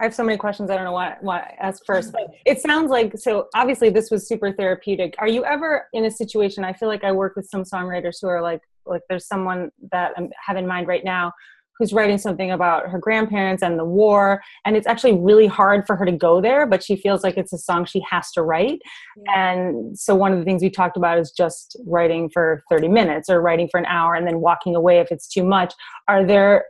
I 0.00 0.04
have 0.04 0.14
so 0.14 0.22
many 0.22 0.38
questions. 0.38 0.70
I 0.70 0.76
don't 0.76 0.84
know 0.84 0.92
what 0.92 1.22
what 1.22 1.40
to 1.40 1.62
ask 1.62 1.84
first, 1.84 2.12
but 2.12 2.28
it 2.46 2.60
sounds 2.60 2.90
like 2.90 3.18
so. 3.18 3.48
Obviously, 3.54 3.90
this 3.90 4.10
was 4.10 4.28
super 4.28 4.52
therapeutic. 4.52 5.14
Are 5.18 5.28
you 5.28 5.44
ever 5.44 5.86
in 5.92 6.04
a 6.04 6.10
situation? 6.10 6.64
I 6.64 6.72
feel 6.72 6.88
like 6.88 7.04
I 7.04 7.12
work 7.12 7.34
with 7.34 7.48
some 7.48 7.64
songwriters 7.64 8.16
who 8.20 8.28
are 8.28 8.42
like 8.42 8.60
like 8.86 9.02
there's 9.08 9.26
someone 9.26 9.70
that 9.92 10.12
I 10.16 10.28
have 10.46 10.56
in 10.56 10.66
mind 10.66 10.86
right 10.86 11.04
now 11.04 11.32
who's 11.78 11.92
writing 11.92 12.18
something 12.18 12.50
about 12.50 12.88
her 12.88 12.98
grandparents 12.98 13.62
and 13.62 13.78
the 13.78 13.84
war 13.84 14.42
and 14.64 14.76
it's 14.76 14.86
actually 14.86 15.14
really 15.14 15.46
hard 15.46 15.86
for 15.86 15.94
her 15.94 16.04
to 16.04 16.12
go 16.12 16.40
there 16.40 16.66
but 16.66 16.82
she 16.82 16.96
feels 16.96 17.22
like 17.22 17.36
it's 17.36 17.52
a 17.52 17.58
song 17.58 17.84
she 17.84 18.00
has 18.10 18.32
to 18.32 18.42
write 18.42 18.80
yeah. 19.24 19.60
and 19.60 19.96
so 19.96 20.14
one 20.14 20.32
of 20.32 20.38
the 20.40 20.44
things 20.44 20.60
we 20.60 20.70
talked 20.70 20.96
about 20.96 21.18
is 21.18 21.30
just 21.30 21.76
writing 21.86 22.28
for 22.30 22.64
30 22.68 22.88
minutes 22.88 23.30
or 23.30 23.40
writing 23.40 23.68
for 23.70 23.78
an 23.78 23.86
hour 23.86 24.14
and 24.14 24.26
then 24.26 24.40
walking 24.40 24.74
away 24.74 24.98
if 24.98 25.12
it's 25.12 25.28
too 25.28 25.44
much 25.44 25.72
are 26.08 26.24
there 26.24 26.64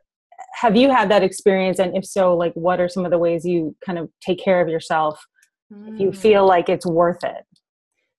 have 0.55 0.77
you 0.77 0.91
had 0.91 1.11
that 1.11 1.23
experience 1.23 1.79
and 1.79 1.97
if 1.97 2.05
so 2.05 2.37
like 2.37 2.53
what 2.55 2.81
are 2.81 2.89
some 2.89 3.05
of 3.05 3.11
the 3.11 3.19
ways 3.19 3.45
you 3.45 3.75
kind 3.85 3.99
of 3.99 4.09
take 4.21 4.43
care 4.43 4.61
of 4.61 4.69
yourself 4.69 5.25
mm. 5.73 5.95
if 5.95 6.01
you 6.01 6.13
feel 6.13 6.45
mm. 6.45 6.49
like 6.49 6.69
it's 6.69 6.87
worth 6.87 7.23
it 7.25 7.45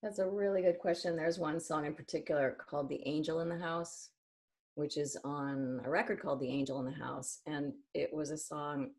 that's 0.01 0.19
a 0.19 0.27
really 0.27 0.61
good 0.61 0.79
question 0.79 1.15
there's 1.15 1.39
one 1.39 1.59
song 1.59 1.85
in 1.85 1.93
particular 1.93 2.57
called 2.69 2.89
the 2.89 3.01
angel 3.05 3.41
in 3.41 3.49
the 3.49 3.57
house 3.57 4.09
which 4.75 4.97
is 4.97 5.17
on 5.25 5.81
a 5.85 5.89
record 5.89 6.21
called 6.21 6.39
the 6.39 6.49
angel 6.49 6.79
in 6.79 6.85
the 6.85 7.03
house 7.03 7.39
and 7.45 7.73
it 7.93 8.13
was 8.13 8.31
a 8.31 8.37
song 8.37 8.91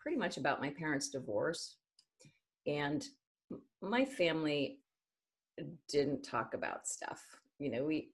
pretty 0.00 0.18
much 0.18 0.36
about 0.36 0.60
my 0.60 0.70
parents 0.70 1.08
divorce 1.08 1.76
and 2.66 3.04
my 3.82 4.04
family 4.04 4.78
didn't 5.88 6.22
talk 6.22 6.54
about 6.54 6.86
stuff 6.86 7.20
you 7.58 7.70
know 7.70 7.84
we 7.84 8.10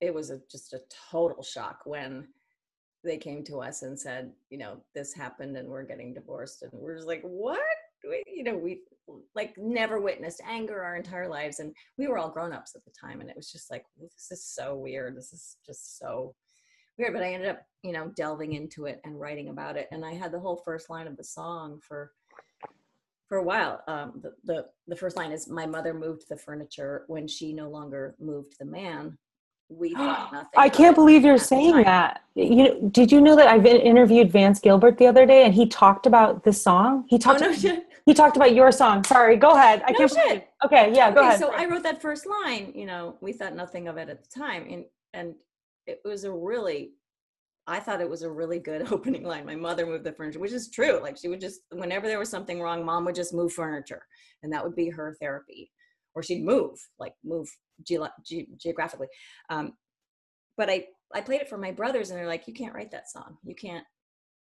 it 0.00 0.12
was 0.12 0.30
a, 0.30 0.40
just 0.50 0.74
a 0.74 0.80
total 1.10 1.42
shock 1.42 1.80
when 1.84 2.26
they 3.06 3.16
came 3.16 3.44
to 3.44 3.60
us 3.60 3.82
and 3.82 3.98
said, 3.98 4.32
you 4.50 4.58
know, 4.58 4.78
this 4.94 5.14
happened 5.14 5.56
and 5.56 5.68
we're 5.68 5.84
getting 5.84 6.12
divorced. 6.12 6.62
And 6.62 6.72
we're 6.74 6.96
just 6.96 7.06
like, 7.06 7.22
what? 7.22 7.60
We, 8.04 8.22
you 8.26 8.44
know, 8.44 8.56
we 8.56 8.80
like 9.34 9.56
never 9.56 10.00
witnessed 10.00 10.42
anger 10.46 10.82
our 10.82 10.96
entire 10.96 11.28
lives. 11.28 11.60
And 11.60 11.74
we 11.96 12.08
were 12.08 12.18
all 12.18 12.30
grown 12.30 12.52
ups 12.52 12.74
at 12.74 12.84
the 12.84 12.90
time. 12.90 13.20
And 13.20 13.30
it 13.30 13.36
was 13.36 13.50
just 13.50 13.70
like, 13.70 13.84
this 14.00 14.30
is 14.30 14.44
so 14.44 14.74
weird. 14.74 15.16
This 15.16 15.32
is 15.32 15.56
just 15.64 15.98
so 15.98 16.34
weird. 16.98 17.14
But 17.14 17.22
I 17.22 17.32
ended 17.32 17.48
up, 17.48 17.62
you 17.82 17.92
know, 17.92 18.12
delving 18.16 18.52
into 18.52 18.86
it 18.86 19.00
and 19.04 19.18
writing 19.18 19.48
about 19.48 19.76
it. 19.76 19.88
And 19.92 20.04
I 20.04 20.12
had 20.12 20.32
the 20.32 20.40
whole 20.40 20.60
first 20.64 20.90
line 20.90 21.06
of 21.06 21.16
the 21.16 21.24
song 21.24 21.80
for 21.86 22.12
for 23.28 23.38
a 23.38 23.42
while. 23.42 23.82
Um, 23.88 24.20
the, 24.22 24.32
the 24.44 24.66
the 24.86 24.94
first 24.94 25.16
line 25.16 25.32
is, 25.32 25.48
"My 25.48 25.66
mother 25.66 25.92
moved 25.92 26.28
the 26.28 26.36
furniture 26.36 27.02
when 27.08 27.26
she 27.26 27.52
no 27.52 27.68
longer 27.68 28.14
moved 28.20 28.54
the 28.60 28.66
man 28.66 29.18
we 29.68 29.94
thought 29.94 30.32
nothing. 30.32 30.50
I 30.56 30.68
can't 30.68 30.94
believe 30.94 31.24
you're 31.24 31.38
saying 31.38 31.82
that. 31.82 32.22
You 32.34 32.56
know, 32.56 32.88
did 32.90 33.10
you 33.10 33.20
know 33.20 33.36
that 33.36 33.48
I've 33.48 33.66
interviewed 33.66 34.30
Vance 34.30 34.58
Gilbert 34.60 34.98
the 34.98 35.06
other 35.06 35.26
day 35.26 35.44
and 35.44 35.54
he 35.54 35.66
talked 35.66 36.06
about 36.06 36.44
this 36.44 36.62
song? 36.62 37.04
He 37.08 37.16
oh, 37.16 37.18
talked 37.18 37.42
oh, 37.42 37.50
no, 37.50 37.82
he 38.04 38.14
talked 38.14 38.36
about 38.36 38.54
your 38.54 38.70
song. 38.70 39.02
Sorry, 39.04 39.36
go 39.36 39.50
ahead. 39.50 39.82
I 39.86 39.92
no 39.92 39.98
can't 39.98 40.12
shit. 40.12 40.48
Okay, 40.64 40.92
yeah, 40.94 41.10
go 41.10 41.20
okay, 41.20 41.28
ahead. 41.28 41.40
So 41.40 41.52
I 41.52 41.66
wrote 41.66 41.82
that 41.82 42.00
first 42.00 42.26
line, 42.26 42.72
you 42.74 42.86
know, 42.86 43.16
we 43.20 43.32
thought 43.32 43.54
nothing 43.54 43.88
of 43.88 43.96
it 43.96 44.08
at 44.08 44.22
the 44.22 44.28
time 44.28 44.66
and 44.70 44.84
and 45.14 45.34
it 45.86 46.00
was 46.04 46.24
a 46.24 46.32
really 46.32 46.92
I 47.68 47.80
thought 47.80 48.00
it 48.00 48.08
was 48.08 48.22
a 48.22 48.30
really 48.30 48.60
good 48.60 48.82
opening 48.92 49.24
line. 49.24 49.44
My 49.44 49.56
mother 49.56 49.86
moved 49.86 50.04
the 50.04 50.12
furniture, 50.12 50.38
which 50.38 50.52
is 50.52 50.70
true. 50.70 51.00
Like 51.02 51.16
she 51.16 51.28
would 51.28 51.40
just 51.40 51.60
whenever 51.70 52.06
there 52.06 52.18
was 52.18 52.28
something 52.28 52.60
wrong, 52.60 52.84
mom 52.84 53.04
would 53.06 53.14
just 53.14 53.34
move 53.34 53.52
furniture 53.52 54.06
and 54.42 54.52
that 54.52 54.62
would 54.62 54.76
be 54.76 54.90
her 54.90 55.16
therapy. 55.20 55.72
Or 56.14 56.22
she'd 56.22 56.44
move, 56.44 56.78
like 56.98 57.12
move 57.24 57.48
ge- 57.84 57.98
ge- 58.24 58.48
geographically. 58.56 59.08
Um, 59.50 59.72
but 60.56 60.70
I 60.70 60.86
I 61.14 61.20
played 61.20 61.40
it 61.40 61.48
for 61.48 61.58
my 61.58 61.72
brothers, 61.72 62.10
and 62.10 62.18
they're 62.18 62.26
like, 62.26 62.46
"You 62.46 62.54
can't 62.54 62.74
write 62.74 62.90
that 62.92 63.10
song. 63.10 63.36
You 63.44 63.54
can't 63.54 63.84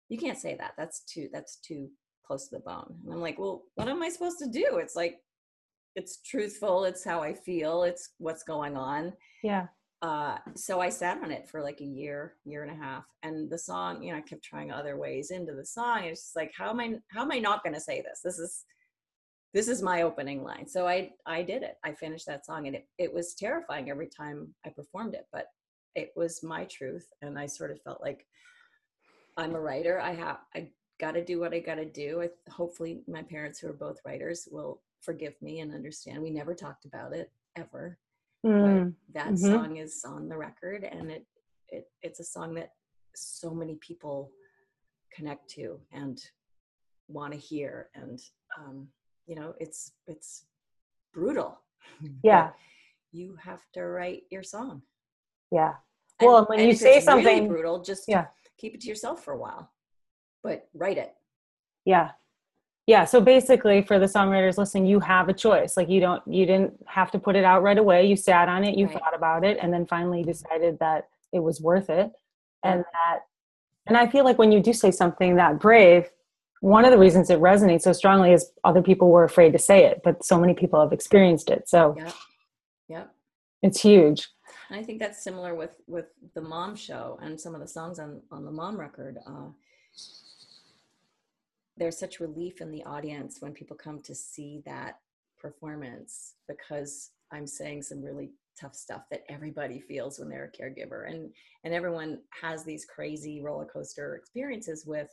you 0.09 0.17
can't 0.17 0.37
say 0.37 0.55
that. 0.55 0.73
That's 0.77 1.01
too 1.01 1.29
that's 1.31 1.57
too 1.57 1.89
close 2.25 2.47
to 2.49 2.55
the 2.55 2.61
bone." 2.61 2.95
And 3.03 3.13
I'm 3.13 3.21
like, 3.21 3.39
"Well, 3.39 3.63
what 3.75 3.87
am 3.87 4.03
I 4.03 4.09
supposed 4.09 4.39
to 4.39 4.49
do? 4.49 4.77
It's 4.77 4.95
like 4.95 5.17
it's 5.95 6.21
truthful. 6.21 6.85
It's 6.85 7.03
how 7.03 7.21
I 7.21 7.33
feel. 7.33 7.83
It's 7.83 8.13
what's 8.17 8.43
going 8.43 8.77
on." 8.77 9.13
Yeah. 9.43 9.67
Uh, 10.01 10.37
so 10.55 10.79
I 10.79 10.89
sat 10.89 11.21
on 11.21 11.31
it 11.31 11.47
for 11.47 11.61
like 11.61 11.79
a 11.79 11.85
year, 11.85 12.33
year 12.43 12.63
and 12.63 12.71
a 12.71 12.83
half, 12.83 13.05
and 13.21 13.49
the 13.51 13.57
song, 13.57 14.01
you 14.01 14.11
know, 14.11 14.17
I 14.17 14.21
kept 14.21 14.43
trying 14.43 14.71
other 14.71 14.97
ways 14.97 15.29
into 15.29 15.53
the 15.53 15.65
song. 15.65 16.05
It's 16.05 16.23
just 16.23 16.35
like, 16.35 16.51
how 16.57 16.71
am 16.71 16.79
I, 16.79 16.95
how 17.11 17.21
am 17.21 17.31
I 17.31 17.37
not 17.37 17.63
going 17.63 17.75
to 17.75 17.79
say 17.79 18.01
this? 18.01 18.21
This 18.23 18.39
is, 18.39 18.65
this 19.53 19.67
is 19.67 19.81
my 19.81 20.03
opening 20.03 20.43
line. 20.43 20.67
So 20.67 20.87
I, 20.87 21.11
I 21.25 21.41
did 21.43 21.63
it. 21.63 21.77
I 21.83 21.93
finished 21.93 22.25
that 22.27 22.45
song, 22.45 22.67
and 22.67 22.75
it, 22.75 22.87
it 22.97 23.13
was 23.13 23.33
terrifying 23.35 23.89
every 23.89 24.07
time 24.07 24.53
I 24.65 24.69
performed 24.69 25.13
it, 25.13 25.27
but 25.31 25.47
it 25.95 26.11
was 26.15 26.41
my 26.43 26.65
truth, 26.65 27.07
and 27.21 27.37
I 27.37 27.45
sort 27.47 27.71
of 27.71 27.81
felt 27.81 28.01
like 28.01 28.25
I'm 29.37 29.55
a 29.55 29.59
writer. 29.59 29.99
I 29.99 30.13
have, 30.13 30.39
I 30.55 30.69
got 30.99 31.13
to 31.13 31.23
do 31.23 31.39
what 31.39 31.53
I 31.53 31.59
got 31.59 31.75
to 31.75 31.85
do. 31.85 32.21
I, 32.21 32.29
hopefully, 32.51 33.01
my 33.07 33.23
parents, 33.23 33.59
who 33.59 33.69
are 33.69 33.73
both 33.73 33.99
writers, 34.05 34.47
will 34.51 34.81
forgive 35.01 35.33
me 35.41 35.59
and 35.59 35.73
understand. 35.73 36.21
We 36.21 36.29
never 36.31 36.53
talked 36.53 36.85
about 36.85 37.13
it 37.13 37.31
ever 37.55 37.97
Mm. 38.61 38.95
that 39.13 39.33
Mhm. 39.33 39.49
song 39.49 39.77
is 39.77 40.03
on 40.05 40.27
the 40.27 40.37
record 40.37 40.83
and 40.83 41.11
it, 41.11 41.25
it 41.69 41.91
it's 42.01 42.19
a 42.19 42.23
song 42.23 42.53
that 42.55 42.73
so 43.15 43.51
many 43.53 43.75
people 43.75 44.31
connect 45.11 45.49
to 45.51 45.79
and 45.91 46.21
want 47.07 47.33
to 47.33 47.39
hear 47.39 47.89
and 47.95 48.19
um, 48.57 48.87
you 49.27 49.35
know 49.35 49.53
it's 49.59 49.91
it's 50.07 50.45
brutal 51.13 51.59
Yeah. 52.23 52.51
you 53.11 53.37
have 53.43 53.61
to 53.73 53.83
write 53.85 54.23
your 54.29 54.43
song 54.43 54.81
Yeah. 55.51 55.73
Well, 56.21 56.45
when 56.45 56.59
you 56.59 56.75
say 56.75 56.97
it's 56.97 57.07
really 57.07 57.23
something- 57.23 57.47
brutal 57.47 57.81
just 57.81 58.05
Yeah. 58.07 58.27
keep 58.57 58.75
it 58.75 58.81
to 58.81 58.87
yourself 58.87 59.23
for 59.23 59.33
a 59.33 59.37
while 59.37 59.71
but 60.43 60.67
write 60.73 60.97
it 60.97 61.15
Yeah. 61.85 62.11
Yeah. 62.87 63.05
So 63.05 63.21
basically 63.21 63.83
for 63.83 63.99
the 63.99 64.07
songwriters 64.07 64.57
listening, 64.57 64.85
you 64.87 64.99
have 64.99 65.29
a 65.29 65.33
choice. 65.33 65.77
Like 65.77 65.87
you 65.87 66.01
don't 66.01 66.21
you 66.27 66.45
didn't 66.45 66.73
have 66.87 67.11
to 67.11 67.19
put 67.19 67.35
it 67.35 67.45
out 67.45 67.61
right 67.63 67.77
away. 67.77 68.05
You 68.05 68.15
sat 68.17 68.49
on 68.49 68.63
it, 68.63 68.75
you 68.77 68.87
Right. 68.87 68.99
thought 68.99 69.15
about 69.15 69.45
it, 69.45 69.57
and 69.61 69.71
then 69.71 69.85
finally 69.85 70.21
mm-hmm. 70.21 70.31
decided 70.31 70.79
that 70.79 71.07
it 71.31 71.39
was 71.39 71.61
worth 71.61 71.89
it. 71.89 72.11
And 72.63 72.83
that 72.93 73.19
and 73.87 73.97
I 73.97 74.07
feel 74.07 74.25
like 74.25 74.37
when 74.37 74.51
you 74.51 74.59
do 74.59 74.73
say 74.73 74.91
something 74.91 75.35
that 75.35 75.59
brave, 75.59 76.09
one 76.61 76.85
of 76.85 76.91
the 76.91 76.97
reasons 76.97 77.29
it 77.29 77.39
resonates 77.39 77.81
so 77.81 77.91
strongly 77.91 78.31
is 78.31 78.51
other 78.63 78.81
people 78.81 79.09
were 79.09 79.23
afraid 79.23 79.51
to 79.51 79.59
say 79.59 79.85
it, 79.85 80.01
but 80.03 80.23
so 80.23 80.39
many 80.39 80.53
people 80.53 80.79
have 80.79 80.93
experienced 80.93 81.49
it. 81.49 81.67
So 81.67 81.95
yeah 81.97 82.11
yeah 82.87 83.03
it's 83.61 83.81
huge. 83.81 84.29
And 84.69 84.79
I 84.79 84.83
think 84.83 84.99
that's 84.99 85.23
similar 85.23 85.55
with 85.55 85.75
with 85.87 86.05
the 86.33 86.41
mom 86.41 86.75
show 86.75 87.19
and 87.21 87.39
some 87.39 87.53
of 87.55 87.61
the 87.61 87.67
songs 87.67 87.99
on 87.99 88.21
on 88.31 88.45
the 88.45 88.51
mom 88.51 88.79
record. 88.79 89.17
Uh, 89.25 89.49
there's 91.77 91.97
such 91.97 92.19
relief 92.19 92.61
in 92.61 92.69
the 92.69 92.83
audience 92.83 93.37
when 93.39 93.53
people 93.53 93.75
come 93.75 93.99
to 94.01 94.13
see 94.13 94.61
that 94.65 94.99
performance 95.39 96.35
because 96.47 97.11
I'm 97.31 97.47
saying 97.47 97.81
some 97.83 98.03
really 98.03 98.31
tough 98.59 98.75
stuff 98.75 99.03
that 99.09 99.23
everybody 99.29 99.79
feels 99.79 100.19
when 100.19 100.29
they're 100.29 100.51
a 100.53 100.61
caregiver 100.61 101.09
and 101.09 101.31
and 101.63 101.73
everyone 101.73 102.19
has 102.39 102.63
these 102.63 102.85
crazy 102.85 103.41
roller 103.41 103.65
coaster 103.65 104.15
experiences 104.15 104.85
with 104.85 105.09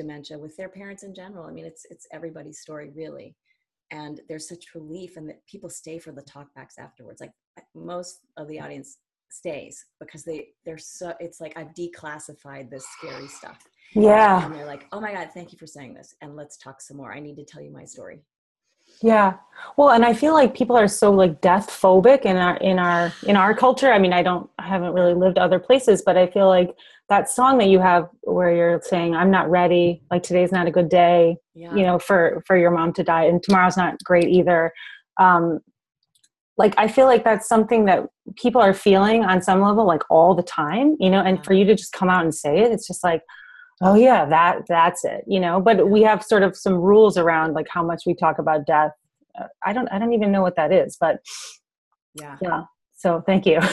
dementia 0.00 0.38
with 0.38 0.56
their 0.56 0.68
parents 0.68 1.02
in 1.02 1.14
general. 1.14 1.46
I 1.46 1.52
mean 1.52 1.66
it's 1.66 1.84
it's 1.90 2.06
everybody's 2.12 2.60
story 2.60 2.90
really. 2.94 3.36
And 3.92 4.20
there's 4.28 4.48
such 4.48 4.74
relief 4.74 5.16
and 5.16 5.28
that 5.28 5.44
people 5.46 5.68
stay 5.68 5.98
for 5.98 6.12
the 6.12 6.22
talkbacks 6.22 6.78
afterwards. 6.78 7.20
Like 7.20 7.32
most 7.74 8.20
of 8.36 8.46
the 8.48 8.60
audience 8.60 8.98
stays 9.30 9.84
because 10.00 10.24
they 10.24 10.48
they're 10.64 10.78
so 10.78 11.12
it's 11.20 11.40
like 11.40 11.56
i've 11.56 11.72
declassified 11.74 12.70
this 12.70 12.86
scary 12.98 13.28
stuff. 13.28 13.60
Yeah. 13.94 14.44
and 14.44 14.54
they're 14.54 14.66
like 14.74 14.86
oh 14.92 15.00
my 15.00 15.12
god 15.12 15.30
thank 15.34 15.52
you 15.52 15.58
for 15.58 15.66
saying 15.66 15.94
this. 15.94 16.14
And 16.22 16.36
let's 16.36 16.56
talk 16.56 16.80
some 16.80 16.96
more. 16.96 17.12
I 17.12 17.20
need 17.20 17.36
to 17.36 17.44
tell 17.44 17.62
you 17.62 17.70
my 17.70 17.84
story 17.84 18.20
Yeah. 19.02 19.34
Well, 19.76 19.90
and 19.90 20.04
I 20.04 20.14
feel 20.14 20.32
like 20.32 20.54
people 20.54 20.76
are 20.76 20.88
so 20.88 21.12
like 21.12 21.40
death 21.40 21.68
phobic 21.70 22.22
in 22.22 22.36
our 22.36 22.56
in 22.58 22.78
our 22.78 23.12
in 23.24 23.36
our 23.36 23.54
culture. 23.54 23.92
I 23.92 23.98
mean, 23.98 24.12
I 24.12 24.22
don't 24.22 24.48
I 24.58 24.66
haven't 24.66 24.92
really 24.92 25.14
lived 25.14 25.38
other 25.38 25.58
places, 25.58 26.02
but 26.04 26.16
I 26.16 26.26
feel 26.26 26.48
like 26.48 26.74
that 27.08 27.28
song 27.28 27.58
that 27.58 27.68
you 27.68 27.78
have 27.80 28.08
where 28.22 28.54
you're 28.54 28.80
saying 28.84 29.14
I'm 29.14 29.30
not 29.30 29.50
ready, 29.50 30.02
like 30.10 30.22
today's 30.22 30.52
not 30.52 30.66
a 30.66 30.70
good 30.70 30.88
day, 30.88 31.36
yeah 31.54 31.74
you 31.74 31.82
know, 31.84 31.98
for 31.98 32.42
for 32.46 32.56
your 32.56 32.70
mom 32.70 32.92
to 32.94 33.02
die 33.02 33.24
and 33.24 33.42
tomorrow's 33.42 33.76
not 33.76 33.98
great 34.04 34.28
either. 34.28 34.72
Um 35.18 35.60
like 36.56 36.74
I 36.78 36.88
feel 36.88 37.06
like 37.06 37.24
that's 37.24 37.48
something 37.48 37.86
that 37.86 38.06
people 38.36 38.60
are 38.60 38.74
feeling 38.74 39.24
on 39.24 39.40
some 39.42 39.60
level 39.62 39.86
like 39.86 40.02
all 40.10 40.34
the 40.34 40.42
time, 40.42 40.96
you 41.00 41.10
know, 41.10 41.20
and 41.20 41.38
Yeah. 41.38 41.42
for 41.42 41.52
you 41.54 41.64
to 41.66 41.74
just 41.74 41.92
come 41.92 42.08
out 42.10 42.22
and 42.22 42.34
say 42.34 42.58
it, 42.60 42.70
it's 42.72 42.86
just 42.86 43.02
like 43.04 43.22
oh 43.82 43.94
yeah 43.94 44.24
that 44.24 44.62
that's 44.68 45.04
it 45.04 45.24
you 45.26 45.40
know 45.40 45.60
but 45.60 45.88
we 45.88 46.02
have 46.02 46.22
sort 46.22 46.42
of 46.42 46.56
some 46.56 46.74
rules 46.74 47.16
around 47.16 47.54
like 47.54 47.66
how 47.68 47.82
much 47.82 48.02
we 48.06 48.14
talk 48.14 48.38
about 48.38 48.66
death. 48.66 48.92
Uh, 49.38 49.46
i 49.64 49.72
don't 49.72 49.88
i 49.88 49.98
don't 49.98 50.12
even 50.12 50.32
know 50.32 50.42
what 50.42 50.56
that 50.56 50.72
is 50.72 50.96
but 51.00 51.20
yeah. 52.14 52.36
yeah 52.42 52.62
so 53.00 53.22
thank 53.24 53.46
you. 53.46 53.58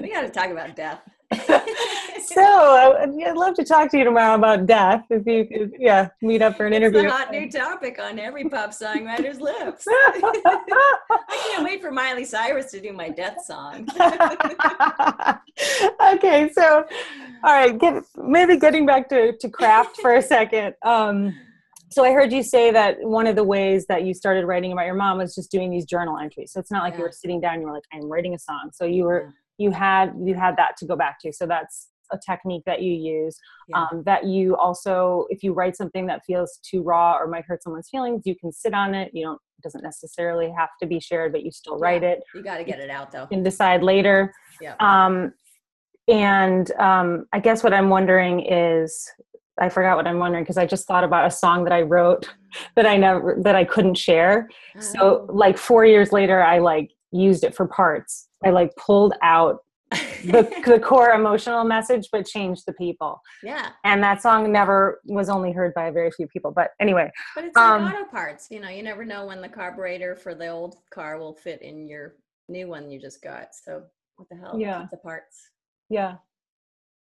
We 0.00 0.08
got 0.08 0.22
to 0.22 0.30
talk 0.30 0.50
about 0.50 0.76
death 0.76 1.00
so 1.32 2.42
I- 2.42 3.02
i'd 3.02 3.36
love 3.36 3.54
to 3.54 3.64
talk 3.64 3.90
to 3.90 3.98
you 3.98 4.04
tomorrow 4.04 4.34
about 4.36 4.66
death 4.66 5.04
if 5.10 5.26
you 5.26 5.44
could 5.46 5.72
yeah 5.78 6.08
meet 6.22 6.40
up 6.42 6.56
for 6.56 6.66
an 6.66 6.72
it's 6.72 6.78
interview. 6.78 7.02
the 7.02 7.10
hot 7.10 7.30
new 7.30 7.50
topic 7.50 7.98
on 7.98 8.18
every 8.18 8.44
pop 8.48 8.70
songwriter's 8.70 9.40
lips. 9.50 9.84
I 9.88 11.48
can't 11.50 11.64
wait 11.64 11.80
for 11.82 11.90
miley 11.90 12.24
cyrus 12.24 12.70
to 12.72 12.80
do 12.80 12.92
my 12.92 13.08
death 13.10 13.44
song. 13.44 13.88
Okay 16.14 16.50
so 16.52 16.84
all 17.44 17.52
right 17.54 17.78
get 17.78 18.02
maybe 18.16 18.56
getting 18.56 18.86
back 18.86 19.08
to 19.10 19.36
to 19.38 19.48
craft 19.48 19.96
for 20.00 20.14
a 20.16 20.22
second 20.22 20.74
um 20.82 21.34
so 21.90 22.04
i 22.04 22.10
heard 22.12 22.32
you 22.32 22.42
say 22.42 22.70
that 22.70 22.96
one 23.02 23.26
of 23.26 23.36
the 23.36 23.44
ways 23.44 23.86
that 23.86 24.04
you 24.04 24.14
started 24.14 24.46
writing 24.46 24.72
about 24.72 24.86
your 24.86 24.94
mom 24.94 25.18
was 25.18 25.34
just 25.34 25.50
doing 25.50 25.70
these 25.70 25.84
journal 25.84 26.16
entries. 26.18 26.52
So 26.52 26.60
it's 26.60 26.70
not 26.70 26.82
like 26.82 26.96
you 26.96 27.02
were 27.02 27.12
sitting 27.12 27.40
down 27.40 27.54
and 27.54 27.62
you 27.62 27.66
were 27.68 27.74
like 27.74 27.84
i'm 27.92 28.08
writing 28.10 28.34
a 28.34 28.38
song. 28.38 28.70
So 28.72 28.84
you 28.84 29.04
were 29.04 29.32
you 29.62 29.70
had 29.70 30.06
you 30.28 30.34
had 30.34 30.54
that 30.56 30.72
to 30.78 30.84
go 30.86 30.96
back 31.04 31.16
to 31.22 31.32
so 31.32 31.46
that's 31.46 31.88
a 32.12 32.18
technique 32.30 32.62
that 32.66 32.80
you 32.82 32.92
use 32.92 33.34
Yeah. 33.68 33.78
um, 33.90 34.02
that 34.04 34.22
you 34.34 34.56
also 34.56 35.26
if 35.34 35.42
you 35.44 35.50
write 35.58 35.76
something 35.76 36.04
that 36.10 36.20
feels 36.26 36.50
too 36.68 36.82
raw 36.82 37.16
or 37.18 37.26
might 37.26 37.44
hurt 37.48 37.62
someone's 37.62 37.88
feelings 37.94 38.22
you 38.30 38.36
can 38.42 38.50
sit 38.52 38.74
on 38.74 38.94
it 38.94 39.10
you 39.14 39.24
don't 39.26 39.40
it 39.58 39.62
doesn't 39.62 39.82
necessarily 39.82 40.48
have 40.58 40.68
to 40.80 40.86
be 40.92 40.98
shared 41.00 41.30
but 41.32 41.42
you 41.44 41.50
still 41.50 41.78
write 41.78 42.02
Yeah. 42.02 42.10
it 42.12 42.18
you 42.34 42.42
got 42.42 42.58
to 42.58 42.64
get 42.64 42.80
it 42.80 42.90
out 42.90 43.12
though 43.12 43.26
and 43.32 43.42
decide 43.44 43.82
later 43.82 44.32
yeah 44.60 44.74
um, 44.80 45.32
and 46.08 46.70
um, 46.72 47.26
I 47.32 47.38
guess 47.40 47.62
what 47.62 47.72
I'm 47.72 47.88
wondering 47.88 48.40
is, 48.40 49.08
I 49.60 49.68
forgot 49.68 49.96
what 49.96 50.06
I'm 50.06 50.18
wondering 50.18 50.42
because 50.44 50.56
I 50.58 50.66
just 50.66 50.86
thought 50.88 51.04
about 51.04 51.26
a 51.26 51.30
song 51.30 51.62
that 51.64 51.72
I 51.72 51.82
wrote 51.82 52.28
that 52.76 52.86
I 52.86 52.96
never 52.96 53.36
that 53.44 53.54
I 53.54 53.64
couldn't 53.64 53.94
share. 53.96 54.48
So 54.80 55.00
Oh. 55.28 55.32
like 55.32 55.56
four 55.56 55.84
years 55.84 56.10
later, 56.12 56.42
I 56.42 56.58
like 56.58 56.90
used 57.12 57.44
it 57.44 57.54
for 57.54 57.66
parts. 57.68 58.28
I 58.44 58.50
like 58.50 58.70
pulled 58.76 59.14
out 59.22 59.58
the, 60.24 60.48
the 60.66 60.80
core 60.80 61.10
emotional 61.10 61.64
message, 61.64 62.08
but 62.12 62.26
changed 62.26 62.62
the 62.66 62.72
people. 62.74 63.20
yeah 63.42 63.70
And 63.84 64.02
that 64.02 64.22
song 64.22 64.50
never 64.50 65.00
was 65.04 65.28
only 65.28 65.52
heard 65.52 65.74
by 65.74 65.86
a 65.88 65.92
very 65.92 66.10
few 66.10 66.26
people. 66.28 66.50
But 66.50 66.70
anyway, 66.80 67.10
but 67.34 67.44
it's 67.44 67.56
Um, 67.56 67.84
like 67.84 67.94
auto 67.94 68.04
parts 68.10 68.48
you 68.50 68.60
know 68.60 68.68
you 68.68 68.82
never 68.82 69.04
know 69.04 69.26
when 69.26 69.40
the 69.40 69.48
carburetor 69.48 70.16
for 70.16 70.34
the 70.34 70.48
old 70.48 70.76
car 70.90 71.18
will 71.18 71.34
fit 71.34 71.62
in 71.62 71.86
your 71.86 72.14
new 72.48 72.68
one 72.68 72.90
you 72.90 73.00
just 73.00 73.22
got 73.22 73.54
so 73.54 73.82
what 74.16 74.28
the 74.30 74.36
hell 74.36 74.58
Yeah. 74.58 74.86
The 74.90 74.96
parts 74.98 75.50
yeah 75.88 76.16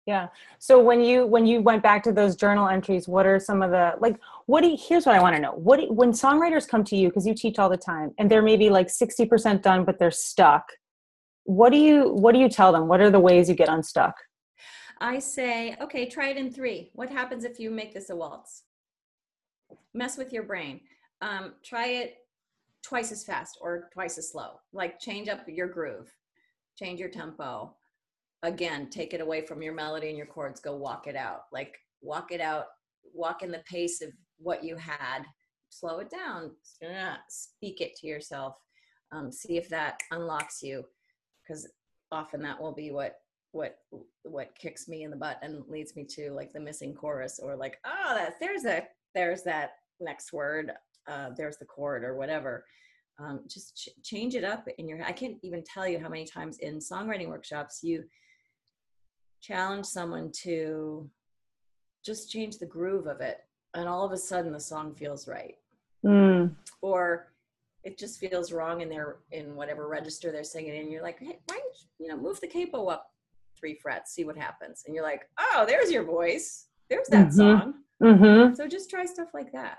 yeah 0.06 0.28
so 0.60 0.80
when 0.80 1.02
you 1.02 1.26
when 1.26 1.46
you 1.46 1.62
went 1.62 1.82
back 1.82 2.04
to 2.04 2.12
those 2.12 2.36
journal 2.36 2.68
entries 2.68 3.08
what 3.08 3.26
are 3.26 3.40
some 3.40 3.62
of 3.62 3.72
the 3.72 3.94
like 4.00 4.18
what 4.46 4.62
do 4.62 4.68
you, 4.70 4.78
here's 4.80 5.06
what 5.06 5.16
i 5.16 5.22
want 5.22 5.36
to 5.36 5.42
know 5.42 5.54
what 5.54 5.80
do, 5.80 5.92
when 5.92 6.12
songwriters 6.12 6.68
come 6.68 6.84
to 6.84 6.96
you 6.96 7.10
because 7.10 7.26
you 7.26 7.34
teach 7.34 7.58
all 7.58 7.70
the 7.70 7.78
time 7.78 8.14
and 8.20 8.30
they're 8.30 8.44
maybe 8.44 8.70
like 8.70 8.88
60% 8.88 9.62
done 9.62 9.84
but 9.84 9.98
they're 9.98 10.12
stuck 10.12 10.66
what 11.46 11.72
do 11.72 11.78
you 11.78 12.10
what 12.10 12.34
do 12.34 12.40
you 12.40 12.50
tell 12.50 12.72
them 12.72 12.88
what 12.88 13.00
are 13.00 13.10
the 13.10 13.20
ways 13.20 13.48
you 13.48 13.56
get 13.56 13.70
unstuck 13.70 14.16
I 15.02 15.20
say, 15.20 15.76
okay, 15.82 16.08
try 16.08 16.30
it 16.30 16.38
in 16.38 16.52
three. 16.52 16.92
What 16.94 17.10
happens 17.10 17.44
if 17.44 17.60
you 17.60 17.70
make 17.70 17.94
this 17.94 18.10
a 18.10 18.16
waltz? 18.16 18.64
Mess 19.94 20.18
with 20.18 20.32
your 20.32 20.44
brain. 20.44 20.82
Um, 21.22 21.54
try 21.64 21.88
it 21.88 22.18
twice 22.84 23.12
as 23.12 23.24
fast 23.24 23.58
or 23.62 23.90
twice 23.94 24.18
as 24.18 24.32
slow. 24.32 24.60
Like 24.74 25.00
change 25.00 25.28
up 25.28 25.42
your 25.48 25.68
groove, 25.68 26.12
change 26.78 27.00
your 27.00 27.10
tempo. 27.10 27.76
Again, 28.44 28.90
take 28.90 29.14
it 29.14 29.22
away 29.22 29.42
from 29.42 29.62
your 29.62 29.74
melody 29.74 30.10
and 30.10 30.18
your 30.18 30.28
chords. 30.28 30.60
Go 30.60 30.76
walk 30.76 31.08
it 31.08 31.16
out. 31.16 31.44
Like 31.52 31.78
walk 32.02 32.32
it 32.32 32.42
out. 32.42 32.68
Walk 33.14 33.42
in 33.44 33.52
the 33.52 33.64
pace 33.70 34.02
of 34.02 34.10
what 34.38 34.64
you 34.64 34.76
had. 34.76 35.24
Slow 35.70 36.00
it 36.00 36.10
down. 36.10 36.52
Speak 37.28 37.82
it 37.82 37.96
to 37.98 38.08
yourself. 38.08 38.56
Um, 39.12 39.32
see 39.32 39.58
if 39.58 39.70
that 39.70 40.00
unlocks 40.12 40.62
you, 40.62 40.84
because 41.46 41.68
often 42.12 42.42
that 42.42 42.62
will 42.62 42.72
be 42.72 42.92
what 42.92 43.20
what 43.52 43.78
what 44.24 44.54
kicks 44.60 44.88
me 44.88 45.04
in 45.04 45.10
the 45.10 45.16
butt 45.16 45.40
and 45.42 45.64
leads 45.68 45.96
me 45.96 46.04
to 46.04 46.32
like 46.32 46.52
the 46.52 46.60
missing 46.60 46.94
chorus 46.94 47.40
or 47.42 47.56
like 47.56 47.78
oh 47.86 48.14
that 48.14 48.36
there's 48.40 48.66
a 48.66 48.86
there's 49.14 49.44
that 49.44 49.76
next 50.00 50.34
word 50.34 50.72
uh 51.08 51.30
there's 51.38 51.58
the 51.58 51.66
chord 51.66 52.04
or 52.04 52.16
whatever 52.16 52.66
um, 53.18 53.40
just 53.48 53.78
ch- 53.78 54.04
change 54.04 54.36
it 54.36 54.44
up 54.44 54.68
in 54.78 54.90
your 54.90 55.02
i 55.04 55.12
can't 55.12 55.38
even 55.42 55.64
tell 55.64 55.88
you 55.88 55.98
how 56.00 56.10
many 56.10 56.26
times 56.26 56.58
in 56.60 56.80
songwriting 56.80 57.30
workshops 57.30 57.80
you 57.82 58.04
challenge 59.42 59.86
someone 59.86 60.32
to 60.44 61.10
just 62.06 62.30
change 62.30 62.58
the 62.58 62.66
groove 62.66 63.08
of 63.08 63.22
it 63.22 63.38
and 63.74 63.88
all 63.88 64.06
of 64.06 64.12
a 64.12 64.18
sudden 64.18 64.52
the 64.52 64.60
song 64.60 64.94
feels 64.94 65.30
right 65.30 65.56
mm. 66.06 66.54
or 66.82 67.28
it 67.86 67.98
just 68.00 68.20
feels 68.20 68.52
wrong 68.52 68.82
in 68.82 68.90
their 68.90 69.18
in 69.32 69.56
whatever 69.56 69.88
register 69.88 70.32
they're 70.32 70.44
singing 70.44 70.76
in. 70.76 70.92
you're 70.92 71.04
like 71.04 71.20
hey 71.20 71.40
why 71.46 71.56
don't 71.58 71.74
you, 72.00 72.06
you 72.06 72.08
know 72.12 72.18
move 72.18 72.42
the 72.42 72.48
capo 72.48 72.88
up 72.88 73.12
three 73.58 73.76
frets 73.76 74.12
see 74.14 74.26
what 74.26 74.36
happens 74.36 74.84
and 74.86 74.94
you're 74.96 75.04
like 75.04 75.30
oh 75.40 75.64
there's 75.68 75.92
your 75.92 76.04
voice 76.04 76.66
there's 76.90 77.08
that 77.08 77.28
Mhm. 77.28 77.34
song 77.34 77.74
hmm 78.02 78.54
so 78.56 78.68
just 78.68 78.90
try 78.90 79.06
stuff 79.06 79.30
like 79.34 79.52
that 79.54 79.78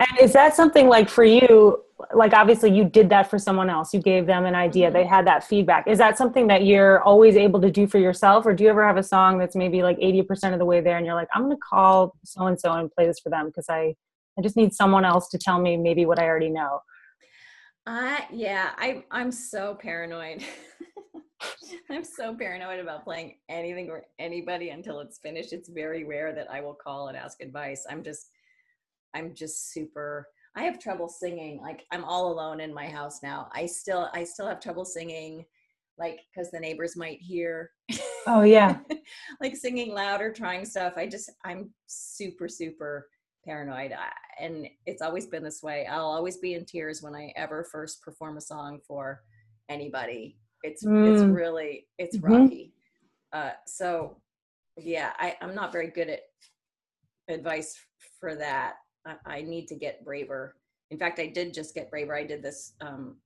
And 0.00 0.20
is 0.20 0.32
that 0.34 0.54
something 0.54 0.86
like 0.88 1.08
for 1.08 1.24
you? 1.24 1.82
Like, 2.14 2.32
obviously, 2.32 2.70
you 2.70 2.84
did 2.84 3.08
that 3.10 3.28
for 3.28 3.40
someone 3.40 3.68
else. 3.68 3.92
You 3.92 4.00
gave 4.00 4.24
them 4.26 4.44
an 4.46 4.54
idea. 4.54 4.88
Mhm. 4.88 4.92
They 4.92 5.04
had 5.04 5.26
that 5.26 5.42
feedback. 5.42 5.88
Is 5.88 5.98
that 5.98 6.16
something 6.16 6.46
that 6.46 6.62
you're 6.64 7.02
always 7.02 7.34
able 7.36 7.60
to 7.62 7.70
do 7.78 7.88
for 7.88 7.98
yourself, 7.98 8.46
or 8.46 8.54
do 8.54 8.62
you 8.62 8.70
ever 8.70 8.86
have 8.86 8.96
a 8.96 9.02
song 9.02 9.36
that's 9.38 9.56
maybe 9.56 9.82
like 9.82 9.98
eighty 10.00 10.22
percent 10.22 10.52
of 10.54 10.60
the 10.60 10.64
way 10.64 10.80
there, 10.80 10.96
and 10.98 11.04
you're 11.04 11.16
like, 11.16 11.26
I'm 11.34 11.42
going 11.46 11.56
to 11.56 11.60
call 11.60 12.14
so 12.24 12.46
and 12.46 12.58
so 12.60 12.72
and 12.74 12.88
play 12.92 13.06
this 13.08 13.18
for 13.18 13.30
them 13.30 13.46
because 13.46 13.68
I, 13.68 13.96
I 14.38 14.42
just 14.42 14.56
need 14.56 14.72
someone 14.72 15.04
else 15.04 15.26
to 15.30 15.38
tell 15.38 15.60
me 15.60 15.76
maybe 15.76 16.06
what 16.06 16.20
I 16.20 16.26
already 16.30 16.50
know. 16.50 16.80
I 17.88 18.26
yeah, 18.30 18.72
I 18.76 19.02
I'm 19.10 19.32
so 19.32 19.74
paranoid. 19.74 20.44
I'm 21.90 22.04
so 22.04 22.34
paranoid 22.34 22.80
about 22.80 23.04
playing 23.04 23.36
anything 23.48 23.88
or 23.88 24.04
anybody 24.18 24.68
until 24.70 25.00
it's 25.00 25.18
finished. 25.18 25.54
It's 25.54 25.70
very 25.70 26.04
rare 26.04 26.34
that 26.34 26.50
I 26.50 26.60
will 26.60 26.74
call 26.74 27.08
and 27.08 27.16
ask 27.16 27.40
advice. 27.40 27.86
I'm 27.88 28.04
just 28.04 28.28
I'm 29.14 29.34
just 29.34 29.72
super 29.72 30.28
I 30.54 30.64
have 30.64 30.78
trouble 30.78 31.08
singing. 31.08 31.60
Like 31.62 31.86
I'm 31.90 32.04
all 32.04 32.30
alone 32.30 32.60
in 32.60 32.74
my 32.74 32.88
house 32.88 33.22
now. 33.22 33.48
I 33.54 33.64
still 33.64 34.10
I 34.12 34.24
still 34.24 34.46
have 34.48 34.60
trouble 34.60 34.84
singing 34.84 35.46
like 35.98 36.20
cuz 36.34 36.50
the 36.50 36.60
neighbors 36.60 36.94
might 36.94 37.22
hear 37.22 37.70
Oh 38.26 38.42
yeah, 38.42 38.80
like 39.40 39.56
singing 39.56 39.94
loud 39.94 40.20
or 40.20 40.30
trying 40.32 40.66
stuff. 40.66 40.94
I 40.98 41.06
just 41.06 41.30
I'm 41.42 41.72
super 41.86 42.48
super 42.48 43.08
paranoid 43.46 43.92
I, 43.92 44.12
and 44.40 44.68
it's 44.86 45.02
always 45.02 45.26
been 45.26 45.42
this 45.42 45.62
way. 45.62 45.86
I'll 45.86 46.06
always 46.06 46.36
be 46.38 46.54
in 46.54 46.64
tears 46.64 47.02
when 47.02 47.14
I 47.14 47.32
ever 47.36 47.64
first 47.64 48.02
perform 48.02 48.36
a 48.36 48.40
song 48.40 48.80
for 48.86 49.22
anybody. 49.68 50.38
It's 50.62 50.84
it's 50.84 51.22
Mm. 51.22 51.34
really 51.34 51.86
it's 51.98 52.16
Mhm. 52.16 52.22
rocky. 52.24 52.74
Uh, 53.32 53.52
so 53.66 54.20
yeah, 54.76 55.12
I, 55.18 55.36
I'm 55.40 55.54
not 55.54 55.72
very 55.72 55.88
good 55.88 56.08
at 56.08 56.22
advice 57.28 57.78
for 58.20 58.34
that. 58.36 58.76
I, 59.04 59.16
I 59.26 59.42
need 59.42 59.66
to 59.68 59.74
get 59.74 60.04
braver. 60.04 60.56
In 60.90 60.98
fact, 60.98 61.18
I 61.18 61.26
did 61.26 61.52
just 61.52 61.74
get 61.74 61.90
braver. 61.90 62.14
I 62.14 62.24
did 62.24 62.42
this 62.42 62.72
um, 62.80 63.16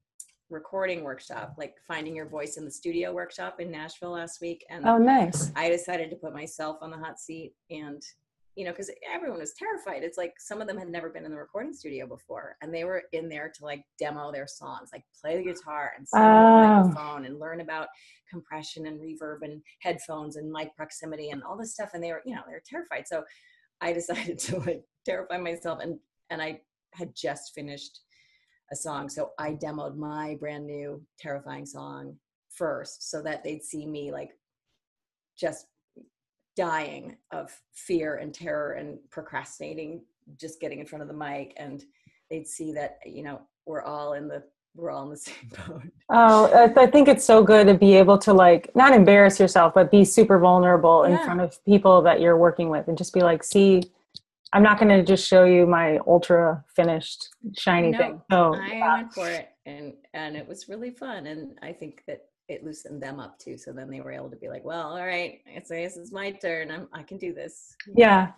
recording 0.50 1.04
workshop, 1.04 1.54
like 1.56 1.76
finding 1.86 2.16
your 2.16 2.26
voice 2.28 2.56
in 2.56 2.64
the 2.64 2.70
studio 2.70 3.12
workshop 3.12 3.60
in 3.60 3.70
Nashville 3.70 4.10
last 4.12 4.40
week, 4.40 4.64
and 4.68 4.84
oh 4.86 4.98
nice. 4.98 5.52
I 5.56 5.68
decided 5.70 6.10
to 6.10 6.16
put 6.16 6.32
myself 6.32 6.78
on 6.80 6.90
the 6.90 6.98
hot 6.98 7.20
seat 7.20 7.54
and 7.70 8.02
you 8.56 8.64
know 8.64 8.70
because 8.70 8.90
everyone 9.10 9.38
was 9.38 9.54
terrified. 9.54 10.02
It's 10.02 10.18
like 10.18 10.34
some 10.38 10.60
of 10.60 10.68
them 10.68 10.76
had 10.78 10.88
never 10.88 11.08
been 11.08 11.24
in 11.24 11.30
the 11.30 11.36
recording 11.38 11.72
studio 11.72 12.06
before 12.06 12.56
and 12.60 12.72
they 12.72 12.84
were 12.84 13.02
in 13.12 13.28
there 13.28 13.50
to 13.56 13.64
like 13.64 13.82
demo 13.98 14.30
their 14.30 14.46
songs 14.46 14.90
like 14.92 15.04
play 15.20 15.36
the 15.36 15.44
guitar 15.44 15.92
and 15.96 16.06
sing 16.06 16.20
on 16.20 16.26
Oh. 16.26 16.32
the 16.32 16.66
ah. 16.66 16.82
microphone 16.84 17.24
and 17.24 17.40
learn 17.40 17.60
about 17.60 17.88
compression 18.28 18.86
and 18.86 19.00
reverb 19.00 19.38
and 19.42 19.62
headphones 19.80 20.36
and 20.36 20.50
mic 20.50 20.74
proximity 20.76 21.30
and 21.30 21.42
all 21.42 21.56
this 21.56 21.72
stuff 21.72 21.90
and 21.94 22.02
they 22.02 22.12
were 22.12 22.22
you 22.26 22.34
know 22.34 22.42
they 22.46 22.52
were 22.52 22.62
terrified. 22.66 23.06
So 23.08 23.24
i 23.80 23.92
decided 24.00 24.38
to 24.40 24.58
like 24.60 24.82
terrify 25.04 25.38
myself 25.38 25.78
and 25.82 25.98
and 26.30 26.42
i 26.42 26.60
had 26.94 27.14
just 27.16 27.54
finished 27.54 28.00
a 28.70 28.76
song. 28.76 29.08
So 29.08 29.30
i 29.38 29.52
demoed 29.52 29.96
my 29.96 30.36
brand 30.38 30.66
new 30.66 31.02
terrifying 31.18 31.64
song 31.66 32.16
first 32.50 33.10
so 33.10 33.22
that 33.22 33.42
they'd 33.42 33.62
see 33.64 33.86
me 33.86 34.12
like 34.12 34.30
just 35.38 35.66
dying 36.56 37.16
of 37.30 37.50
fear 37.72 38.16
and 38.16 38.34
terror 38.34 38.72
and 38.72 38.98
procrastinating 39.10 40.02
just 40.36 40.60
getting 40.60 40.78
in 40.80 40.86
front 40.86 41.02
of 41.02 41.08
the 41.08 41.14
mic 41.14 41.54
and 41.56 41.84
they'd 42.30 42.46
see 42.46 42.72
that 42.72 42.98
you 43.06 43.22
know 43.22 43.40
we're 43.66 43.82
all 43.82 44.14
in 44.14 44.28
the 44.28 44.42
we're 44.74 44.90
all 44.90 45.04
in 45.04 45.10
the 45.10 45.16
same 45.28 45.50
boat 45.66 45.82
Oh, 46.10 46.46
I, 46.52 46.82
I 46.82 46.86
think 46.86 47.08
it's 47.08 47.24
so 47.24 47.42
good 47.42 47.66
to 47.66 47.74
be 47.74 47.94
able 47.94 48.18
to 48.18 48.32
like 48.34 48.70
not 48.74 48.92
embarrass 48.92 49.40
yourself, 49.40 49.72
but 49.74 49.90
be 49.90 50.04
super 50.04 50.38
vulnerable 50.38 51.04
in 51.04 51.16
front 51.24 51.40
of 51.40 51.64
people 51.64 52.02
that 52.02 52.20
you're 52.20 52.36
working 52.36 52.68
with, 52.68 52.86
and 52.88 52.98
just 52.98 53.14
be 53.14 53.20
like, 53.20 53.42
"See, 53.42 53.82
I'm 54.52 54.62
not 54.62 54.78
going 54.78 54.90
to 54.90 55.02
just 55.02 55.26
show 55.26 55.44
you 55.44 55.66
my 55.66 55.98
ultra 56.06 56.62
finished 56.76 57.30
shiny 57.56 57.92
No, 57.92 57.98
thing." 57.98 58.22
So 58.30 58.54
i 58.56 58.72
yeah. 58.72 58.94
went 58.96 59.12
for 59.14 59.28
it 59.28 59.48
and 59.66 59.94
and 60.12 60.36
it 60.36 60.46
was 60.46 60.68
really 60.68 60.90
fun 60.90 61.26
and 61.26 61.58
i 61.62 61.72
think 61.72 62.02
that 62.06 62.26
it 62.48 62.64
loosened 62.64 63.02
them 63.02 63.20
up 63.20 63.38
too 63.38 63.56
so 63.56 63.72
then 63.72 63.88
they 63.90 64.00
were 64.00 64.12
able 64.12 64.30
to 64.30 64.36
be 64.36 64.48
like 64.48 64.64
well 64.64 64.88
all 64.90 65.06
right 65.06 65.40
it's 65.46 65.68
this 65.70 65.96
is 65.96 66.12
my 66.12 66.30
turn 66.30 66.70
I'm, 66.70 66.88
i 66.92 67.02
can 67.02 67.18
do 67.18 67.32
this 67.32 67.76
Yeah. 67.96 68.32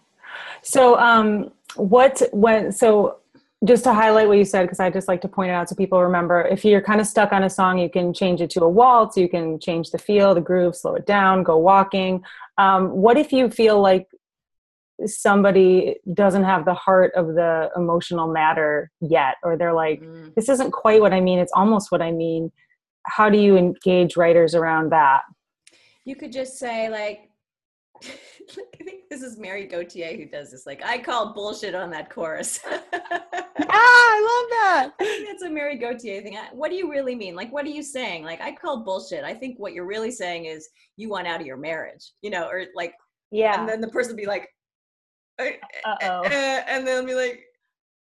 So, 0.63 0.99
um, 0.99 1.53
what 1.77 2.23
when 2.33 2.73
so 2.73 3.19
just 3.65 3.85
to 3.85 3.93
highlight 3.95 4.29
what 4.29 4.37
you 4.37 4.45
said, 4.45 4.63
because 4.63 4.81
I 4.81 4.91
just 4.91 5.09
like 5.09 5.21
to 5.23 5.29
point 5.29 5.51
it 5.51 5.55
out 5.55 5.69
so 5.69 5.75
people 5.75 6.03
remember. 6.03 6.43
If 6.43 6.65
you're 6.65 6.83
kind 6.83 7.01
of 7.01 7.07
stuck 7.07 7.33
on 7.33 7.45
a 7.45 7.51
song, 7.51 7.79
you 7.79 7.89
can 7.89 8.13
change 8.13 8.41
it 8.43 8.51
to 8.51 8.63
a 8.63 8.69
waltz. 8.69 9.17
You 9.17 9.29
can 9.29 9.59
change 9.59 9.91
the 9.91 9.99
feel, 9.99 10.35
the 10.35 10.41
groove, 10.41 10.77
slow 10.77 10.95
it 10.97 11.07
down, 11.07 11.43
go 11.43 11.57
walking. 11.57 12.23
Um, 12.59 12.91
what 12.91 13.17
if 13.17 13.33
you 13.33 13.49
feel 13.51 13.81
like 13.81 14.07
somebody 15.07 15.97
doesn't 16.13 16.45
have 16.45 16.65
the 16.65 16.75
heart 16.75 17.13
of 17.15 17.29
the 17.35 17.71
emotional 17.77 18.29
matter 18.33 18.91
yet, 19.01 19.37
or 19.43 19.57
they're 19.57 19.73
like, 19.73 20.01
Mm. 20.03 20.35
this 20.35 20.49
isn't 20.49 20.71
quite 20.71 21.01
what 21.01 21.13
I 21.13 21.21
mean. 21.21 21.39
It's 21.39 21.53
almost 21.55 21.91
what 21.91 22.03
I 22.03 22.13
mean. 22.13 22.53
How 23.07 23.29
do 23.29 23.39
you 23.39 23.57
engage 23.57 24.17
writers 24.17 24.55
around 24.55 24.91
that? 24.93 25.23
you 26.07 26.15
could 26.15 26.31
just 26.33 26.59
say 26.59 26.89
like 26.91 27.31
I 28.05 28.85
think 28.85 29.09
this 29.09 29.23
is 29.23 29.39
Mary 29.39 29.67
Gauthier 29.67 30.15
who 30.17 30.27
does 30.27 30.51
this. 30.51 30.67
Like, 30.67 30.83
I 30.85 30.99
call 30.99 31.33
bullshit 31.33 31.75
on 31.75 31.91
that 31.91 32.11
chorus. 32.11 32.61
Ah, 33.57 33.71
I 33.77 34.21
love 34.21 34.51
that. 34.51 34.93
I 35.01 35.05
think 35.05 35.29
that's 35.29 35.43
a 35.45 35.49
Mary 35.51 35.77
Gauthier 35.79 36.21
thing. 36.23 36.37
What 36.53 36.71
do 36.71 36.77
you 36.77 36.91
really 36.91 37.15
mean? 37.15 37.37
Like, 37.37 37.53
what 37.53 37.65
are 37.65 37.69
you 37.71 37.85
saying? 37.85 38.25
Like, 38.25 38.41
I 38.41 38.51
call 38.53 38.79
bullshit. 38.85 39.23
I 39.25 39.33
think 39.33 39.59
what 39.61 39.73
you're 39.75 39.87
really 39.87 40.11
saying 40.11 40.47
is 40.47 40.69
you 40.97 41.09
want 41.09 41.29
out 41.29 41.41
of 41.41 41.47
your 41.47 41.57
marriage, 41.57 42.13
you 42.21 42.31
know, 42.31 42.49
or 42.49 42.65
like, 42.75 42.95
Yeah. 43.31 43.59
and 43.59 43.69
then 43.69 43.81
the 43.81 43.89
person 43.89 44.17
be 44.17 44.27
like, 44.27 44.49
uh, 45.41 45.45
Uh-oh. 45.85 46.23
and 46.25 46.85
then 46.87 47.07
be 47.07 47.15
like, 47.15 47.45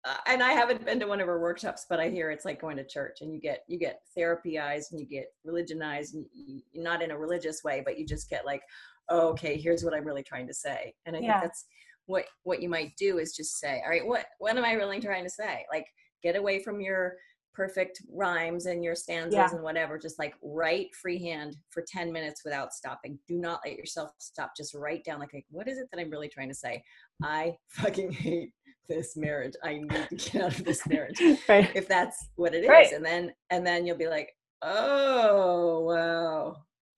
uh, 0.05 0.15
and 0.27 0.41
I 0.41 0.51
haven't 0.53 0.85
been 0.85 0.99
to 1.01 1.07
one 1.07 1.19
of 1.19 1.27
her 1.27 1.39
workshops, 1.39 1.85
but 1.89 1.99
I 1.99 2.09
hear 2.09 2.31
it's 2.31 2.45
like 2.45 2.61
going 2.61 2.77
to 2.77 2.85
church, 2.85 3.19
and 3.21 3.33
you 3.33 3.39
get 3.39 3.63
you 3.67 3.77
get 3.77 4.01
therapy 4.15 4.57
eyes, 4.59 4.89
and 4.91 4.99
you 4.99 5.05
get 5.05 5.27
religion 5.43 5.81
eyes, 5.81 6.13
and 6.13 6.25
you, 6.33 6.61
not 6.73 7.01
in 7.01 7.11
a 7.11 7.17
religious 7.17 7.63
way, 7.63 7.81
but 7.85 7.97
you 7.99 8.05
just 8.05 8.29
get 8.29 8.45
like, 8.45 8.61
oh, 9.09 9.27
okay, 9.29 9.57
here's 9.57 9.83
what 9.83 9.93
I'm 9.93 10.05
really 10.05 10.23
trying 10.23 10.47
to 10.47 10.53
say, 10.53 10.93
and 11.05 11.15
I 11.15 11.19
Yeah. 11.19 11.39
think 11.39 11.43
that's 11.51 11.65
what 12.05 12.25
what 12.43 12.61
you 12.61 12.69
might 12.69 12.93
do 12.97 13.19
is 13.19 13.35
just 13.35 13.59
say, 13.59 13.81
all 13.83 13.89
right, 13.91 14.05
what 14.05 14.25
what 14.39 14.57
am 14.57 14.65
I 14.65 14.73
really 14.73 14.99
trying 14.99 15.25
to 15.25 15.29
say? 15.29 15.65
Like, 15.71 15.85
get 16.23 16.35
away 16.35 16.63
from 16.63 16.79
your 16.81 17.15
perfect 17.53 18.01
rhymes 18.09 18.67
and 18.67 18.83
your 18.83 18.95
stanzas 18.95 19.33
Yeah. 19.33 19.49
and 19.51 19.61
whatever. 19.63 19.97
Just 19.97 20.17
like 20.17 20.33
write 20.41 20.95
freehand 20.95 21.57
for 21.71 21.83
10 21.85 22.09
minutes 22.11 22.43
without 22.45 22.73
stopping. 22.73 23.19
Do 23.27 23.37
not 23.37 23.59
let 23.65 23.75
yourself 23.75 24.11
stop. 24.19 24.53
Just 24.55 24.73
write 24.73 25.03
down 25.03 25.19
like, 25.19 25.33
like 25.33 25.45
what 25.49 25.67
is 25.67 25.77
it 25.77 25.87
that 25.91 25.99
I'm 25.99 26.09
really 26.09 26.29
trying 26.29 26.47
to 26.47 26.55
say? 26.55 26.81
I 27.21 27.57
fucking 27.67 28.11
hate 28.13 28.53
this 28.89 29.15
marriage. 29.15 29.53
I 29.63 29.75
need 29.77 29.89
to 29.91 30.15
get 30.15 30.43
out 30.43 30.59
of 30.59 30.65
this 30.65 30.85
marriage. 30.89 31.21
Right. 31.47 31.69
If 31.73 31.87
that's 31.87 32.27
what 32.35 32.53
it 32.53 32.63
is. 32.63 32.69
Right. 32.69 32.91
And 32.91 33.05
then 33.05 33.33
and 33.49 33.65
then 33.65 33.85
you'll 33.85 33.95
be 33.97 34.09
like, 34.09 34.35
oh 34.61 35.79
wow. 35.81 36.57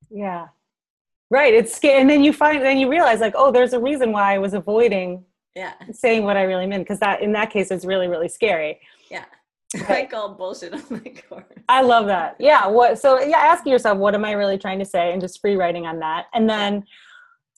Yeah. 0.10 0.48
Right. 1.30 1.54
It's 1.54 1.74
scary. 1.76 2.02
And 2.02 2.10
then 2.10 2.24
you 2.24 2.34
find, 2.34 2.62
then 2.62 2.78
you 2.78 2.90
realize, 2.90 3.22
like, 3.22 3.34
oh, 3.38 3.52
there's 3.52 3.72
a 3.74 3.80
reason 3.80 4.12
why 4.12 4.34
I 4.36 4.38
was 4.38 4.54
avoiding 4.54 5.24
Yeah. 5.56 5.74
saying 5.94 6.24
what 6.26 6.36
I 6.36 6.42
really 6.44 6.68
meant. 6.68 6.84
Because 6.84 7.00
that, 7.00 7.22
in 7.22 7.32
that 7.34 7.52
case, 7.52 7.72
it's 7.72 7.86
really, 7.86 8.08
really 8.10 8.28
scary. 8.28 8.82
Yeah. 9.10 9.24
I 9.76 9.84
Right. 9.88 10.10
call 10.12 10.34
bullshit 10.34 10.74
on 10.74 10.84
my 10.90 11.14
course. 11.30 11.46
I 11.70 11.82
love 11.84 12.08
that. 12.08 12.36
Yeah. 12.40 12.68
What? 12.68 13.00
So, 13.00 13.22
yeah, 13.22 13.38
ask 13.38 13.66
yourself, 13.66 13.98
what 13.98 14.14
am 14.14 14.26
I 14.26 14.34
really 14.34 14.58
trying 14.58 14.80
to 14.80 14.86
say? 14.86 15.14
And 15.14 15.22
just 15.22 15.40
free 15.40 15.56
writing 15.56 15.86
on 15.86 16.00
that. 16.00 16.26
And 16.34 16.50
then 16.50 16.84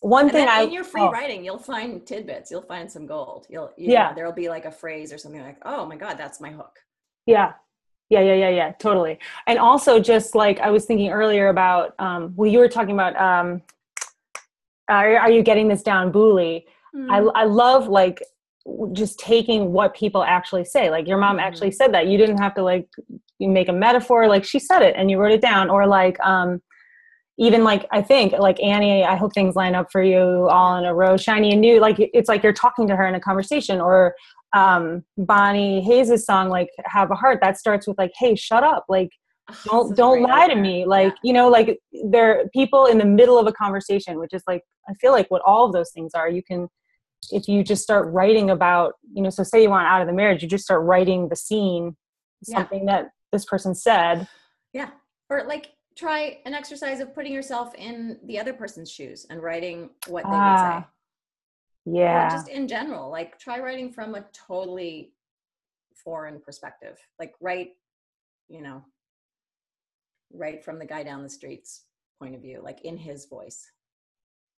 one 0.03 0.25
And 0.25 0.31
thing 0.33 0.47
I, 0.49 0.63
in 0.63 0.71
your 0.71 0.83
free 0.83 1.01
oh, 1.01 1.11
writing, 1.11 1.45
you'll 1.45 1.57
find 1.57 2.05
tidbits. 2.05 2.51
You'll 2.51 2.61
find 2.61 2.91
some 2.91 3.05
gold. 3.07 3.47
You'll 3.49 3.71
you 3.77 3.91
Yeah. 3.93 4.09
know, 4.09 4.15
there'll 4.15 4.33
be 4.33 4.49
like 4.49 4.65
a 4.65 4.71
phrase 4.71 5.13
or 5.13 5.17
something 5.17 5.41
like, 5.41 5.57
oh 5.63 5.85
my 5.85 5.95
God, 5.95 6.17
that's 6.17 6.39
my 6.41 6.51
hook. 6.51 6.79
yeah. 7.25 7.53
Yeah, 8.09 8.19
yeah, 8.19 8.33
yeah, 8.35 8.49
yeah, 8.49 8.71
totally. 8.73 9.17
And 9.47 9.57
also, 9.57 9.99
just 9.99 10.35
like 10.35 10.59
I 10.59 10.69
was 10.69 10.85
thinking 10.85 11.09
earlier 11.09 11.47
about, 11.47 11.95
um, 11.97 12.33
well, 12.35 12.51
you 12.51 12.59
were 12.59 12.67
talking 12.67 12.93
about, 12.93 13.15
um, 13.19 13.61
are, 14.89 15.17
are 15.17 15.31
you 15.31 15.41
getting 15.41 15.67
this 15.67 15.81
down, 15.81 16.11
Booley? 16.11 16.65
I, 17.09 17.19
Mm. 17.21 17.31
I 17.33 17.45
love 17.45 17.87
like 17.87 18.21
just 18.91 19.17
taking 19.19 19.71
what 19.73 19.95
people 19.95 20.23
actually 20.23 20.63
say 20.63 20.89
like 20.91 21.07
your 21.07 21.17
mom 21.17 21.37
Mhm. 21.37 21.41
actually 21.41 21.71
said 21.71 21.93
that 21.93 22.07
you 22.07 22.17
didn't 22.17 22.37
have 22.37 22.53
to 22.55 22.61
like 22.63 22.87
you 23.39 23.49
make 23.49 23.67
a 23.67 23.73
metaphor 23.73 24.27
like 24.27 24.45
she 24.45 24.57
said 24.59 24.81
it 24.83 24.93
and 24.95 25.09
you 25.11 25.17
wrote 25.19 25.33
it 25.33 25.41
down 25.41 25.69
or 25.69 25.85
like 25.85 26.17
um 26.21 26.61
even 27.39 27.63
like 27.63 27.87
i 27.91 28.01
think 28.01 28.31
like 28.33 28.61
annie 28.61 29.03
i 29.03 29.15
hope 29.15 29.33
things 29.33 29.55
line 29.55 29.73
up 29.75 29.91
for 29.91 30.03
you 30.03 30.19
all 30.49 30.77
in 30.77 30.85
a 30.85 30.93
row 30.93 31.17
shiny 31.17 31.51
and 31.51 31.61
new 31.61 31.79
like 31.79 31.95
it's 31.99 32.29
like 32.29 32.43
you're 32.43 32.53
talking 32.53 32.87
to 32.87 32.95
her 32.95 33.07
in 33.07 33.15
a 33.15 33.19
conversation 33.19 33.81
or 33.81 34.13
um, 34.55 35.03
Bonnie 35.17 35.81
Hayes' 35.81 36.27
song, 36.27 36.47
like 36.49 36.69
"Have 36.85 37.09
a 37.09 37.15
Heart," 37.15 37.39
that 37.41 37.57
starts 37.57 37.87
with 37.87 37.97
like, 37.97 38.11
"Hey, 38.15 38.35
shut 38.35 38.63
up!" 38.63 38.85
Like, 38.87 39.09
Oh, 39.49 39.55
don't 39.65 39.97
don't 39.97 40.21
lie 40.21 40.47
to 40.47 40.55
me. 40.55 40.85
Like, 40.85 41.15
you 41.23 41.33
know, 41.33 41.49
like 41.49 41.79
they're 42.11 42.47
people 42.53 42.85
in 42.85 42.97
the 42.97 43.05
middle 43.05 43.37
of 43.37 43.47
a 43.47 43.51
conversation, 43.51 44.19
which 44.19 44.31
is 44.33 44.43
like 44.47 44.61
I 44.87 44.93
feel 45.01 45.11
like 45.11 45.29
what 45.29 45.41
all 45.45 45.65
of 45.65 45.73
those 45.73 45.91
things 45.91 46.11
are. 46.13 46.29
You 46.29 46.41
can, 46.43 46.67
if 47.31 47.47
you 47.47 47.63
just 47.63 47.83
start 47.83 48.11
writing 48.13 48.49
about, 48.51 48.93
you 49.13 49.21
know, 49.21 49.29
so 49.29 49.43
say 49.43 49.61
you 49.63 49.69
want 49.69 49.87
out 49.87 50.01
of 50.01 50.07
the 50.07 50.13
marriage, 50.13 50.43
you 50.43 50.47
just 50.49 50.63
start 50.63 50.83
writing 50.83 51.29
the 51.29 51.35
scene, 51.35 51.97
Yeah. 52.47 52.59
something 52.59 52.85
that 52.85 53.09
this 53.31 53.45
person 53.45 53.75
said. 53.75 54.27
Yeah. 54.71 54.91
Or 55.29 55.43
like 55.45 55.71
try 55.95 56.39
an 56.45 56.53
exercise 56.53 56.99
of 56.99 57.13
putting 57.13 57.33
yourself 57.33 57.73
in 57.75 58.17
the 58.25 58.39
other 58.39 58.53
person's 58.53 58.91
shoes 58.91 59.25
and 59.29 59.41
writing 59.41 59.89
what 60.07 60.23
they 60.23 60.29
would 60.29 60.35
Ah, 60.37 60.81
say. 60.81 61.91
Yeah. 61.93 62.27
Or 62.27 62.29
just 62.29 62.47
in 62.49 62.67
general, 62.67 63.09
like 63.09 63.37
try 63.39 63.59
writing 63.59 63.91
from 63.91 64.15
a 64.15 64.25
totally 64.33 65.11
foreign 65.95 66.39
perspective. 66.39 66.97
Like 67.19 67.33
write, 67.41 67.71
you 68.49 68.61
know, 68.61 68.83
write 70.33 70.63
from 70.63 70.79
the 70.79 70.85
guy 70.85 71.03
down 71.03 71.23
the 71.23 71.29
street's 71.29 71.81
point 72.19 72.35
of 72.35 72.41
view, 72.41 72.61
like 72.63 72.81
in 72.81 72.97
his 72.97 73.25
voice. 73.25 73.71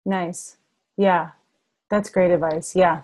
Nice. 0.05 0.57
Yeah. 0.97 1.29
That's 1.89 2.09
great 2.09 2.31
advice. 2.31 2.75
Yeah. 2.75 3.01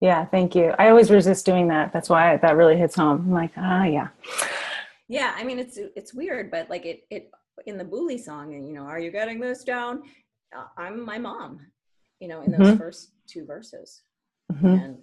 Yeah. 0.00 0.24
Thank 0.26 0.54
you. 0.54 0.72
I 0.78 0.88
always 0.88 1.10
resist 1.10 1.44
doing 1.46 1.68
that. 1.68 1.92
That's 1.92 2.08
why 2.08 2.36
that 2.36 2.56
really 2.56 2.76
hits 2.76 2.94
home. 2.94 3.18
I'm 3.26 3.32
like, 3.32 3.52
ah, 3.56 3.84
yeah. 3.84 4.08
Yeah, 5.08 5.34
I 5.36 5.44
mean 5.44 5.58
it's 5.58 5.78
it's 5.96 6.14
weird, 6.14 6.50
but 6.50 6.70
like 6.70 6.86
it 6.86 7.06
it 7.10 7.30
in 7.66 7.78
the 7.78 7.84
Booley 7.84 8.18
song, 8.18 8.54
and 8.54 8.66
you 8.66 8.72
know, 8.74 8.82
are 8.82 8.98
you 8.98 9.10
getting 9.10 9.38
this 9.40 9.64
down? 9.64 10.02
Uh, 10.56 10.64
I'm 10.76 11.04
my 11.04 11.18
mom, 11.18 11.60
you 12.20 12.28
know, 12.28 12.40
in 12.42 12.50
those 12.52 12.72
Mhm. 12.72 12.78
first 12.78 13.12
two 13.26 13.44
verses. 13.44 14.02
Mhm. 14.52 14.84
and 14.84 14.98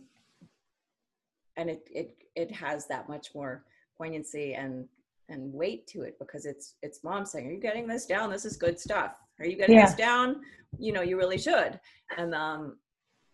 and 1.58 1.70
it 1.70 1.88
it 1.92 2.16
it 2.36 2.52
has 2.52 2.88
that 2.88 3.10
much 3.10 3.34
more 3.36 3.66
poignancy 3.98 4.54
and 4.54 4.88
and 5.30 5.52
weight 5.54 5.88
to 5.88 6.04
it 6.04 6.18
because 6.20 6.46
it's 6.46 6.76
it's 6.82 7.04
mom 7.04 7.26
saying 7.26 7.48
are 7.48 7.52
you 7.52 7.60
getting 7.60 7.88
this 7.88 8.06
down 8.06 8.30
this 8.30 8.46
is 8.46 8.58
good 8.58 8.80
stuff 8.80 9.16
are 9.40 9.46
you 9.46 9.56
getting 9.58 9.78
this 9.78 9.96
down 9.96 10.42
you 10.78 10.92
know 10.94 11.02
you 11.02 11.18
really 11.18 11.38
should 11.38 11.80
and 12.18 12.34
um 12.36 12.78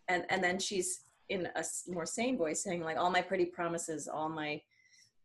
and 0.08 0.24
and 0.30 0.42
then 0.42 0.58
she's 0.58 1.00
in 1.28 1.46
a 1.56 1.64
more 1.88 2.06
sane 2.06 2.36
voice 2.38 2.62
saying 2.64 2.82
like 2.82 2.96
all 2.96 3.10
my 3.10 3.20
pretty 3.22 3.44
promises 3.44 4.08
all 4.08 4.28
my 4.28 4.60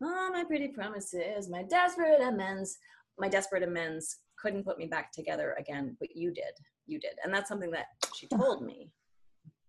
all 0.05 0.31
my 0.31 0.43
pretty 0.43 0.67
promises 0.67 1.49
my 1.49 1.63
desperate 1.63 2.21
amends 2.21 2.77
my 3.19 3.29
desperate 3.29 3.63
amends 3.63 4.17
couldn't 4.37 4.65
put 4.65 4.77
me 4.77 4.85
back 4.85 5.11
together 5.11 5.55
again 5.57 5.95
but 5.99 6.15
you 6.15 6.31
did 6.31 6.53
you 6.85 6.99
did 6.99 7.13
and 7.23 7.33
that's 7.33 7.49
something 7.49 7.71
that 7.71 7.87
she 8.13 8.27
told 8.27 8.65
me 8.65 8.91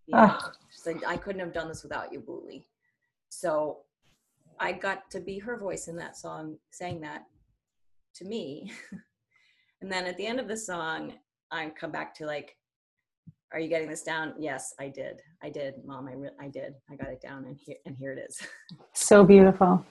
you 0.06 0.16
know? 0.16 0.26
Ah. 0.30 0.52
She 0.70 0.80
said, 0.80 1.00
I 1.06 1.16
couldn't 1.16 1.40
have 1.40 1.52
done 1.52 1.68
this 1.68 1.82
without 1.82 2.12
you, 2.12 2.20
Booley. 2.20 2.66
So 3.28 3.78
I 4.60 4.72
got 4.72 5.10
to 5.10 5.20
be 5.20 5.38
her 5.38 5.58
voice 5.58 5.88
in 5.88 5.96
that 5.96 6.16
song, 6.16 6.56
saying 6.70 7.00
that 7.02 7.22
to 8.16 8.24
me. 8.24 8.72
and 9.80 9.90
then 9.90 10.06
at 10.06 10.16
the 10.16 10.26
end 10.26 10.40
of 10.40 10.48
the 10.48 10.56
song, 10.56 11.14
I 11.50 11.70
come 11.70 11.90
back 11.90 12.14
to 12.16 12.26
like, 12.26 12.56
are 13.52 13.60
you 13.60 13.68
getting 13.68 13.88
this 13.88 14.02
down? 14.02 14.34
Yes, 14.38 14.74
I 14.80 14.88
did. 14.88 15.20
I 15.42 15.48
did, 15.48 15.74
mom. 15.84 16.08
I, 16.08 16.14
re- 16.14 16.30
I 16.40 16.48
did. 16.48 16.74
I 16.90 16.96
got 16.96 17.08
it 17.08 17.20
down, 17.20 17.44
and 17.44 17.56
here 17.56 17.76
and 17.86 17.96
here 17.96 18.12
it 18.12 18.18
is. 18.28 18.40
So 18.94 19.22
beautiful. 19.22 19.84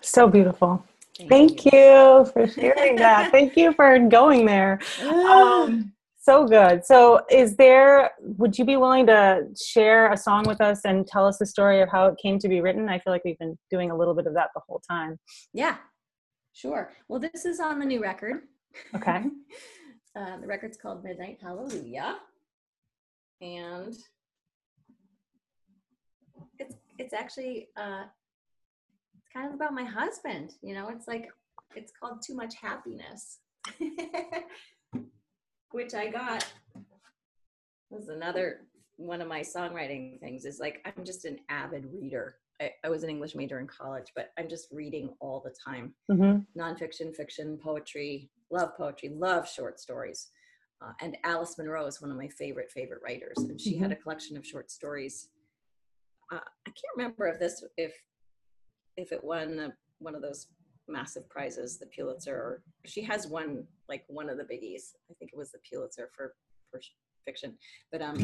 So 0.00 0.28
beautiful. 0.28 0.84
Thank 1.28 1.64
you 1.64 2.28
for 2.32 2.46
sharing 2.46 2.96
that. 2.96 3.30
Thank 3.32 3.56
you 3.56 3.72
for 3.72 3.98
going 3.98 4.46
there. 4.46 4.78
Um, 5.02 5.92
so 6.20 6.46
good. 6.46 6.84
So, 6.84 7.22
is 7.30 7.56
there, 7.56 8.10
would 8.20 8.56
you 8.58 8.64
be 8.64 8.76
willing 8.76 9.06
to 9.06 9.46
share 9.60 10.12
a 10.12 10.16
song 10.16 10.44
with 10.46 10.60
us 10.60 10.82
and 10.84 11.06
tell 11.06 11.26
us 11.26 11.38
the 11.38 11.46
story 11.46 11.80
of 11.80 11.88
how 11.88 12.06
it 12.06 12.18
came 12.22 12.38
to 12.38 12.48
be 12.48 12.60
written? 12.60 12.88
I 12.88 12.98
feel 12.98 13.12
like 13.12 13.22
we've 13.24 13.38
been 13.38 13.58
doing 13.70 13.90
a 13.90 13.96
little 13.96 14.14
bit 14.14 14.26
of 14.26 14.34
that 14.34 14.50
the 14.54 14.60
whole 14.66 14.80
time. 14.88 15.18
yeah, 15.52 15.76
sure. 16.52 16.92
Well, 17.08 17.18
this 17.18 17.44
is 17.44 17.58
on 17.60 17.78
the 17.80 17.86
new 17.86 18.00
record. 18.00 18.42
Okay. 18.94 19.24
uh, 20.16 20.36
the 20.38 20.46
record's 20.46 20.76
called 20.76 21.02
Midnight 21.02 21.38
Hallelujah, 21.42 22.18
and 23.40 23.96
it's 26.58 26.76
it's 26.98 27.14
actually 27.14 27.68
uh, 27.76 28.04
kind 29.38 29.48
of 29.48 29.54
about 29.54 29.72
my 29.72 29.84
husband. 29.84 30.54
You 30.62 30.74
know, 30.74 30.88
it's 30.88 31.06
like 31.06 31.28
it's 31.76 31.92
called 31.92 32.22
Too 32.22 32.34
Much 32.34 32.54
Happiness, 32.56 33.38
which 35.70 35.94
I 35.94 36.08
got. 36.08 36.46
This 37.90 38.02
is 38.02 38.08
another 38.08 38.66
one 38.96 39.20
of 39.20 39.28
my 39.28 39.40
songwriting 39.40 40.20
things. 40.20 40.44
Is 40.44 40.58
like 40.58 40.84
I'm 40.84 41.04
just 41.04 41.24
an 41.24 41.38
avid 41.48 41.86
reader. 41.92 42.36
I, 42.60 42.72
I 42.84 42.88
was 42.88 43.04
an 43.04 43.10
English 43.10 43.36
major 43.36 43.60
in 43.60 43.68
college, 43.68 44.12
but 44.16 44.30
I'm 44.36 44.48
just 44.48 44.68
reading 44.72 45.10
all 45.20 45.42
the 45.44 45.54
time 45.64 45.94
hmm 46.10 46.38
nonfiction, 46.58 47.14
fiction, 47.14 47.56
poetry, 47.62 48.30
love 48.50 48.76
poetry, 48.76 49.10
love 49.10 49.48
short 49.48 49.78
stories. 49.78 50.30
Uh, 50.82 50.92
and 51.00 51.16
Alice 51.22 51.56
Munro 51.56 51.86
is 51.86 52.00
one 52.00 52.10
of 52.10 52.16
my 52.16 52.26
favorite, 52.28 52.70
favorite 52.72 53.00
writers. 53.04 53.36
And 53.38 53.60
she 53.60 53.76
had 53.76 53.92
a 53.92 53.96
collection 53.96 54.36
of 54.36 54.44
short 54.44 54.70
stories. 54.70 55.28
Uh, 56.32 56.36
I 56.36 56.70
can't 56.70 56.96
remember 56.96 57.28
if 57.28 57.38
this, 57.38 57.62
if, 57.76 57.92
if 58.98 59.12
it 59.12 59.22
won 59.22 59.56
the, 59.56 59.72
one 60.00 60.14
of 60.14 60.22
those 60.22 60.48
massive 60.88 61.28
prizes, 61.28 61.78
the 61.78 61.86
Pulitzer, 61.86 62.34
or 62.34 62.62
she 62.84 63.02
has 63.02 63.26
won 63.26 63.64
like 63.88 64.04
one 64.08 64.28
of 64.28 64.36
the 64.38 64.44
biggies. 64.44 64.94
I 65.10 65.14
think 65.18 65.30
it 65.32 65.38
was 65.38 65.52
the 65.52 65.58
Pulitzer 65.68 66.10
for, 66.14 66.34
for 66.70 66.80
fiction. 67.24 67.54
But 67.92 68.02
um, 68.02 68.18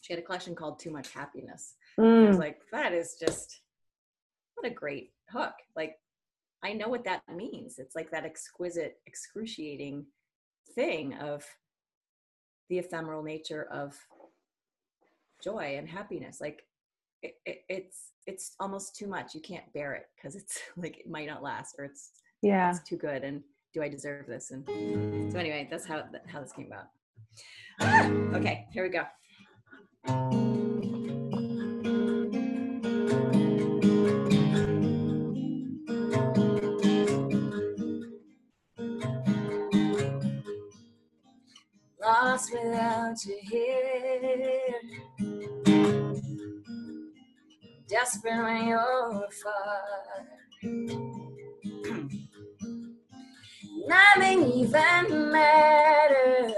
she 0.00 0.12
had 0.12 0.18
a 0.18 0.22
collection 0.22 0.54
called 0.54 0.78
Too 0.78 0.90
Much 0.90 1.12
Happiness. 1.12 1.74
I 1.98 2.26
was 2.26 2.36
Mm, 2.36 2.40
like, 2.40 2.60
that 2.72 2.92
is 2.92 3.16
just 3.20 3.60
what 4.54 4.70
a 4.70 4.74
great 4.74 5.12
hook. 5.30 5.54
Like, 5.76 5.98
I 6.62 6.72
know 6.72 6.88
what 6.88 7.04
that 7.04 7.22
means. 7.34 7.78
It's 7.78 7.94
like 7.94 8.10
that 8.10 8.24
exquisite, 8.24 8.98
excruciating 9.06 10.06
thing 10.74 11.14
of 11.14 11.44
the 12.68 12.78
ephemeral 12.78 13.22
nature 13.22 13.66
of 13.70 13.94
joy 15.42 15.74
and 15.76 15.88
happiness. 15.88 16.40
Like, 16.40 16.64
it, 17.22 17.34
it, 17.44 17.58
it's 17.68 18.12
it's 18.26 18.54
almost 18.60 18.96
too 18.96 19.06
much. 19.06 19.34
You 19.34 19.40
can't 19.40 19.70
bear 19.72 19.94
it 19.94 20.06
because 20.16 20.36
it's 20.36 20.58
like 20.76 20.98
it 20.98 21.08
might 21.08 21.26
not 21.26 21.42
last, 21.42 21.76
or 21.78 21.84
it's 21.84 22.10
yeah. 22.42 22.70
it's 22.70 22.80
too 22.88 22.96
good. 22.96 23.24
And 23.24 23.42
do 23.74 23.82
I 23.82 23.88
deserve 23.88 24.26
this? 24.26 24.50
And 24.50 24.66
so 25.32 25.38
anyway, 25.38 25.68
that's 25.70 25.86
how 25.86 26.04
how 26.26 26.40
this 26.40 26.52
came 26.52 26.66
about. 26.66 26.86
Ah, 27.80 28.08
okay, 28.36 28.66
here 28.72 28.82
we 28.82 28.90
go. 28.90 29.04
Lost 42.02 42.52
without 42.52 43.24
you 43.26 43.38
here. 43.42 44.59
Desperate 47.90 48.40
when 48.40 48.68
you're 48.68 49.28
far. 49.42 49.82
Nothing 53.88 54.52
even 54.52 55.32
matters. 55.32 56.54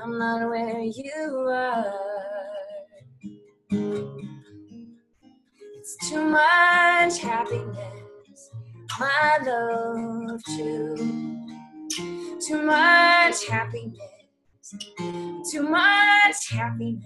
I'm 0.00 0.16
not 0.16 0.48
where 0.48 0.80
you 0.80 1.48
are. 1.50 1.92
It's 5.74 5.96
too 6.08 6.22
much 6.22 7.18
happiness, 7.18 8.50
my 9.00 9.38
love, 9.44 10.40
too. 10.56 10.94
Too 12.46 12.62
much 12.62 13.48
happiness, 13.48 14.74
too 15.50 15.62
much 15.68 16.50
happiness, 16.50 17.02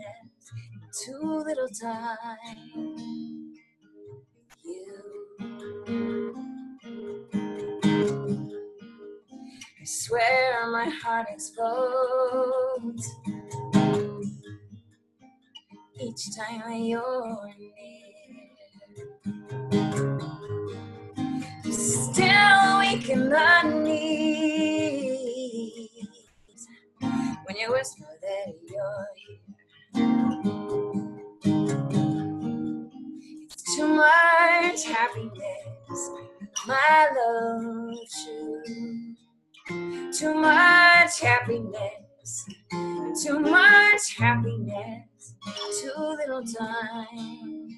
too 0.93 1.43
little 1.47 1.69
time. 1.69 2.37
You. 4.63 5.03
I 9.81 9.85
swear 9.85 10.71
my 10.71 10.89
heart 11.03 11.29
explodes 11.31 13.09
each 16.01 16.37
time 16.37 16.83
you're 16.83 17.55
near. 17.59 17.71
Still 21.73 22.81
weak 22.81 23.09
in 23.09 23.31
the 23.31 23.63
knees 23.63 24.29
when 27.45 27.57
you 27.57 27.73
whisper 27.73 28.05
that 28.21 28.55
you're 28.69 29.07
much 33.93 34.85
happiness, 34.85 36.11
my 36.67 37.09
love, 37.17 37.97
true. 38.25 38.63
Too 40.13 40.35
much 40.35 41.21
happiness, 41.21 42.47
too 43.23 43.41
much 43.41 44.17
happiness, 44.17 45.35
too 45.81 45.93
little 45.97 46.45
time. 46.45 47.69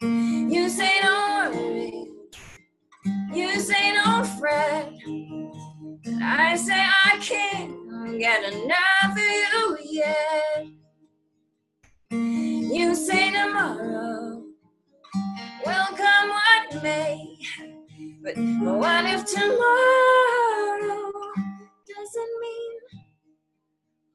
You 0.00 0.68
say 0.68 1.00
don't 1.02 1.54
worry, 1.54 2.08
you 3.32 3.60
say 3.60 3.92
don't 3.92 4.26
fret. 4.38 4.92
I 6.22 6.56
say 6.56 6.84
I 7.04 7.18
can't 7.20 8.18
get 8.18 8.52
enough 8.52 9.12
of 9.12 9.18
you 9.18 9.78
yet. 9.82 10.66
You 12.10 12.94
say 12.94 13.30
tomorrow 13.30 14.42
will 15.64 15.96
come 15.96 16.28
what 16.28 16.82
may, 16.82 17.36
but 18.22 18.36
what 18.36 19.04
if 19.06 19.24
tomorrow 19.24 21.12
doesn't 21.88 22.40
mean 22.40 22.80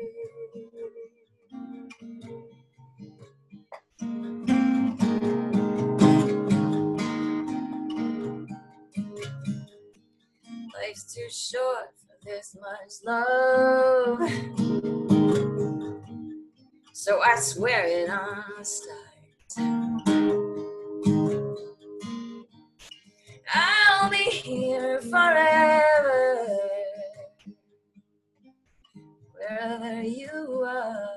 Life's 10.74 11.14
too 11.14 11.28
short 11.30 11.92
for 12.06 12.16
this 12.24 12.56
much 12.60 12.92
love. 13.04 14.20
So 16.92 17.20
I 17.22 17.36
swear 17.40 17.86
it 17.86 18.10
on 18.10 18.44
the 18.58 18.64
stars. 18.64 19.87
Here 24.48 25.00
forever 25.02 26.46
wherever 29.34 30.02
you 30.02 30.64
are. 30.66 31.08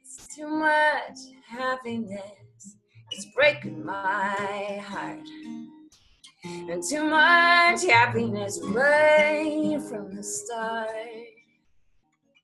It's 0.00 0.34
too 0.34 0.48
much 0.48 1.18
happiness, 1.46 2.76
it's 3.10 3.26
breaking 3.36 3.84
my 3.84 4.82
heart. 4.82 5.28
And 6.44 6.82
too 6.82 7.04
much 7.04 7.84
happiness 7.84 8.58
right 8.62 9.78
from 9.90 10.16
the 10.16 10.22
start. 10.22 10.88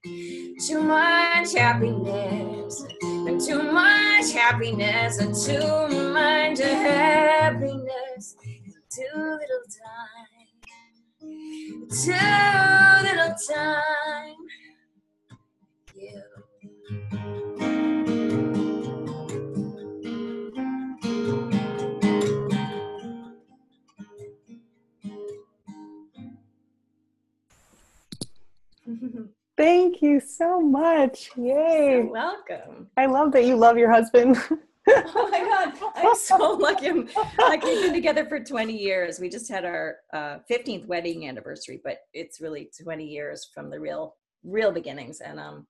Too 0.04 0.82
much 0.82 1.54
happiness, 1.54 2.84
and 3.26 3.40
too 3.40 3.62
much 3.62 4.32
happiness, 4.32 5.18
and 5.18 5.34
too 5.34 5.88
much 6.12 6.58
happiness, 6.58 8.36
too 8.90 9.14
little 9.14 9.64
time 9.68 10.30
too 11.90 12.12
little 13.02 13.34
time. 13.48 14.36
Thank 29.60 30.00
you 30.00 30.20
so 30.20 30.58
much. 30.58 31.32
Yay. 31.36 31.90
You're 31.90 32.10
welcome. 32.10 32.86
I 32.96 33.04
love 33.04 33.30
that 33.32 33.44
you 33.44 33.56
love 33.56 33.76
your 33.76 33.92
husband. 33.92 34.38
oh 34.88 35.28
my 35.30 35.40
god. 35.40 35.92
I'm 35.96 36.14
so 36.14 36.52
lucky. 36.54 36.86
I'm, 36.88 37.06
like 37.38 37.62
we've 37.62 37.82
been 37.82 37.92
together 37.92 38.24
for 38.24 38.40
20 38.40 38.74
years. 38.74 39.20
We 39.20 39.28
just 39.28 39.50
had 39.50 39.66
our 39.66 39.96
uh, 40.14 40.38
15th 40.50 40.86
wedding 40.86 41.28
anniversary 41.28 41.78
but 41.84 41.98
it's 42.14 42.40
really 42.40 42.70
20 42.82 43.04
years 43.04 43.50
from 43.52 43.68
the 43.68 43.78
real 43.78 44.16
real 44.44 44.72
beginnings. 44.72 45.20
And 45.20 45.38
um 45.38 45.66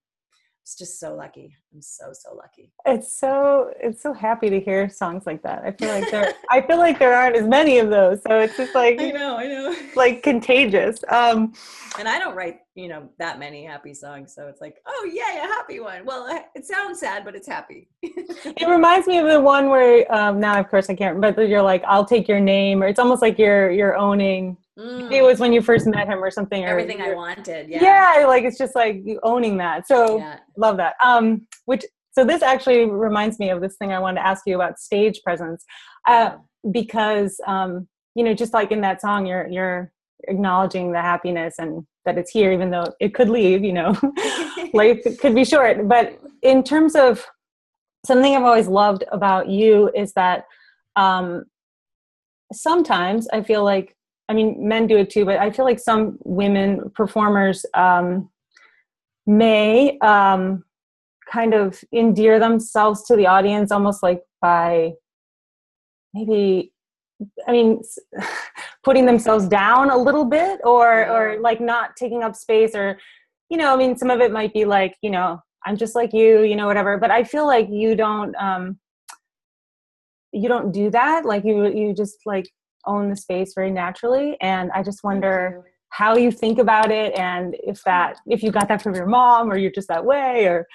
it's 0.63 0.75
just 0.75 0.99
so 0.99 1.15
lucky. 1.15 1.55
I'm 1.73 1.81
so 1.81 2.11
so 2.13 2.35
lucky. 2.35 2.71
It's 2.85 3.17
so 3.17 3.73
it's 3.81 4.01
so 4.01 4.13
happy 4.13 4.49
to 4.49 4.59
hear 4.59 4.87
songs 4.89 5.23
like 5.25 5.41
that. 5.43 5.63
I 5.65 5.71
feel 5.71 5.89
like 5.89 6.09
there 6.11 6.33
i 6.49 6.61
feel 6.61 6.77
like 6.77 6.97
there 6.97 7.13
aren't 7.13 7.35
as 7.35 7.47
many 7.47 7.79
of 7.79 7.89
those. 7.89 8.21
So 8.25 8.39
it's 8.39 8.55
just 8.55 8.73
like 8.73 9.01
i 9.01 9.09
know 9.09 9.37
i 9.37 9.47
know. 9.47 9.75
like 9.95 10.23
contagious. 10.23 11.03
Um 11.09 11.53
and 11.99 12.07
i 12.07 12.19
don't 12.19 12.35
write 12.35 12.59
you 12.75 12.87
know 12.87 13.09
that 13.19 13.37
many 13.37 13.65
happy 13.65 13.93
songs 13.93 14.33
so 14.33 14.47
it's 14.47 14.61
like 14.61 14.77
oh 14.87 15.09
yay 15.11 15.39
a 15.39 15.47
happy 15.47 15.79
one. 15.79 16.05
Well 16.05 16.27
it 16.55 16.65
sounds 16.65 16.99
sad 16.99 17.25
but 17.25 17.35
it's 17.35 17.47
happy. 17.47 17.89
It 18.01 18.67
reminds 18.67 19.07
me 19.07 19.17
of 19.17 19.27
the 19.27 19.41
one 19.41 19.69
where 19.69 20.11
um 20.13 20.39
now 20.39 20.59
of 20.59 20.69
course 20.69 20.89
i 20.89 20.95
can't 20.95 21.19
but 21.19 21.37
you're 21.49 21.61
like 21.61 21.83
i'll 21.85 22.05
take 22.05 22.27
your 22.27 22.39
name 22.39 22.81
or 22.81 22.87
it's 22.87 22.99
almost 22.99 23.21
like 23.21 23.37
you're 23.37 23.71
you're 23.71 23.95
owning 23.97 24.57
mm. 24.77 25.11
it 25.11 25.21
was 25.21 25.39
when 25.39 25.51
you 25.53 25.61
first 25.61 25.85
met 25.87 26.07
him 26.07 26.23
or 26.23 26.31
something 26.31 26.63
everything 26.65 27.01
or 27.01 27.11
i 27.11 27.15
wanted 27.15 27.69
yeah. 27.69 27.81
Yeah 28.19 28.25
like 28.25 28.43
it's 28.43 28.57
just 28.57 28.75
like 28.75 29.01
you 29.03 29.19
owning 29.23 29.57
that 29.57 29.87
so 29.87 30.17
yeah. 30.19 30.39
love 30.57 30.77
that. 30.77 30.95
Um 31.03 31.47
which 31.65 31.83
so 32.13 32.25
this 32.25 32.41
actually 32.41 32.85
reminds 32.85 33.39
me 33.39 33.49
of 33.49 33.61
this 33.61 33.75
thing 33.77 33.91
i 33.91 33.99
wanted 33.99 34.21
to 34.21 34.27
ask 34.27 34.43
you 34.45 34.55
about 34.55 34.79
stage 34.79 35.21
presence. 35.23 35.65
Uh 36.07 36.31
because 36.71 37.39
um 37.47 37.87
you 38.15 38.23
know 38.23 38.33
just 38.33 38.53
like 38.53 38.71
in 38.71 38.81
that 38.81 39.01
song 39.01 39.25
you're 39.25 39.47
you're 39.47 39.91
acknowledging 40.27 40.91
the 40.91 41.01
happiness 41.01 41.55
and 41.59 41.85
that 42.05 42.17
it's 42.17 42.31
here 42.31 42.51
even 42.51 42.71
though 42.71 42.85
it 42.99 43.13
could 43.13 43.29
leave 43.29 43.63
you 43.63 43.73
know. 43.73 43.95
Life 44.73 44.99
could 45.19 45.35
be 45.35 45.43
short. 45.43 45.87
But 45.87 46.19
in 46.41 46.63
terms 46.63 46.95
of 46.95 47.25
something 48.05 48.35
i've 48.35 48.43
always 48.43 48.67
loved 48.67 49.03
about 49.11 49.47
you 49.47 49.91
is 49.95 50.13
that 50.13 50.45
um 50.95 51.43
sometimes 52.51 53.27
i 53.33 53.41
feel 53.41 53.63
like 53.63 53.95
i 54.29 54.33
mean 54.33 54.55
men 54.67 54.87
do 54.87 54.97
it 54.97 55.09
too 55.09 55.25
but 55.25 55.37
i 55.37 55.49
feel 55.49 55.65
like 55.65 55.79
some 55.79 56.17
women 56.23 56.89
performers 56.95 57.65
um 57.73 58.29
may 59.27 59.97
um 59.99 60.63
kind 61.31 61.53
of 61.53 61.81
endear 61.93 62.39
themselves 62.39 63.03
to 63.03 63.15
the 63.15 63.27
audience 63.27 63.71
almost 63.71 64.03
like 64.03 64.21
by 64.41 64.91
maybe 66.13 66.70
I 67.47 67.51
mean, 67.51 67.81
putting 68.83 69.05
themselves 69.05 69.47
down 69.47 69.89
a 69.89 69.97
little 69.97 70.25
bit, 70.25 70.59
or 70.63 71.07
or 71.07 71.39
like 71.39 71.61
not 71.61 71.95
taking 71.95 72.23
up 72.23 72.35
space, 72.35 72.75
or 72.75 72.97
you 73.49 73.57
know, 73.57 73.73
I 73.73 73.77
mean, 73.77 73.97
some 73.97 74.09
of 74.09 74.21
it 74.21 74.31
might 74.31 74.53
be 74.53 74.65
like, 74.65 74.95
you 75.01 75.09
know, 75.11 75.41
I'm 75.65 75.77
just 75.77 75.95
like 75.95 76.13
you, 76.13 76.43
you 76.43 76.55
know, 76.55 76.67
whatever. 76.67 76.97
But 76.97 77.11
I 77.11 77.23
feel 77.23 77.45
like 77.45 77.67
you 77.69 77.95
don't, 77.95 78.35
um, 78.35 78.79
you 80.31 80.47
don't 80.47 80.71
do 80.71 80.89
that. 80.91 81.25
Like 81.25 81.43
you, 81.43 81.67
you 81.67 81.93
just 81.93 82.17
like 82.25 82.49
own 82.85 83.09
the 83.09 83.15
space 83.15 83.53
very 83.53 83.71
naturally, 83.71 84.37
and 84.41 84.71
I 84.71 84.83
just 84.83 85.03
wonder 85.03 85.65
how 85.89 86.15
you 86.15 86.31
think 86.31 86.57
about 86.57 86.89
it, 86.89 87.13
and 87.17 87.55
if 87.61 87.83
that, 87.83 88.17
if 88.25 88.41
you 88.41 88.49
got 88.49 88.69
that 88.69 88.81
from 88.81 88.95
your 88.95 89.05
mom, 89.05 89.51
or 89.51 89.57
you're 89.57 89.71
just 89.71 89.89
that 89.89 90.05
way, 90.05 90.45
or, 90.45 90.65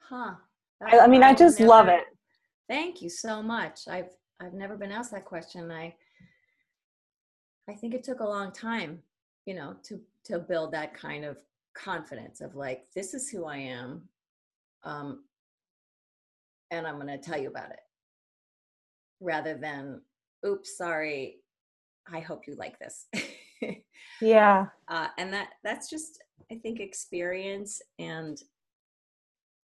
huh? 0.00 0.32
I, 0.82 1.00
I 1.00 1.06
mean, 1.06 1.22
I 1.22 1.34
just 1.34 1.60
never, 1.60 1.68
love 1.68 1.88
it. 1.88 2.04
Thank 2.68 3.02
you 3.02 3.10
so 3.10 3.42
much. 3.42 3.80
I've 3.86 4.08
I've 4.40 4.54
never 4.54 4.76
been 4.76 4.92
asked 4.92 5.12
that 5.12 5.24
question. 5.24 5.70
I 5.70 5.94
I 7.68 7.74
think 7.74 7.94
it 7.94 8.04
took 8.04 8.20
a 8.20 8.24
long 8.28 8.52
time, 8.52 9.02
you 9.44 9.54
know, 9.54 9.76
to 9.84 10.00
to 10.24 10.38
build 10.38 10.72
that 10.72 10.94
kind 10.94 11.24
of 11.24 11.38
confidence 11.74 12.40
of 12.40 12.54
like, 12.54 12.86
this 12.94 13.14
is 13.14 13.28
who 13.28 13.44
I 13.44 13.58
am, 13.58 14.02
um, 14.84 15.24
and 16.70 16.86
I'm 16.86 16.96
going 16.96 17.06
to 17.06 17.18
tell 17.18 17.38
you 17.40 17.48
about 17.48 17.70
it, 17.70 17.80
rather 19.20 19.54
than, 19.54 20.00
oops, 20.44 20.76
sorry, 20.76 21.36
I 22.12 22.20
hope 22.20 22.46
you 22.46 22.54
like 22.56 22.78
this. 22.78 23.06
yeah, 24.20 24.66
uh, 24.88 25.08
and 25.18 25.32
that 25.32 25.50
that's 25.64 25.88
just 25.90 26.22
I 26.50 26.56
think 26.56 26.80
experience 26.80 27.82
and 27.98 28.40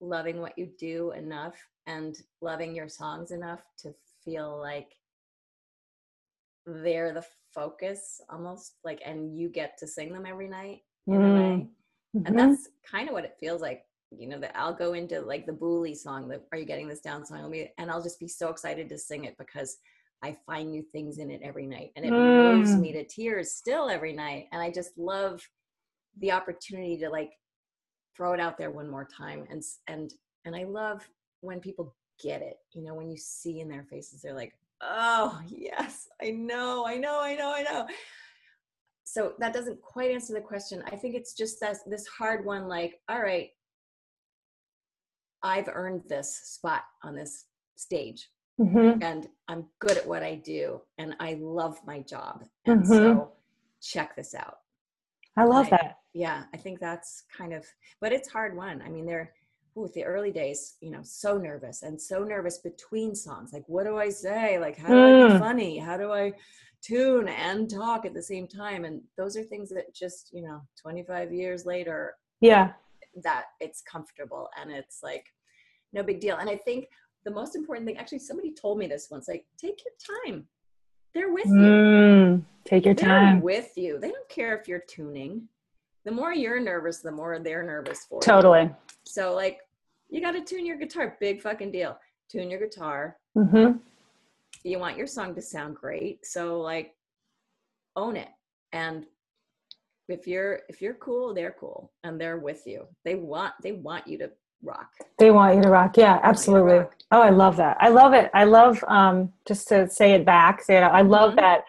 loving 0.01 0.41
what 0.41 0.59
you 0.59 0.69
do 0.79 1.13
enough 1.13 1.55
and 1.87 2.17
loving 2.41 2.75
your 2.75 2.89
songs 2.89 3.31
enough 3.31 3.61
to 3.79 3.95
feel 4.25 4.59
like 4.59 4.89
they're 6.67 7.13
the 7.13 7.25
focus 7.55 8.21
almost 8.31 8.77
like 8.85 9.01
and 9.05 9.37
you 9.37 9.49
get 9.49 9.77
to 9.79 9.87
sing 9.87 10.13
them 10.13 10.27
every 10.27 10.49
night 10.49 10.81
in 11.07 11.15
mm. 11.15 11.17
a 11.17 11.35
way 11.35 11.67
mm-hmm. 12.17 12.27
and 12.27 12.39
that's 12.39 12.69
kind 12.89 13.09
of 13.09 13.13
what 13.13 13.25
it 13.25 13.37
feels 13.39 13.61
like 13.61 13.83
you 14.17 14.29
know 14.29 14.39
that 14.39 14.57
i'll 14.57 14.75
go 14.75 14.93
into 14.93 15.21
like 15.21 15.47
the 15.47 15.53
Booley 15.53 15.95
song 15.95 16.29
that 16.29 16.43
are 16.53 16.59
you 16.59 16.65
getting 16.65 16.89
this 16.89 17.01
down 17.01 17.25
song 17.25 17.55
and 17.79 17.91
i'll 17.91 18.03
just 18.03 18.21
be 18.21 18.29
so 18.29 18.49
excited 18.49 18.89
to 18.89 18.99
sing 18.99 19.25
it 19.25 19.37
because 19.39 19.79
i 20.23 20.37
find 20.47 20.71
new 20.71 20.83
things 20.93 21.19
in 21.19 21.31
it 21.31 21.41
every 21.43 21.67
night 21.67 21.91
and 21.97 22.05
it 22.05 22.13
mm. 22.13 22.55
moves 22.57 22.77
me 22.77 22.93
to 22.93 23.05
tears 23.05 23.53
still 23.53 23.89
every 23.89 24.13
night 24.13 24.47
and 24.53 24.63
i 24.63 24.71
just 24.71 24.97
love 24.97 25.43
the 26.19 26.31
opportunity 26.31 26.97
to 26.97 27.09
like 27.09 27.33
throw 28.17 28.33
it 28.33 28.41
out 28.41 28.57
there 28.57 28.71
one 28.71 28.89
more 28.89 29.09
time 29.17 29.45
and 29.51 29.63
and 29.89 30.13
and 30.45 30.55
i 30.55 30.65
love 30.65 31.07
when 31.41 31.61
people 31.61 31.95
get 32.23 32.43
it. 32.43 32.59
You 32.73 32.83
know, 32.83 32.95
when 32.95 33.11
you 33.11 33.17
see 33.17 33.61
in 33.61 33.69
their 33.69 33.85
faces, 33.85 34.23
they're 34.23 34.35
like, 34.35 34.55
oh, 34.81 35.41
yes, 35.49 36.09
I 36.21 36.31
know, 36.31 36.87
I 36.87 36.97
know, 36.97 37.21
I 37.21 37.35
know, 37.35 37.53
I 37.53 37.63
know. 37.63 37.87
So 39.05 39.35
that 39.39 39.53
doesn't 39.53 39.81
quite 39.83 40.11
answer 40.11 40.33
the 40.33 40.41
question. 40.41 40.83
I 40.87 40.97
think 40.97 41.15
it's 41.15 41.35
just 41.35 41.61
that 41.61 41.77
this 41.87 42.07
hard 42.07 42.45
one, 42.45 42.69
like, 42.69 43.01
all 43.09 43.21
right, 43.21 43.51
I've 45.43 45.69
earned 45.73 46.03
this 46.09 46.35
spot 46.45 46.85
on 47.03 47.15
this 47.15 47.47
stage. 47.77 48.29
Mm-hmm. 48.61 49.03
And 49.03 49.29
I'm 49.49 49.65
good 49.81 49.97
at 49.97 50.07
what 50.07 50.23
I 50.23 50.35
do, 50.35 50.81
and 50.99 51.17
I 51.19 51.39
love 51.41 51.79
my 51.87 52.01
job. 52.01 52.45
And 52.67 52.83
mm-hmm. 52.83 52.93
so 52.93 53.33
check 53.81 54.15
this 54.15 54.35
out. 54.35 54.59
I 55.37 55.45
love 55.45 55.67
I- 55.67 55.71
that. 55.71 55.99
Yeah, 56.15 56.45
I 56.53 56.59
think 56.59 56.79
that's 56.79 57.25
kind 57.35 57.55
of, 57.55 57.65
but 58.01 58.13
it's 58.13 58.29
hard 58.29 58.55
one. 58.55 58.83
I 58.83 58.91
mean, 58.91 59.07
they're 59.07 59.33
with 59.75 59.93
the 59.95 60.05
early 60.05 60.31
days, 60.31 60.77
you 60.81 60.91
know, 60.91 61.01
so 61.03 61.39
nervous 61.39 61.83
and 61.83 62.01
so 62.01 62.23
nervous 62.23 62.59
between 62.59 63.15
songs. 63.15 63.53
Like, 63.53 63.65
what 63.67 63.85
do 63.85 63.97
I 63.99 64.11
say? 64.11 64.59
Like, 64.59 64.77
how 64.77 64.95
do 64.95 65.03
I 65.03 65.13
be 65.13 65.23
Mm. 65.23 65.39
funny? 65.39 65.79
How 65.79 65.97
do 65.97 66.13
I 66.13 66.33
tune 66.83 67.29
and 67.29 67.71
talk 67.71 68.05
at 68.05 68.15
the 68.15 68.23
same 68.23 68.47
time? 68.47 68.85
And 68.85 69.03
those 69.17 69.37
are 69.37 69.43
things 69.43 69.71
that 69.71 69.95
just, 69.95 70.31
you 70.33 70.43
know, 70.43 70.61
25 70.81 71.33
years 71.33 71.65
later, 71.65 72.17
Yeah. 72.41 72.75
that 73.23 73.47
it's 73.61 73.83
comfortable 73.83 74.49
and 74.59 74.71
it's 74.71 75.03
like 75.03 75.27
no 75.93 76.03
big 76.03 76.21
deal. 76.21 76.37
And 76.37 76.49
I 76.51 76.57
think 76.57 76.89
the 77.25 77.31
most 77.31 77.57
important 77.57 77.87
thing, 77.87 77.97
actually, 77.99 78.19
somebody 78.19 78.53
told 78.53 78.79
me 78.79 78.87
this 78.87 79.09
once, 79.11 79.29
like, 79.29 79.47
take 79.59 79.81
your 79.85 79.95
time. 80.25 80.49
They're 81.15 81.33
with 81.33 81.47
you. 81.47 81.53
Mm, 81.53 82.45
take 82.65 82.85
your 82.85 82.95
They're 82.95 83.09
time. 83.09 83.43
with 83.43 83.77
you. 83.77 83.99
They 83.99 84.11
don't 84.11 84.29
care 84.29 84.57
if 84.57 84.67
you're 84.67 84.85
tuning. 84.89 85.49
The 86.05 86.11
more 86.11 86.33
you're 86.33 86.61
nervous, 86.61 86.99
the 86.99 87.13
more 87.13 87.39
they're 87.39 87.63
nervous 87.63 88.05
for 88.09 88.17
you. 88.17 88.21
Totally. 88.23 88.71
So 89.05 89.35
like 89.35 89.59
you 90.11 90.21
got 90.21 90.33
to 90.33 90.43
tune 90.45 90.67
your 90.67 90.77
guitar. 90.77 91.17
Big 91.21 91.41
fucking 91.41 91.71
deal. 91.73 91.97
Tune 92.31 92.51
your 92.51 92.61
guitar. 92.61 93.17
hmm 93.35 93.73
You 94.65 94.79
want 94.79 94.97
your 94.97 95.07
song 95.07 95.35
to 95.35 95.43
sound 95.43 95.77
great. 95.77 96.27
So 96.27 96.61
like 96.61 96.95
own 97.97 98.17
it. 98.17 98.29
And 98.73 99.07
if 100.09 100.27
you're 100.27 100.61
if 100.69 100.83
you're 100.83 100.95
cool, 100.95 101.33
they're 101.35 101.55
cool 101.59 101.93
and 102.05 102.21
they're 102.21 102.39
with 102.39 102.67
you. 102.67 102.87
They 103.05 103.15
want 103.15 103.55
they 103.63 103.73
want 103.73 104.07
you 104.07 104.19
to 104.19 104.31
rock. 104.63 104.91
They 105.19 105.31
want 105.31 105.57
you 105.57 105.63
to 105.63 105.69
rock. 105.69 105.97
Yeah, 105.97 106.19
absolutely. 106.23 106.79
rock. 106.79 106.97
Oh, 107.13 107.21
I 107.23 107.31
love 107.31 107.57
that. 107.59 107.77
I 107.81 107.89
love 107.89 108.13
it. 108.13 108.31
I 108.35 108.45
love 108.45 108.83
um 108.89 109.33
just 109.47 109.69
to 109.69 109.89
say 109.89 110.13
it 110.13 110.25
back, 110.27 110.63
say 110.63 110.77
it 110.77 110.83
out. 110.83 110.93
I 110.95 111.03
love 111.03 111.33
Mhm. 111.35 111.37
that 111.37 111.65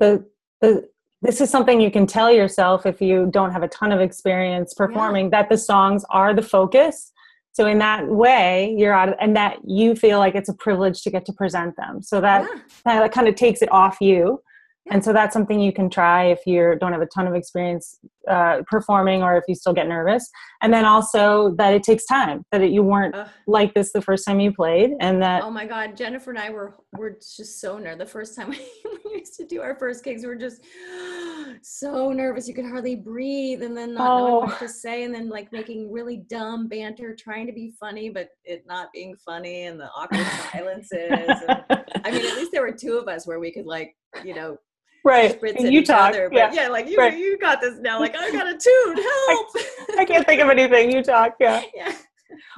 the 0.00 0.24
the 0.60 0.88
this 1.22 1.40
is 1.40 1.50
something 1.50 1.80
you 1.80 1.90
can 1.90 2.06
tell 2.06 2.30
yourself 2.30 2.86
if 2.86 3.00
you 3.00 3.28
don't 3.30 3.50
have 3.50 3.62
a 3.62 3.68
ton 3.68 3.92
of 3.92 4.00
experience 4.00 4.74
performing 4.74 5.30
that 5.30 5.48
the 5.48 5.58
songs 5.58 6.04
are 6.10 6.34
the 6.34 6.42
focus. 6.42 7.12
So 7.52 7.66
in 7.66 7.78
that 7.78 8.06
way, 8.06 8.74
you're 8.76 8.92
out 8.92 9.08
of, 9.08 9.14
and 9.18 9.34
that 9.34 9.58
you 9.64 9.94
feel 9.94 10.18
like 10.18 10.34
it's 10.34 10.50
a 10.50 10.54
privilege 10.54 11.02
to 11.04 11.10
get 11.10 11.24
to 11.24 11.32
present 11.32 11.74
them. 11.76 12.02
So 12.02 12.20
that 12.20 12.46
yeah. 12.86 13.00
that 13.00 13.12
kind 13.12 13.28
of 13.28 13.34
takes 13.34 13.62
it 13.62 13.72
off 13.72 13.96
you. 14.00 14.42
Yeah. 14.84 14.94
And 14.94 15.04
so 15.04 15.14
that's 15.14 15.32
something 15.32 15.58
you 15.58 15.72
can 15.72 15.88
try 15.88 16.24
if 16.24 16.46
you 16.46 16.76
don't 16.78 16.92
have 16.92 17.00
a 17.00 17.06
ton 17.06 17.26
of 17.26 17.34
experience 17.34 17.98
uh, 18.28 18.62
performing 18.66 19.22
or 19.22 19.36
if 19.36 19.44
you 19.48 19.54
still 19.54 19.72
get 19.72 19.88
nervous. 19.88 20.28
And 20.62 20.72
then 20.72 20.84
also 20.84 21.54
that 21.58 21.74
it 21.74 21.82
takes 21.82 22.04
time, 22.06 22.42
that 22.52 22.62
it, 22.62 22.70
you 22.70 22.82
weren't 22.82 23.14
Ugh. 23.14 23.28
like 23.46 23.74
this 23.74 23.92
the 23.92 24.02
first 24.02 24.24
time 24.26 24.40
you 24.40 24.52
played 24.52 24.90
and 25.00 25.22
that 25.22 25.42
Oh 25.42 25.50
my 25.50 25.66
God, 25.66 25.96
Jennifer 25.96 26.30
and 26.30 26.38
I 26.38 26.50
were 26.50 26.74
were 26.96 27.10
just 27.10 27.60
so 27.60 27.78
nervous. 27.78 27.98
The 27.98 28.12
first 28.12 28.36
time 28.36 28.50
we 29.04 29.18
used 29.18 29.34
to 29.36 29.46
do 29.46 29.60
our 29.60 29.76
first 29.76 30.02
gigs, 30.04 30.22
we 30.22 30.28
were 30.28 30.36
just 30.36 30.62
so 31.62 32.12
nervous. 32.12 32.48
You 32.48 32.54
could 32.54 32.64
hardly 32.66 32.96
breathe, 32.96 33.62
and 33.62 33.76
then 33.76 33.94
not 33.94 34.18
knowing 34.18 34.34
Oh. 34.34 34.38
what 34.40 34.58
to 34.60 34.68
say, 34.68 35.04
and 35.04 35.14
then 35.14 35.28
like 35.28 35.52
making 35.52 35.92
really 35.92 36.18
dumb 36.28 36.68
banter, 36.68 37.14
trying 37.14 37.46
to 37.46 37.52
be 37.52 37.72
funny, 37.78 38.08
but 38.10 38.30
it 38.44 38.64
not 38.66 38.92
being 38.92 39.16
funny, 39.24 39.64
and 39.64 39.78
the 39.80 39.88
awkward 39.96 40.26
silences. 40.52 41.10
And, 41.48 41.84
I 42.04 42.10
mean, 42.10 42.24
at 42.26 42.36
least 42.36 42.52
there 42.52 42.62
were 42.62 42.72
two 42.72 42.96
of 42.98 43.08
us 43.08 43.26
where 43.26 43.38
we 43.40 43.52
could 43.52 43.66
like, 43.66 43.94
you 44.24 44.34
know, 44.34 44.56
right. 45.06 45.40
spritz 45.40 45.56
And 45.56 45.66
at 45.66 45.72
you 45.72 45.80
each 45.80 45.86
talk. 45.86 46.10
other. 46.10 46.28
yeah. 46.32 46.46
But 46.48 46.54
yeah, 46.56 46.68
like 46.68 46.88
you, 46.88 46.96
right. 46.98 47.16
you 47.16 47.38
got 47.38 47.60
this 47.60 47.78
now. 47.80 47.98
Like 48.00 48.16
I 48.16 48.30
got 48.32 48.46
a 48.46 48.56
tune. 48.58 48.96
Help! 48.96 49.48
I 49.98 50.04
can't 50.04 50.26
think 50.26 50.40
of 50.42 50.48
anything. 50.50 50.90
You 50.90 51.02
talk. 51.02 51.34
Yeah. 51.40 51.62
yeah. 51.74 51.92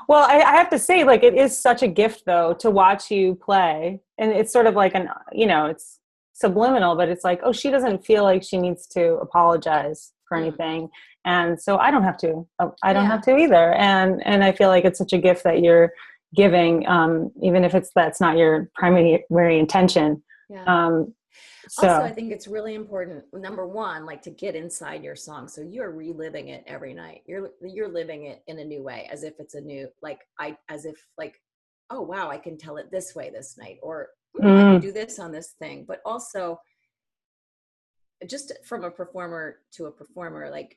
Well, 0.08 0.24
I, 0.24 0.40
I 0.40 0.52
have 0.52 0.70
to 0.70 0.78
say, 0.78 1.04
like, 1.04 1.22
it 1.22 1.34
is 1.34 1.56
such 1.56 1.82
a 1.82 1.88
gift, 1.88 2.22
though, 2.24 2.54
to 2.60 2.70
watch 2.70 3.10
you 3.10 3.34
play. 3.34 4.00
And 4.16 4.32
it's 4.32 4.50
sort 4.52 4.66
of 4.66 4.74
like 4.74 4.94
an, 4.94 5.08
you 5.32 5.46
know, 5.46 5.66
it's 5.66 5.98
subliminal, 6.32 6.96
but 6.96 7.08
it's 7.10 7.24
like, 7.24 7.40
oh, 7.42 7.52
she 7.52 7.70
doesn't 7.70 8.04
feel 8.06 8.22
like 8.24 8.42
she 8.42 8.56
needs 8.58 8.86
to 8.88 9.14
apologize 9.20 10.12
for 10.26 10.38
Mm. 10.38 10.42
anything. 10.42 10.88
And 11.26 11.60
so 11.60 11.76
I 11.76 11.90
don't 11.90 12.04
have 12.04 12.16
to. 12.18 12.46
Uh, 12.58 12.68
I 12.82 12.92
don't 12.94 13.04
Yeah. 13.04 13.10
have 13.10 13.22
to 13.22 13.36
either. 13.36 13.72
And 13.74 14.22
and 14.26 14.42
I 14.42 14.52
feel 14.52 14.68
like 14.68 14.84
it's 14.86 14.98
such 14.98 15.12
a 15.12 15.18
gift 15.18 15.44
that 15.44 15.60
you're 15.62 15.92
giving, 16.34 16.86
um, 16.88 17.30
even 17.42 17.64
if 17.64 17.74
it's 17.74 17.90
that's 17.94 18.20
not 18.20 18.36
your 18.38 18.70
primary 18.74 19.58
intention. 19.58 20.22
Yeah. 20.48 20.64
Um, 20.64 21.14
so 21.68 21.84
Also, 21.84 22.02
I 22.02 22.10
think 22.12 22.32
it's 22.32 22.48
really 22.48 22.74
important. 22.74 23.24
Number 23.32 23.66
one, 23.66 24.06
like 24.06 24.22
to 24.22 24.30
get 24.30 24.54
inside 24.56 25.04
your 25.04 25.16
song, 25.16 25.48
so 25.48 25.60
you're 25.62 25.90
reliving 25.90 26.48
it 26.48 26.64
every 26.66 26.94
night. 26.94 27.22
You're 27.26 27.50
you're 27.62 27.88
living 27.88 28.24
it 28.26 28.42
in 28.46 28.58
a 28.58 28.64
new 28.64 28.82
way, 28.82 29.08
as 29.12 29.22
if 29.24 29.34
it's 29.40 29.54
a 29.54 29.60
new, 29.60 29.88
like 30.02 30.20
I, 30.38 30.56
as 30.68 30.84
if 30.84 30.96
like, 31.18 31.40
oh 31.90 32.02
wow, 32.02 32.30
I 32.30 32.38
can 32.38 32.58
tell 32.58 32.76
it 32.78 32.90
this 32.90 33.14
way 33.14 33.30
this 33.30 33.56
night, 33.58 33.78
or 33.82 34.10
"Hmm, 34.36 34.56
I 34.56 34.64
Mm. 34.64 34.72
can 34.72 34.80
do 34.80 34.92
this 34.92 35.18
on 35.18 35.32
this 35.32 35.52
thing. 35.58 35.84
But 35.86 36.00
also, 36.04 36.60
just 38.26 38.52
from 38.64 38.84
a 38.84 38.90
performer 38.90 39.60
to 39.72 39.86
a 39.86 39.92
performer, 39.92 40.50
like 40.50 40.76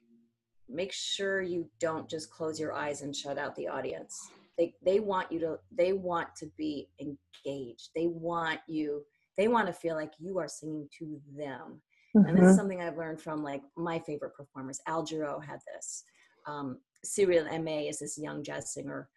make 0.70 0.92
sure 0.94 1.42
you 1.42 1.70
don't 1.80 2.10
just 2.10 2.30
close 2.32 2.60
your 2.60 2.74
eyes 2.74 3.02
and 3.02 3.16
shut 3.16 3.38
out 3.38 3.56
the 3.56 3.68
audience. 3.68 4.32
They 4.58 4.76
they 4.84 5.00
want 5.00 5.32
you 5.32 5.40
to 5.42 5.60
they 5.72 5.94
want 5.94 6.36
to 6.38 6.48
be 6.58 6.90
engaged. 7.00 7.90
They 7.96 8.08
want 8.08 8.60
you 8.68 9.06
they 9.38 9.48
want 9.48 9.68
to 9.68 9.74
feel 9.74 9.96
like 9.96 10.14
you 10.20 10.38
are 10.40 10.48
singing 10.48 10.88
to 11.00 11.20
them. 11.38 11.82
And 12.14 12.38
this 12.38 12.44
mhm. 12.44 12.50
is 12.50 12.56
something 12.58 12.82
I've 12.82 12.98
learned 12.98 13.22
from 13.22 13.42
like 13.42 13.62
my 13.78 13.98
favorite 14.00 14.36
performers. 14.36 14.82
Al 14.88 15.06
Jarreau 15.06 15.44
had 15.44 15.60
this. 15.74 16.04
Um, 16.46 16.80
Cyrille 17.06 17.50
Aimée 17.50 17.90
is 17.90 18.00
this 18.00 18.18
young 18.18 18.44
jazz 18.44 18.74
singer, 18.74 19.08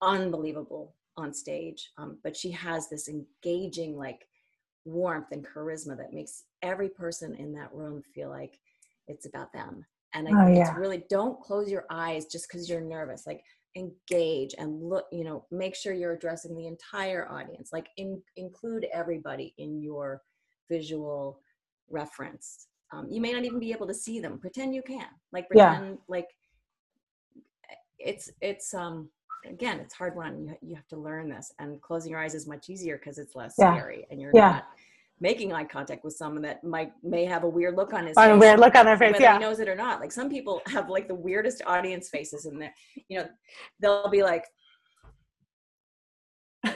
unbelievable 0.00 0.94
on 1.16 1.34
stage. 1.34 1.90
Um, 1.98 2.18
but 2.24 2.36
she 2.36 2.50
has 2.52 2.88
this 2.88 3.08
engaging 3.08 3.96
like 3.98 4.26
warmth 4.84 5.28
and 5.32 5.46
charisma 5.46 5.96
that 5.98 6.12
makes 6.14 6.44
every 6.62 6.88
person 6.88 7.34
in 7.34 7.52
that 7.52 7.72
room 7.74 8.02
feel 8.14 8.30
like 8.30 8.58
it's 9.08 9.26
about 9.26 9.52
them. 9.52 9.84
And 10.14 10.26
I 10.26 10.30
Oh, 10.32 10.46
think 10.46 10.56
yeah. 10.56 10.70
it's 10.70 10.78
really 10.78 11.04
don't 11.10 11.40
close 11.40 11.70
your 11.70 11.84
eyes 11.90 12.26
just 12.26 12.48
because 12.48 12.68
you're 12.68 12.80
nervous. 12.80 13.26
Like 13.26 13.44
engage 13.76 14.54
and 14.58 14.82
look, 14.82 15.06
you 15.12 15.24
know, 15.24 15.46
make 15.50 15.74
sure 15.74 15.92
you're 15.92 16.12
addressing 16.12 16.54
the 16.56 16.66
entire 16.66 17.30
audience. 17.30 17.72
Like 17.72 17.88
in, 17.96 18.22
include 18.36 18.86
everybody 18.92 19.54
in 19.58 19.80
your 19.82 20.22
visual 20.68 21.40
reference. 21.90 22.68
Um, 22.92 23.08
you 23.10 23.20
may 23.20 23.32
not 23.32 23.44
even 23.44 23.58
be 23.58 23.72
able 23.72 23.86
to 23.86 23.94
see 23.94 24.20
them. 24.20 24.38
Pretend 24.38 24.74
you 24.74 24.82
can. 24.82 25.08
Like 25.32 25.46
Yeah. 25.54 25.94
like 26.08 26.28
it's 27.98 28.30
it's 28.40 28.74
um 28.74 29.08
again 29.46 29.80
it's 29.80 29.94
hard 29.94 30.14
one. 30.16 30.44
You 30.46 30.56
you 30.60 30.74
have 30.74 30.88
to 30.88 30.96
learn 30.96 31.28
this, 31.30 31.52
and 31.58 31.80
closing 31.80 32.10
your 32.10 32.20
eyes 32.20 32.34
is 32.34 32.46
much 32.46 32.68
easier 32.68 32.98
because 32.98 33.16
it's 33.18 33.34
less 33.34 33.54
Yeah. 33.58 33.72
scary, 33.74 34.06
and 34.10 34.20
you're 34.20 34.32
Yeah. 34.34 34.50
not 34.52 34.64
making 35.22 35.52
eye 35.52 35.62
contact 35.64 36.02
with 36.04 36.14
someone 36.14 36.42
that 36.42 36.62
might 36.64 36.90
may 37.04 37.24
have 37.24 37.44
a 37.44 37.48
weird 37.48 37.76
look 37.76 37.94
on 37.94 38.06
his 38.08 38.16
On 38.16 38.28
a 38.28 38.34
face 38.34 38.40
weird 38.40 38.58
look 38.58 38.74
on 38.74 38.84
their 38.84 38.98
face, 38.98 39.12
whether 39.12 39.22
yeah. 39.22 39.34
he 39.34 39.38
knows 39.40 39.60
it 39.60 39.68
or 39.68 39.76
not. 39.76 40.00
Like 40.00 40.10
some 40.12 40.28
people 40.28 40.60
have 40.66 40.90
like 40.90 41.06
the 41.06 41.14
weirdest 41.14 41.62
audience 41.64 42.08
faces 42.10 42.44
in 42.44 42.58
there. 42.58 42.74
You 43.08 43.20
know, 43.20 43.28
they'll 43.80 44.10
be 44.10 44.24
like 44.24 44.44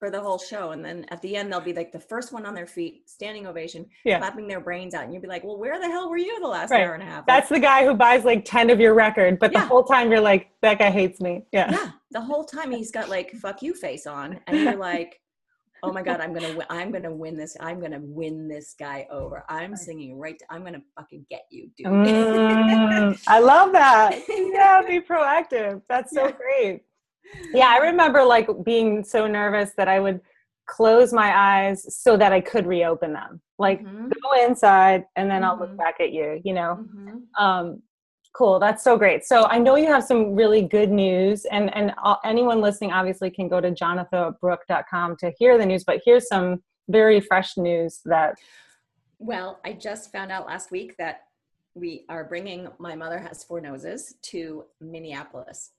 for 0.00 0.10
the 0.10 0.20
whole 0.20 0.38
show, 0.38 0.70
and 0.70 0.82
then 0.82 1.04
at 1.10 1.20
the 1.20 1.36
end 1.36 1.52
they'll 1.52 1.60
be 1.60 1.74
like 1.74 1.92
the 1.92 2.00
first 2.00 2.32
one 2.32 2.46
on 2.46 2.54
their 2.54 2.66
feet, 2.66 3.02
standing 3.08 3.46
ovation, 3.46 3.84
Yeah. 4.06 4.18
clapping 4.18 4.48
their 4.48 4.60
brains 4.60 4.94
out, 4.94 5.04
and 5.04 5.12
you'll 5.12 5.22
be 5.22 5.28
like, 5.28 5.44
"Well, 5.44 5.58
where 5.58 5.78
the 5.78 5.88
hell 5.88 6.08
were 6.08 6.16
you 6.16 6.40
the 6.40 6.48
last 6.48 6.70
Right. 6.70 6.84
hour 6.86 6.94
and 6.94 7.02
a 7.02 7.06
half?" 7.06 7.26
That's 7.26 7.50
the 7.50 7.60
guy 7.60 7.84
who 7.84 7.94
buys 7.94 8.24
like 8.24 8.46
10 8.46 8.70
of 8.70 8.80
your 8.80 8.94
record, 8.94 9.38
but 9.38 9.52
the 9.52 9.60
whole 9.60 9.84
time 9.84 10.10
you're 10.10 10.20
like, 10.20 10.48
that 10.62 10.78
guy 10.78 10.90
hates 10.90 11.20
me. 11.20 11.44
Yeah. 11.52 11.70
yeah, 11.70 11.90
the 12.10 12.20
whole 12.22 12.44
time 12.44 12.70
he's 12.72 12.90
got 12.90 13.10
like 13.10 13.30
"fuck 13.32 13.60
you" 13.62 13.74
face 13.74 14.06
on, 14.06 14.40
and 14.46 14.58
you're 14.58 14.76
like. 14.92 15.18
Oh 15.82 15.92
my 15.92 16.02
God! 16.02 16.20
I'm 16.24 16.32
gonna 16.32 16.50
win. 16.50 16.66
I'm 16.70 16.92
gonna 16.92 17.12
win 17.12 17.36
this. 17.36 17.56
I'm 17.60 17.80
gonna 17.80 18.00
win 18.00 18.48
this 18.48 18.74
guy 18.78 19.06
over. 19.10 19.44
I'm 19.48 19.74
singing 19.76 20.18
right. 20.18 20.38
To, 20.38 20.44
I'm 20.50 20.64
gonna 20.64 20.82
fucking 20.96 21.26
get 21.28 21.46
you, 21.50 21.70
dude. 21.76 21.86
Mm, 21.86 23.18
I 23.26 23.38
love 23.40 23.72
that. 23.72 24.18
Yeah, 24.28 24.82
be 24.86 25.00
proactive. 25.00 25.82
That's 25.88 26.12
so 26.14 26.26
Yeah. 26.26 26.32
great. 26.32 26.82
Yeah, 27.52 27.68
I 27.68 27.78
remember 27.78 28.22
like 28.24 28.48
being 28.64 29.04
so 29.04 29.26
nervous 29.26 29.72
that 29.76 29.88
I 29.88 30.00
would 30.00 30.20
close 30.66 31.12
my 31.12 31.36
eyes 31.36 31.84
so 32.02 32.16
that 32.16 32.32
I 32.32 32.40
could 32.40 32.66
reopen 32.66 33.12
them. 33.12 33.40
Like 33.58 33.82
Mhm, 33.82 34.10
go 34.22 34.44
inside 34.44 35.04
and 35.16 35.30
then 35.30 35.42
I'll 35.44 35.56
Mhm. 35.56 35.60
look 35.60 35.76
back 35.76 35.96
at 36.00 36.12
you, 36.12 36.40
you 36.44 36.54
know. 36.54 36.78
mhm. 36.94 37.22
Um 37.38 37.82
cool, 38.32 38.58
that's 38.58 38.82
so 38.82 38.96
great. 38.96 39.24
So 39.24 39.44
I 39.44 39.58
know 39.58 39.76
you 39.76 39.86
have 39.86 40.04
some 40.04 40.34
really 40.34 40.62
good 40.62 40.90
news 40.90 41.44
and 41.46 41.74
and 41.74 41.92
anyone 42.24 42.60
listening 42.60 42.92
obviously 42.92 43.30
can 43.30 43.48
go 43.48 43.60
to 43.60 43.70
jonathabrooke.com 43.70 45.16
to 45.16 45.32
hear 45.38 45.58
the 45.58 45.66
news, 45.66 45.84
but 45.84 46.00
here's 46.04 46.28
some 46.28 46.62
very 46.88 47.20
fresh 47.20 47.56
news 47.56 48.00
that 48.04 48.34
Well, 49.18 49.60
I 49.64 49.72
just 49.72 50.12
found 50.12 50.32
out 50.32 50.46
last 50.46 50.70
week 50.70 50.96
that 50.98 51.22
we 51.74 52.04
are 52.08 52.24
bringing 52.24 52.68
My 52.78 52.94
Mother 52.94 53.18
Has 53.18 53.44
Four 53.44 53.60
Noses 53.60 54.14
to 54.22 54.64
Minneapolis 54.80 55.70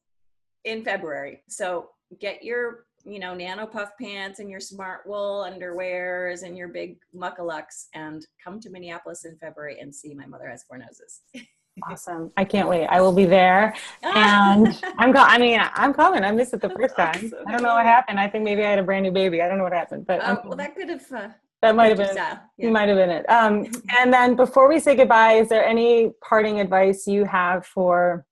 in 0.65 0.83
February. 0.83 1.43
So 1.47 1.89
get 2.19 2.43
your, 2.43 2.85
you 3.05 3.19
know, 3.19 3.35
nano 3.35 3.65
puff 3.65 3.91
pants 3.99 4.39
and 4.39 4.49
your 4.49 4.59
smart 4.59 5.05
wool 5.05 5.47
underwears 5.47 6.43
and 6.43 6.57
your 6.57 6.69
big 6.69 6.97
muckalucks 7.15 7.87
and 7.93 8.25
come 8.43 8.59
to 8.61 8.69
Minneapolis 8.69 9.25
in 9.25 9.37
February 9.37 9.79
and 9.79 9.93
see 9.93 10.13
My 10.13 10.25
Mother 10.25 10.49
Has 10.49 10.63
Four 10.63 10.79
Noses. 10.79 11.21
awesome. 11.89 12.31
I 12.37 12.45
can't 12.45 12.67
wait. 12.67 12.85
I 12.87 13.01
will 13.01 13.11
be 13.13 13.25
there. 13.25 13.73
and 14.03 14.79
I'm 14.97 15.11
go- 15.11 15.19
I 15.23 15.37
mean, 15.37 15.59
I'm 15.73 15.93
coming. 15.93 16.23
I 16.23 16.31
missed 16.31 16.53
it 16.53 16.61
the 16.61 16.69
first 16.69 16.95
time. 16.95 17.29
So 17.29 17.43
I 17.47 17.51
don't 17.51 17.63
know 17.63 17.73
what 17.75 17.85
happened. 17.85 18.19
I 18.19 18.27
think 18.29 18.43
maybe 18.43 18.63
I 18.63 18.69
had 18.69 18.79
a 18.79 18.83
brand 18.83 19.03
new 19.03 19.11
baby. 19.11 19.41
I 19.41 19.47
don't 19.47 19.57
know 19.57 19.63
what 19.63 19.73
happened, 19.73 20.05
but 20.05 20.21
Uh, 20.21 20.37
I'm 20.41 20.47
well, 20.47 20.57
that 20.57 20.75
could 20.75 20.89
have 20.89 21.11
uh, 21.11 21.29
that 21.61 21.75
might 21.75 21.89
have 21.89 21.97
been 21.97 22.15
Yeah. 22.15 22.39
you 22.57 22.69
might 22.71 22.89
have 22.89 22.97
been 22.97 23.09
it. 23.09 23.25
Um, 23.29 23.65
and 23.97 24.13
then 24.13 24.35
before 24.35 24.67
we 24.67 24.79
say 24.79 24.95
goodbye, 24.95 25.33
is 25.33 25.49
there 25.49 25.65
any 25.65 26.11
parting 26.27 26.59
advice 26.59 27.07
you 27.07 27.25
have 27.25 27.65
for 27.65 28.25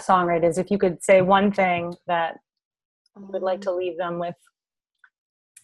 songwriters? 0.00 0.56
If 0.58 0.70
you 0.70 0.78
could 0.78 1.02
say 1.02 1.20
one 1.20 1.52
thing 1.52 1.94
that 2.06 2.38
you 3.16 3.26
would 3.32 3.42
like 3.42 3.60
to 3.62 3.72
leave 3.72 3.98
them 3.98 4.18
with. 4.18 4.36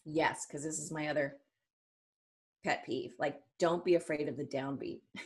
Yes, 0.04 0.46
because 0.46 0.62
this 0.64 0.78
is 0.78 0.92
my 0.92 1.08
other 1.08 1.36
pet 2.64 2.84
peeve. 2.84 3.12
Like, 3.18 3.40
don't 3.58 3.84
be 3.84 3.94
afraid 3.94 4.28
of 4.28 4.36
the 4.36 4.44
downbeat. 4.44 5.00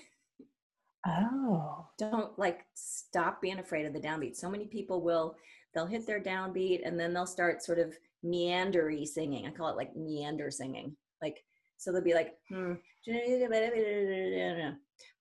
Oh. 1.07 1.87
Don't 1.99 2.39
like 2.39 2.67
stop 2.75 3.41
being 3.41 3.59
afraid 3.59 3.87
of 3.87 3.93
the 3.93 4.01
downbeat. 4.01 4.37
So 4.37 4.51
many 4.51 4.67
people 4.67 5.03
will 5.03 5.37
they'll 5.75 5.87
hit 5.87 6.07
their 6.07 6.21
downbeat 6.21 6.81
and 6.85 6.99
then 6.99 7.15
they'll 7.15 7.27
start 7.27 7.63
sort 7.63 7.79
of 7.79 7.95
meandery 8.25 9.07
singing. 9.07 9.47
I 9.47 9.51
call 9.51 9.69
it 9.69 9.77
like 9.77 9.97
meander 9.97 10.51
singing. 10.51 10.97
Like 11.23 11.43
so 11.79 11.93
they'll 11.93 12.03
be 12.03 12.13
like, 12.15 12.35
hmm, 12.51 12.75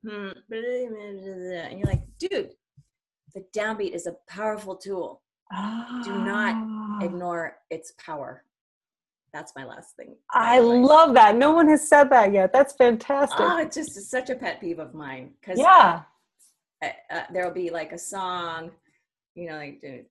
hmm, 0.05 0.29
and 0.51 1.79
you're 1.79 1.87
like, 1.87 2.03
dude, 2.17 2.51
the 3.33 3.45
downbeat 3.55 3.93
is 3.93 4.07
a 4.07 4.15
powerful 4.27 4.75
tool. 4.75 5.21
Do 6.03 6.17
not 6.23 6.55
Ah. 6.55 6.99
Ignore 7.01 7.57
its 7.69 7.93
power. 7.97 8.43
That's 9.33 9.53
my 9.55 9.65
last 9.65 9.95
thing. 9.95 10.15
I 10.31 10.59
love 10.59 11.13
that. 11.13 11.35
No 11.35 11.51
one 11.51 11.69
has 11.69 11.87
said 11.87 12.09
that 12.09 12.33
yet. 12.33 12.51
That's 12.51 12.73
fantastic. 12.73 13.39
Oh, 13.39 13.57
it's 13.57 13.75
just 13.75 14.09
such 14.09 14.29
a 14.29 14.35
pet 14.35 14.59
peeve 14.59 14.79
of 14.79 14.93
mine 14.93 15.31
because 15.39 15.59
yeah. 15.59 16.01
uh, 16.83 16.87
uh, 17.11 17.23
there'll 17.31 17.53
be 17.53 17.69
like 17.69 17.91
a 17.91 17.97
song, 17.97 18.71
you 19.35 19.47
know, 19.47 19.57
like 19.57 19.81
do 19.81 20.03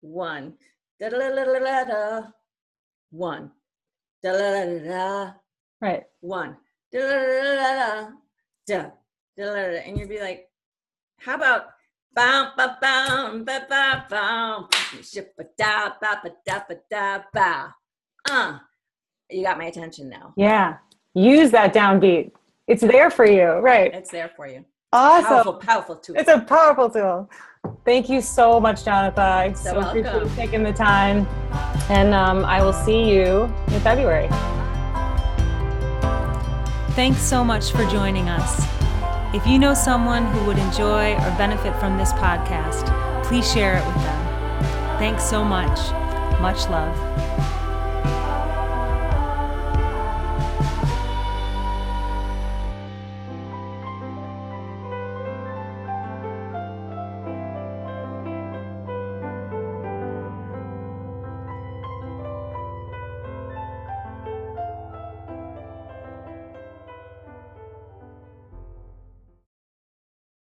one, 0.00 0.54
da 1.00 1.08
da 1.08 1.18
da 1.18 1.44
da 1.44 1.58
da 1.58 1.84
da, 1.84 2.22
one, 3.10 3.50
da 4.22 4.32
da 4.32 4.64
da 4.64 4.78
da 4.88 5.32
Right. 5.80 6.04
one, 6.20 6.56
da 6.92 6.98
da 6.98 7.06
da 7.06 7.42
da 7.42 7.54
da, 7.54 8.10
da 8.66 8.90
da 9.36 9.44
da 9.44 9.70
da, 9.70 9.78
and 9.86 9.98
you'd 9.98 10.08
be 10.08 10.20
like, 10.20 10.48
how 11.18 11.34
about 11.34 11.66
bam 12.12 12.52
ba 12.56 12.78
bam 12.80 13.44
ba 13.44 13.66
ba 13.68 14.06
bam, 14.10 14.68
ship 15.02 15.36
ba 15.36 15.44
da 15.56 15.94
ba 16.00 16.20
ba 16.22 16.30
da 16.44 16.60
ba 16.68 16.74
da 16.90 17.22
ba, 17.32 17.74
uh, 18.30 18.58
you 19.30 19.42
got 19.44 19.58
my 19.58 19.64
attention 19.66 20.08
now. 20.08 20.32
Yeah. 20.36 20.76
Use 21.14 21.50
that 21.50 21.74
downbeat. 21.74 22.32
It's 22.66 22.82
there 22.82 23.10
for 23.10 23.24
you. 23.26 23.46
Right. 23.60 23.92
It's 23.94 24.10
there 24.10 24.30
for 24.36 24.46
you. 24.46 24.64
Awesome. 24.92 25.24
Powerful, 25.28 25.54
powerful 25.54 25.96
tool. 25.96 26.16
It's 26.16 26.28
a 26.28 26.40
powerful 26.40 26.88
tool. 26.90 27.30
Thank 27.84 28.08
you 28.08 28.20
so 28.20 28.58
much, 28.60 28.84
Jonatha. 28.84 29.18
I 29.18 29.52
So 29.52 29.72
so 29.72 29.80
appreciate 29.80 30.12
you 30.12 30.18
welcome. 30.18 30.36
taking 30.36 30.62
the 30.62 30.72
time. 30.72 31.26
And 31.90 32.14
um, 32.14 32.44
I 32.44 32.62
will 32.62 32.72
see 32.72 33.10
you 33.12 33.44
in 33.68 33.80
February. 33.80 34.28
Thanks 36.94 37.20
so 37.20 37.44
much 37.44 37.70
for 37.70 37.84
joining 37.86 38.28
us. 38.28 38.64
If 39.34 39.46
you 39.46 39.58
know 39.58 39.74
someone 39.74 40.26
who 40.32 40.44
would 40.46 40.58
enjoy 40.58 41.14
or 41.14 41.30
benefit 41.36 41.74
from 41.78 41.98
this 41.98 42.12
podcast, 42.14 42.86
please 43.24 43.50
share 43.52 43.76
it 43.76 43.86
with 43.86 43.96
them. 43.96 44.24
Thanks 44.98 45.22
so 45.24 45.44
much. 45.44 45.78
Much 46.40 46.68
love. 46.70 46.96